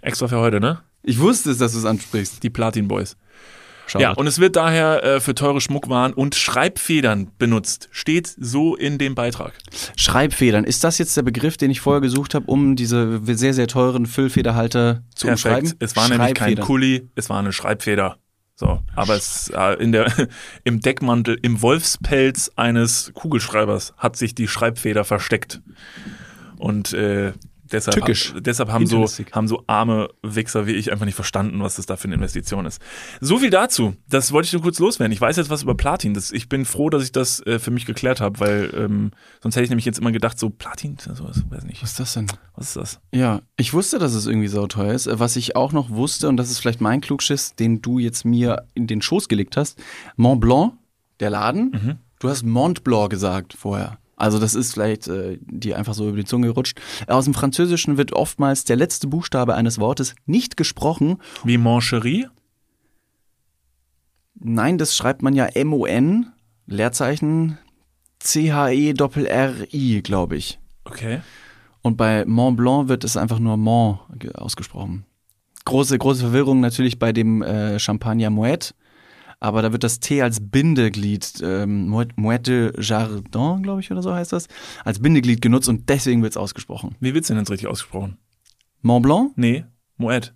[0.00, 0.80] extra für heute, ne?
[1.04, 2.42] Ich wusste es, dass du es ansprichst.
[2.42, 3.16] Die Platin Boys.
[3.86, 4.00] Schau.
[4.00, 7.88] Ja, und es wird daher äh, für teure Schmuckwaren und Schreibfedern benutzt.
[7.92, 9.54] Steht so in dem Beitrag.
[9.96, 10.64] Schreibfedern.
[10.64, 14.06] Ist das jetzt der Begriff, den ich vorher gesucht habe, um diese sehr, sehr teuren
[14.06, 15.72] Füllfederhalter zu umschreiben?
[15.78, 16.56] Es war nämlich kein.
[16.56, 18.18] Kuli, es war eine Schreibfeder.
[18.58, 20.10] So, aber es äh, in der
[20.64, 25.60] im Deckmantel im Wolfspelz eines Kugelschreibers hat sich die Schreibfeder versteckt.
[26.56, 27.34] Und äh,
[27.72, 28.32] deshalb, Tückisch.
[28.38, 31.96] deshalb haben so, haben so arme Wichser wie ich einfach nicht verstanden, was das da
[31.96, 32.80] für eine Investition ist.
[33.20, 33.94] So viel dazu.
[34.08, 35.12] Das wollte ich nur kurz loswerden.
[35.12, 36.14] Ich weiß jetzt was über Platin.
[36.14, 39.10] Das, ich bin froh, dass ich das äh, für mich geklärt habe, weil ähm,
[39.42, 41.82] sonst hätte ich nämlich jetzt immer gedacht, so Platin, sowas, weiß nicht.
[41.82, 42.26] Was ist das denn?
[42.54, 43.00] Was ist das?
[43.12, 45.08] Ja, ich wusste, dass es irgendwie sauteuer ist.
[45.12, 48.64] Was ich auch noch wusste, und das ist vielleicht mein Klugschiss, den du jetzt mir
[48.74, 49.78] in den Schoß gelegt hast,
[50.16, 50.72] Mont Blanc,
[51.20, 51.96] der Laden, Mhm.
[52.18, 53.98] du hast Mont Blanc gesagt vorher.
[54.16, 56.80] Also das ist vielleicht äh, dir einfach so über die Zunge gerutscht.
[57.06, 61.18] Aus dem Französischen wird oftmals der letzte Buchstabe eines Wortes nicht gesprochen.
[61.44, 62.26] Wie Mancherie?
[64.38, 66.32] Nein, das schreibt man ja M-O-N,
[66.66, 67.58] Leerzeichen,
[68.20, 70.58] C-H-E-R-R-I, glaube ich.
[70.84, 71.20] Okay.
[71.82, 75.04] Und bei Mont Blanc wird es einfach nur Mont ge- ausgesprochen.
[75.64, 78.74] Große, große Verwirrung natürlich bei dem äh, Champagner Moet.
[79.38, 84.02] Aber da wird das T als Bindeglied, ähm, Moet, Moet de Jardin, glaube ich, oder
[84.02, 84.48] so heißt das,
[84.84, 86.94] als Bindeglied genutzt und deswegen wird es ausgesprochen.
[87.00, 88.16] Wie wird's denn jetzt richtig ausgesprochen?
[88.82, 89.64] Mont Blanc Nee,
[89.98, 90.34] Moet.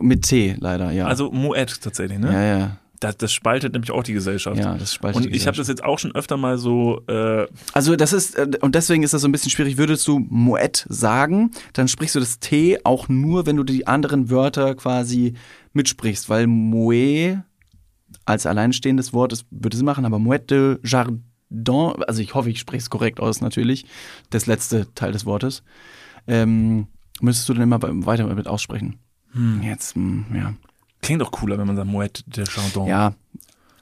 [0.00, 1.06] mit T leider, ja.
[1.06, 2.32] Also Moet tatsächlich, ne?
[2.32, 4.56] ja, ja, Das, das spaltet nämlich auch die Gesellschaft.
[4.58, 7.94] ja, das spaltet Und ich habe das jetzt auch schon öfter mal so, äh, Also
[7.94, 11.52] das ist, äh, und deswegen ist das so ein bisschen schwierig, würdest du Moet sagen,
[11.72, 15.34] dann sprichst du das T auch nur, wenn du die anderen Wörter quasi
[15.72, 17.44] mitsprichst, weil Moe
[18.24, 21.24] als alleinstehendes Wort, das würde Sinn machen, aber Moet de Jardin,
[22.06, 23.86] also ich hoffe, ich spreche es korrekt aus natürlich,
[24.30, 25.62] das letzte Teil des Wortes,
[26.26, 26.86] ähm,
[27.20, 28.98] müsstest du dann immer weiter mit aussprechen.
[29.62, 30.54] Jetzt, hm, ja.
[31.02, 32.86] klingt doch cooler, wenn man sagt Moet de Chardon.
[32.86, 33.14] Ja,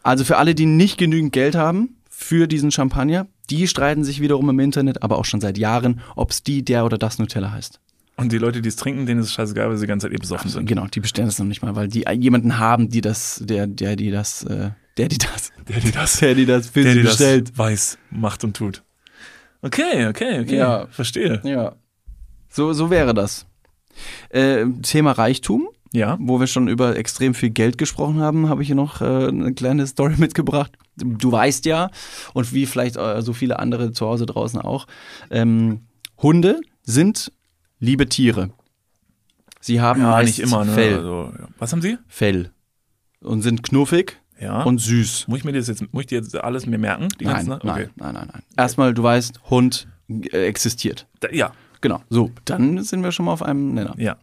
[0.03, 4.49] also für alle, die nicht genügend Geld haben für diesen Champagner, die streiten sich wiederum
[4.49, 7.81] im Internet, aber auch schon seit Jahren, ob es die, der oder das Nutella heißt.
[8.17, 10.13] Und die Leute, die es trinken, denen ist es scheißegal, weil sie die ganze Zeit
[10.13, 10.67] eben besoffen sind.
[10.67, 13.97] Genau, die bestellen das noch nicht mal, weil die jemanden haben, die das, der, der,
[13.97, 16.99] die das, äh, der, die das, Der, die das, der, die das für der, sie
[16.99, 17.59] die das bestellt.
[17.59, 18.83] weiß, macht und tut.
[19.63, 20.57] Okay, okay, okay.
[20.57, 20.87] Ja.
[20.91, 21.41] Verstehe.
[21.45, 21.75] Ja.
[22.49, 23.47] So, so wäre das.
[24.29, 26.19] Äh, Thema Reichtum, Ja.
[26.21, 29.55] wo wir schon über extrem viel Geld gesprochen haben, habe ich hier noch äh, eine
[29.55, 30.73] kleine Story mitgebracht.
[30.97, 31.91] Du weißt ja,
[32.35, 34.87] und wie vielleicht äh, so viele andere zu Hause draußen auch,
[35.31, 35.87] ähm,
[36.19, 37.33] Hunde sind
[37.83, 38.51] liebe Tiere.
[39.61, 40.73] Sie haben Ja, meist nicht immer, ne?
[40.73, 41.33] Fell, Also.
[41.59, 41.99] Was haben sie?
[42.09, 42.51] Fell
[43.21, 44.63] und sind knuffig Ja.
[44.63, 45.29] und süß.
[45.29, 47.09] muss ich mir das jetzt, muss ich dir jetzt alles mir merken?
[47.21, 47.71] Die Nein, ganzen nein, Sachen?
[47.71, 47.89] Okay.
[47.97, 48.43] nein, nein, nein.
[48.57, 51.07] Erstmal, du weißt, Hund äh, existiert.
[51.21, 52.01] Da, ja, Genau.
[52.11, 53.95] So, dann sind wir schon mal auf einem Nenner.
[53.99, 54.17] ja.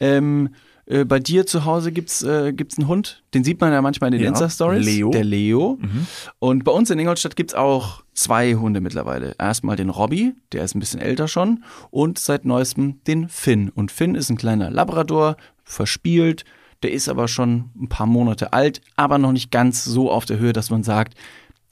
[0.00, 0.50] Ähm,
[0.88, 4.08] äh, bei dir zu Hause gibt's äh, gibt's einen Hund, den sieht man ja manchmal
[4.08, 4.86] in den Ja, Insta-Stories.
[4.86, 5.10] Leo.
[5.10, 5.76] Der Leo.
[5.80, 6.06] Mhm.
[6.38, 9.34] Und bei uns in Ingolstadt gibt's auch zwei Hunde mittlerweile.
[9.38, 11.62] Erstmal den Robby, der ist ein bisschen älter schon.
[11.90, 13.68] Und seit neuestem den Finn.
[13.68, 16.44] Und Finn ist ein kleiner Labrador, verspielt.
[16.82, 20.38] Der ist aber schon ein paar Monate alt, aber noch nicht ganz so auf der
[20.38, 21.14] Höhe, dass man sagt,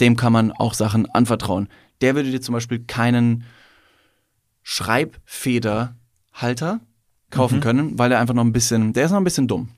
[0.00, 1.68] dem kann man auch Sachen anvertrauen.
[2.02, 3.44] Der würde dir zum Beispiel keinen
[4.62, 6.80] Schreibfederhalter
[7.36, 9.68] kaufen können, weil er einfach noch ein bisschen, der ist noch ein bisschen dumm.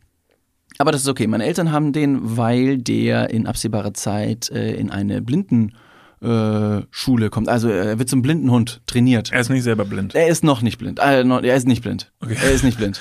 [0.78, 1.26] Aber das ist okay.
[1.26, 5.72] Meine Eltern haben den, weil der in absehbarer Zeit äh, in eine Blindenschule
[6.20, 7.48] äh, Schule kommt.
[7.48, 9.32] Also er wird zum Blindenhund trainiert.
[9.32, 10.14] Er ist nicht selber blind.
[10.14, 11.00] Er ist noch nicht blind.
[11.02, 12.12] Äh, noch, er ist nicht blind.
[12.20, 12.36] Okay.
[12.40, 13.00] Er ist nicht blind.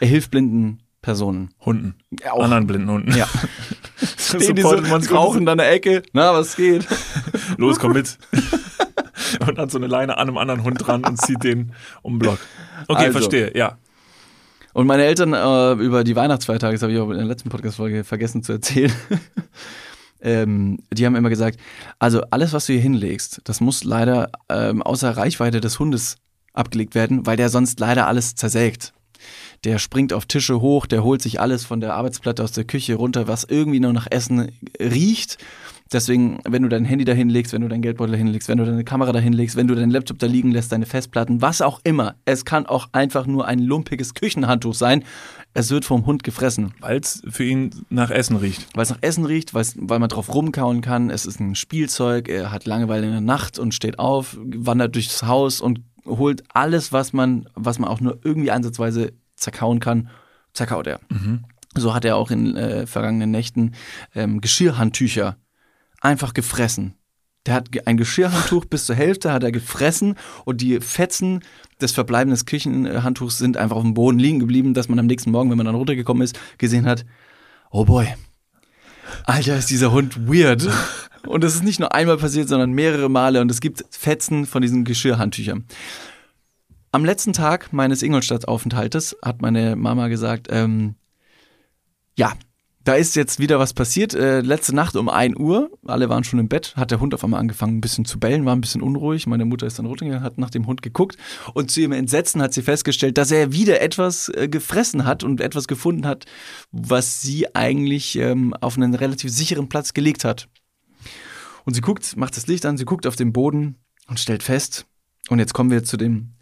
[0.00, 1.50] Er hilft blinden Personen.
[1.64, 1.94] Hunden.
[2.22, 2.44] Ja, auch.
[2.44, 3.16] Anderen blinden Hunden.
[3.16, 3.26] Ja.
[4.18, 4.70] Stehen die so,
[5.14, 6.02] rauchen an der Ecke.
[6.12, 6.86] Na, was geht?
[7.56, 8.18] Los, komm mit.
[9.46, 11.72] und hat so eine Leine an einem anderen Hund dran und zieht den
[12.02, 12.38] um den Block.
[12.88, 13.12] Okay, Also.
[13.12, 13.76] verstehe, ja.
[14.72, 18.04] Und meine Eltern äh, über die Weihnachtsfeiertage, das habe ich auch in der letzten Podcast-Folge
[18.04, 18.92] vergessen zu erzählen,
[20.20, 21.58] ähm, die haben immer gesagt,
[21.98, 26.16] also alles, was du hier hinlegst, das muss leider ähm, außer Reichweite des Hundes
[26.52, 28.92] abgelegt werden, weil der sonst leider alles zersägt.
[29.64, 32.94] Der springt auf Tische hoch, der holt sich alles von der Arbeitsplatte aus der Küche
[32.94, 35.36] runter, was irgendwie noch nach Essen riecht.
[35.92, 38.64] Deswegen, wenn du dein Handy da hinlegst, wenn du dein Geldbeutel da hinlegst, wenn du
[38.64, 41.80] deine Kamera da hinlegst, wenn du deinen Laptop da liegen lässt, deine Festplatten, was auch
[41.82, 42.14] immer.
[42.24, 45.02] Es kann auch einfach nur ein lumpiges Küchenhandtuch sein.
[45.52, 48.68] Es wird vom Hund gefressen, Weil es für ihn nach Essen riecht.
[48.74, 51.10] weil es nach Essen riecht, weil man drauf rumkauen kann.
[51.10, 55.24] Es ist ein Spielzeug, er hat Langeweile in der Nacht und steht auf, wandert durchs
[55.24, 60.08] Haus und holt alles, was man, was man auch nur irgendwie ansatzweise zerkauen kann,
[60.52, 61.00] zerkaut er.
[61.74, 63.72] So hat er auch in äh, vergangenen Nächten
[64.14, 65.36] ähm, Geschirrhandtücher
[66.00, 66.94] einfach gefressen.
[67.46, 71.40] Der hat ein Geschirrhandtuch bis zur Hälfte hat er gefressen und die Fetzen
[71.80, 75.48] des verbleibenden Küchenhandtuchs sind einfach auf dem Boden liegen geblieben, dass man am nächsten Morgen,
[75.50, 77.06] wenn man dann runtergekommen ist, gesehen hat,
[77.70, 78.08] oh boy,
[79.24, 80.68] Alter, ist dieser Hund weird.
[81.26, 84.62] Und das ist nicht nur einmal passiert, sondern mehrere Male und es gibt Fetzen von
[84.62, 85.66] diesen Geschirrhandtüchern.
[86.92, 90.96] Am letzten Tag meines Ingolstadt-Aufenthaltes hat meine Mama gesagt, ähm,
[92.16, 92.32] ja,
[92.90, 94.14] da ist jetzt wieder was passiert.
[94.14, 97.22] Äh, letzte Nacht um 1 Uhr, alle waren schon im Bett, hat der Hund auf
[97.22, 99.28] einmal angefangen ein bisschen zu bellen, war ein bisschen unruhig.
[99.28, 101.16] Meine Mutter ist dann runtergegangen, hat nach dem Hund geguckt
[101.54, 105.40] und zu ihrem Entsetzen hat sie festgestellt, dass er wieder etwas äh, gefressen hat und
[105.40, 106.24] etwas gefunden hat,
[106.72, 110.48] was sie eigentlich ähm, auf einen relativ sicheren Platz gelegt hat.
[111.64, 113.76] Und sie guckt, macht das Licht an, sie guckt auf den Boden
[114.08, 114.84] und stellt fest,
[115.28, 116.32] und jetzt kommen wir zu dem,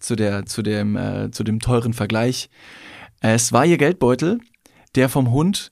[0.00, 2.50] zu der, zu dem, äh, zu dem teuren Vergleich.
[3.20, 4.40] Es war ihr Geldbeutel,
[4.96, 5.70] der vom Hund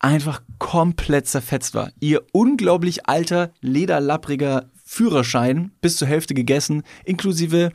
[0.00, 1.90] einfach komplett zerfetzt war.
[2.00, 7.72] Ihr unglaublich alter, lederlappriger Führerschein bis zur Hälfte gegessen, inklusive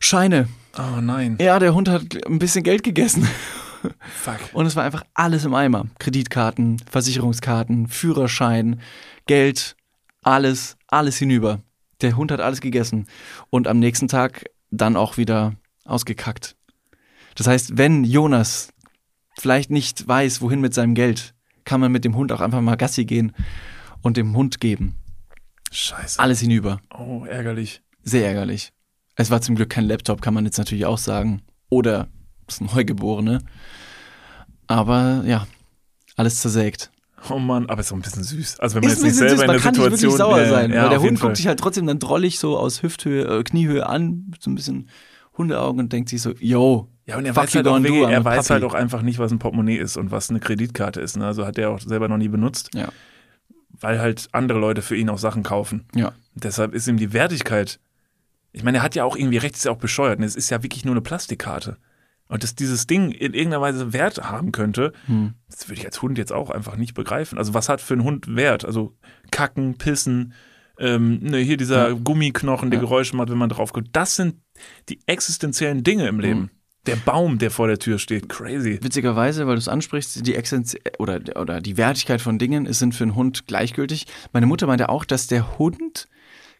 [0.00, 0.48] Scheine.
[0.78, 1.38] Oh nein.
[1.40, 3.26] Ja, der Hund hat ein bisschen Geld gegessen.
[4.22, 4.40] Fuck.
[4.52, 5.86] Und es war einfach alles im Eimer.
[5.98, 8.80] Kreditkarten, Versicherungskarten, Führerschein,
[9.26, 9.76] Geld,
[10.22, 11.60] alles, alles hinüber.
[12.02, 13.06] Der Hund hat alles gegessen.
[13.48, 15.54] Und am nächsten Tag dann auch wieder
[15.84, 16.56] ausgekackt.
[17.36, 18.72] Das heißt, wenn Jonas
[19.38, 21.34] vielleicht nicht weiß, wohin mit seinem Geld,
[21.64, 23.32] kann man mit dem Hund auch einfach mal Gassi gehen
[24.02, 24.94] und dem Hund geben.
[25.70, 26.18] Scheiße.
[26.20, 26.80] Alles hinüber.
[26.96, 27.82] Oh, ärgerlich.
[28.02, 28.72] Sehr ärgerlich.
[29.16, 31.42] Es war zum Glück kein Laptop, kann man jetzt natürlich auch sagen.
[31.68, 32.08] Oder
[32.46, 33.40] ist ein Neugeborene.
[34.68, 35.46] Aber ja,
[36.16, 36.90] alles zersägt.
[37.30, 38.60] Oh Mann, aber ist auch ein bisschen süß.
[38.60, 40.00] Also wenn man Ist jetzt ein nicht bisschen selber süß, in man der kann nicht
[40.00, 42.56] Situation wirklich sauer sein, ja, weil der Hund guckt sich halt trotzdem dann drollig so
[42.56, 44.88] aus Hüfthöhe, äh, Kniehöhe an, so ein bisschen
[45.36, 48.24] Hundeaugen und denkt sich so, yo, Ja, und er fuck weiß halt auch, I'm er
[48.24, 51.16] weiß halt auch einfach nicht, was ein Portemonnaie ist und was eine Kreditkarte ist.
[51.16, 51.24] Ne?
[51.26, 52.88] Also hat er auch selber noch nie benutzt, Ja,
[53.80, 55.84] weil halt andere Leute für ihn auch Sachen kaufen.
[55.94, 56.12] ja.
[56.34, 57.80] Deshalb ist ihm die Wertigkeit.
[58.52, 60.18] Ich meine, er hat ja auch irgendwie recht, ist ja auch bescheuert.
[60.20, 60.26] Ne?
[60.26, 61.78] Es ist ja wirklich nur eine Plastikkarte.
[62.28, 65.32] Und dass dieses Ding in irgendeiner Weise Wert haben könnte, Hm.
[65.48, 67.38] das würde ich als Hund jetzt auch einfach nicht begreifen.
[67.38, 68.64] Also was hat für einen Hund Wert?
[68.66, 68.94] Also
[69.30, 70.34] kacken, pissen,
[70.78, 71.94] ähm, ne, hier dieser Ja.
[71.94, 72.84] Gummiknochen, der Ja.
[72.84, 73.88] Geräusche macht, wenn man drauf guckt.
[73.92, 74.34] Das sind
[74.90, 76.40] die existenziellen Dinge im Leben.
[76.40, 76.50] Mhm.
[76.86, 78.78] Der Baum, der vor der Tür steht, crazy.
[78.82, 82.94] Witzigerweise, weil du es ansprichst, die Exzenz oder, oder die Wertigkeit von Dingen ist- sind
[82.94, 84.06] für einen Hund gleichgültig.
[84.32, 86.08] Meine Mutter meinte auch, dass der Hund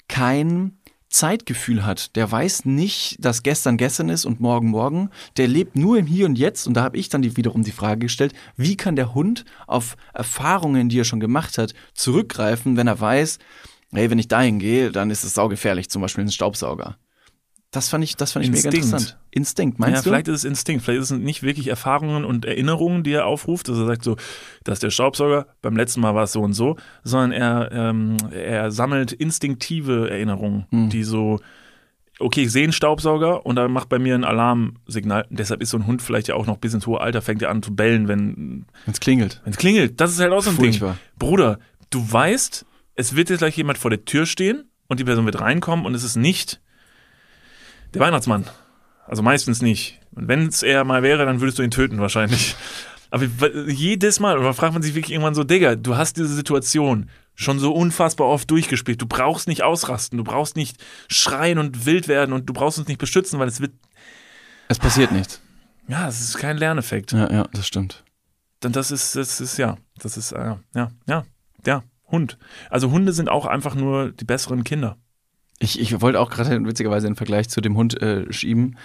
[0.08, 2.16] kein Zeitgefühl hat.
[2.16, 5.10] Der weiß nicht, dass gestern gestern ist und morgen morgen.
[5.36, 6.66] Der lebt nur im Hier und Jetzt.
[6.66, 9.96] Und da habe ich dann die, wiederum die Frage gestellt, wie kann der Hund auf
[10.12, 13.38] Erfahrungen, die er schon gemacht hat, zurückgreifen, wenn er weiß,
[13.92, 16.96] hey, wenn ich dahin gehe, dann ist es saugefährlich, zum Beispiel ein Staubsauger.
[17.70, 19.16] Das fand ich, das fand ich mega interessant.
[19.36, 20.10] Instinkt, Ja, meinst du?
[20.10, 23.68] vielleicht ist es Instinkt, vielleicht ist es nicht wirklich Erfahrungen und Erinnerungen, die er aufruft,
[23.68, 24.16] dass er sagt so,
[24.64, 28.16] das ist der Staubsauger, beim letzten Mal war es so und so, sondern er, ähm,
[28.32, 30.88] er sammelt instinktive Erinnerungen, Hm.
[30.90, 31.38] die so,
[32.18, 35.26] okay, ich sehe einen Staubsauger und da macht bei mir ein Alarmsignal.
[35.28, 37.50] Deshalb ist so ein Hund vielleicht ja auch noch bis ins hohe Alter, fängt er
[37.50, 39.42] an zu bellen, wenn Wenn's klingelt.
[39.44, 40.00] es klingelt.
[40.00, 40.92] Das ist halt auch so ein Furchtbar.
[40.92, 40.98] Ding.
[41.18, 41.58] Bruder,
[41.90, 42.64] du weißt,
[42.94, 45.94] es wird jetzt gleich jemand vor der Tür stehen und die Person wird reinkommen und
[45.94, 46.62] es ist nicht
[47.92, 48.44] der Weihnachtsmann.
[49.06, 50.00] Also meistens nicht.
[50.14, 52.56] Und wenn es er mal wäre, dann würdest du ihn töten wahrscheinlich.
[53.10, 53.24] Aber
[53.68, 57.58] jedes Mal, dann fragt man sich wirklich irgendwann so, Digga, du hast diese Situation schon
[57.58, 59.00] so unfassbar oft durchgespielt.
[59.00, 62.88] Du brauchst nicht ausrasten, du brauchst nicht schreien und wild werden und du brauchst uns
[62.88, 63.72] nicht beschützen, weil es wird,
[64.68, 65.40] Es passiert nichts.
[65.86, 67.12] ja, es ist kein Lerneffekt.
[67.12, 68.04] Ja, ja, das stimmt.
[68.60, 71.24] Dann das ist, das ist, ja, das ist, äh, ja, ja,
[71.66, 72.38] ja, Hund.
[72.70, 74.96] Also Hunde sind auch einfach nur die besseren Kinder.
[75.58, 78.76] Ich, ich wollte auch gerade witzigerweise einen Vergleich zu dem Hund äh, schieben.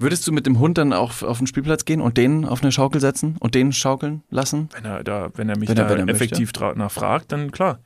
[0.00, 2.70] Würdest du mit dem Hund dann auch auf den Spielplatz gehen und den auf eine
[2.70, 4.68] Schaukel setzen und den schaukeln lassen?
[4.72, 7.80] Wenn er, da, wenn er mich Wenn er- da wenn er effektiv nachfragt, dann klar.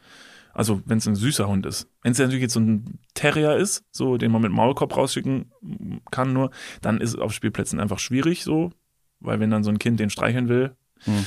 [0.54, 1.88] Also wenn es ein süßer Hund ist.
[2.02, 5.50] Wenn es natürlich jetzt so ein Terrier ist, so den man mit Maulkorb rausschicken
[6.10, 6.50] kann nur,
[6.82, 8.70] dann ist es auf Spielplätzen einfach schwierig so,
[9.20, 10.72] weil wenn dann so ein Kind den streicheln will.
[11.04, 11.26] Hm.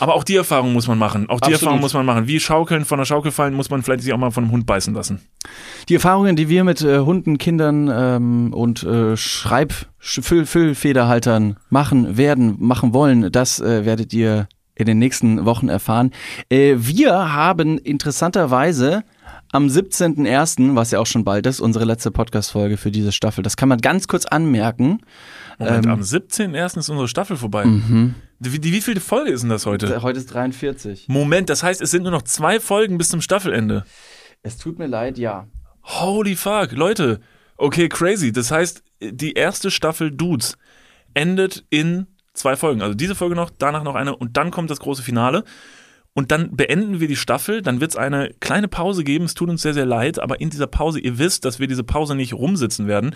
[0.00, 1.28] Aber auch die Erfahrung muss man machen.
[1.28, 1.62] Auch die Absolut.
[1.62, 2.26] Erfahrung muss man machen.
[2.26, 4.66] Wie Schaukeln von der Schaukel fallen, muss man vielleicht sich auch mal von einem Hund
[4.66, 5.20] beißen lassen.
[5.88, 9.72] Die Erfahrungen, die wir mit äh, Hunden, Kindern ähm, und äh, Schreib
[10.02, 15.68] Sch- Füll Füllfederhaltern machen werden, machen wollen, das äh, werdet ihr in den nächsten Wochen
[15.68, 16.10] erfahren.
[16.48, 19.04] Äh, wir haben interessanterweise
[19.52, 23.42] am 17.01., was ja auch schon bald ist, unsere letzte Podcast-Folge für diese Staffel.
[23.42, 25.00] Das kann man ganz kurz anmerken.
[25.58, 25.92] Moment, Ähm.
[25.92, 26.78] am 17.01.
[26.78, 27.64] ist unsere Staffel vorbei.
[27.64, 28.14] Mhm.
[28.38, 30.02] Die, die, wie viele Folge ist denn das heute?
[30.02, 31.08] Heute ist 43.
[31.08, 33.84] Moment, das heißt, es sind nur noch zwei Folgen bis zum Staffelende.
[34.42, 35.46] Es tut mir leid, ja.
[35.82, 37.20] Holy fuck, Leute.
[37.56, 38.32] Okay, crazy.
[38.32, 40.56] Das heißt, die erste Staffel Dudes
[41.12, 42.80] endet in zwei Folgen.
[42.80, 45.44] Also diese Folge noch, danach noch eine und dann kommt das große Finale.
[46.12, 49.26] Und dann beenden wir die Staffel, dann wird es eine kleine Pause geben.
[49.26, 51.84] Es tut uns sehr, sehr leid, aber in dieser Pause, ihr wisst, dass wir diese
[51.84, 53.14] Pause nicht rumsitzen werden,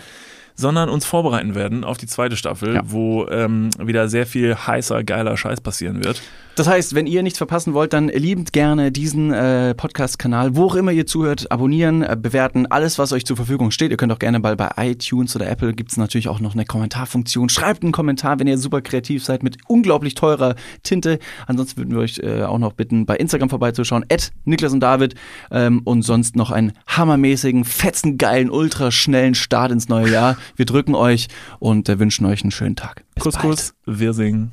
[0.55, 2.81] sondern uns vorbereiten werden auf die zweite Staffel, Ja.
[2.85, 6.21] wo ähm, wieder sehr viel heißer, geiler Scheiß passieren wird.
[6.55, 10.75] Das heißt, wenn ihr nichts verpassen wollt, dann liebend gerne diesen äh, Podcast-Kanal, wo auch
[10.75, 13.91] immer ihr zuhört, abonnieren, äh, bewerten, alles, was euch zur Verfügung steht.
[13.91, 17.49] Ihr könnt auch gerne bei, bei iTunes oder Apple gibt's natürlich auch noch eine Kommentarfunktion.
[17.49, 21.19] Schreibt einen Kommentar, wenn ihr super kreativ seid mit unglaublich teurer Tinte.
[21.45, 25.15] Ansonsten würden wir euch äh, auch noch bitten, bei Instagram vorbeizuschauen, at Niklas und David
[25.51, 30.37] ähm, und sonst noch einen hammermäßigen, fetzengeilen, ultraschnellen Start ins neue Jahr.
[30.55, 31.27] Wir drücken euch
[31.59, 33.03] und äh, wünschen euch einen schönen Tag.
[33.15, 33.45] Bis Kuss, bald.
[33.45, 34.51] Kuss, wir singen.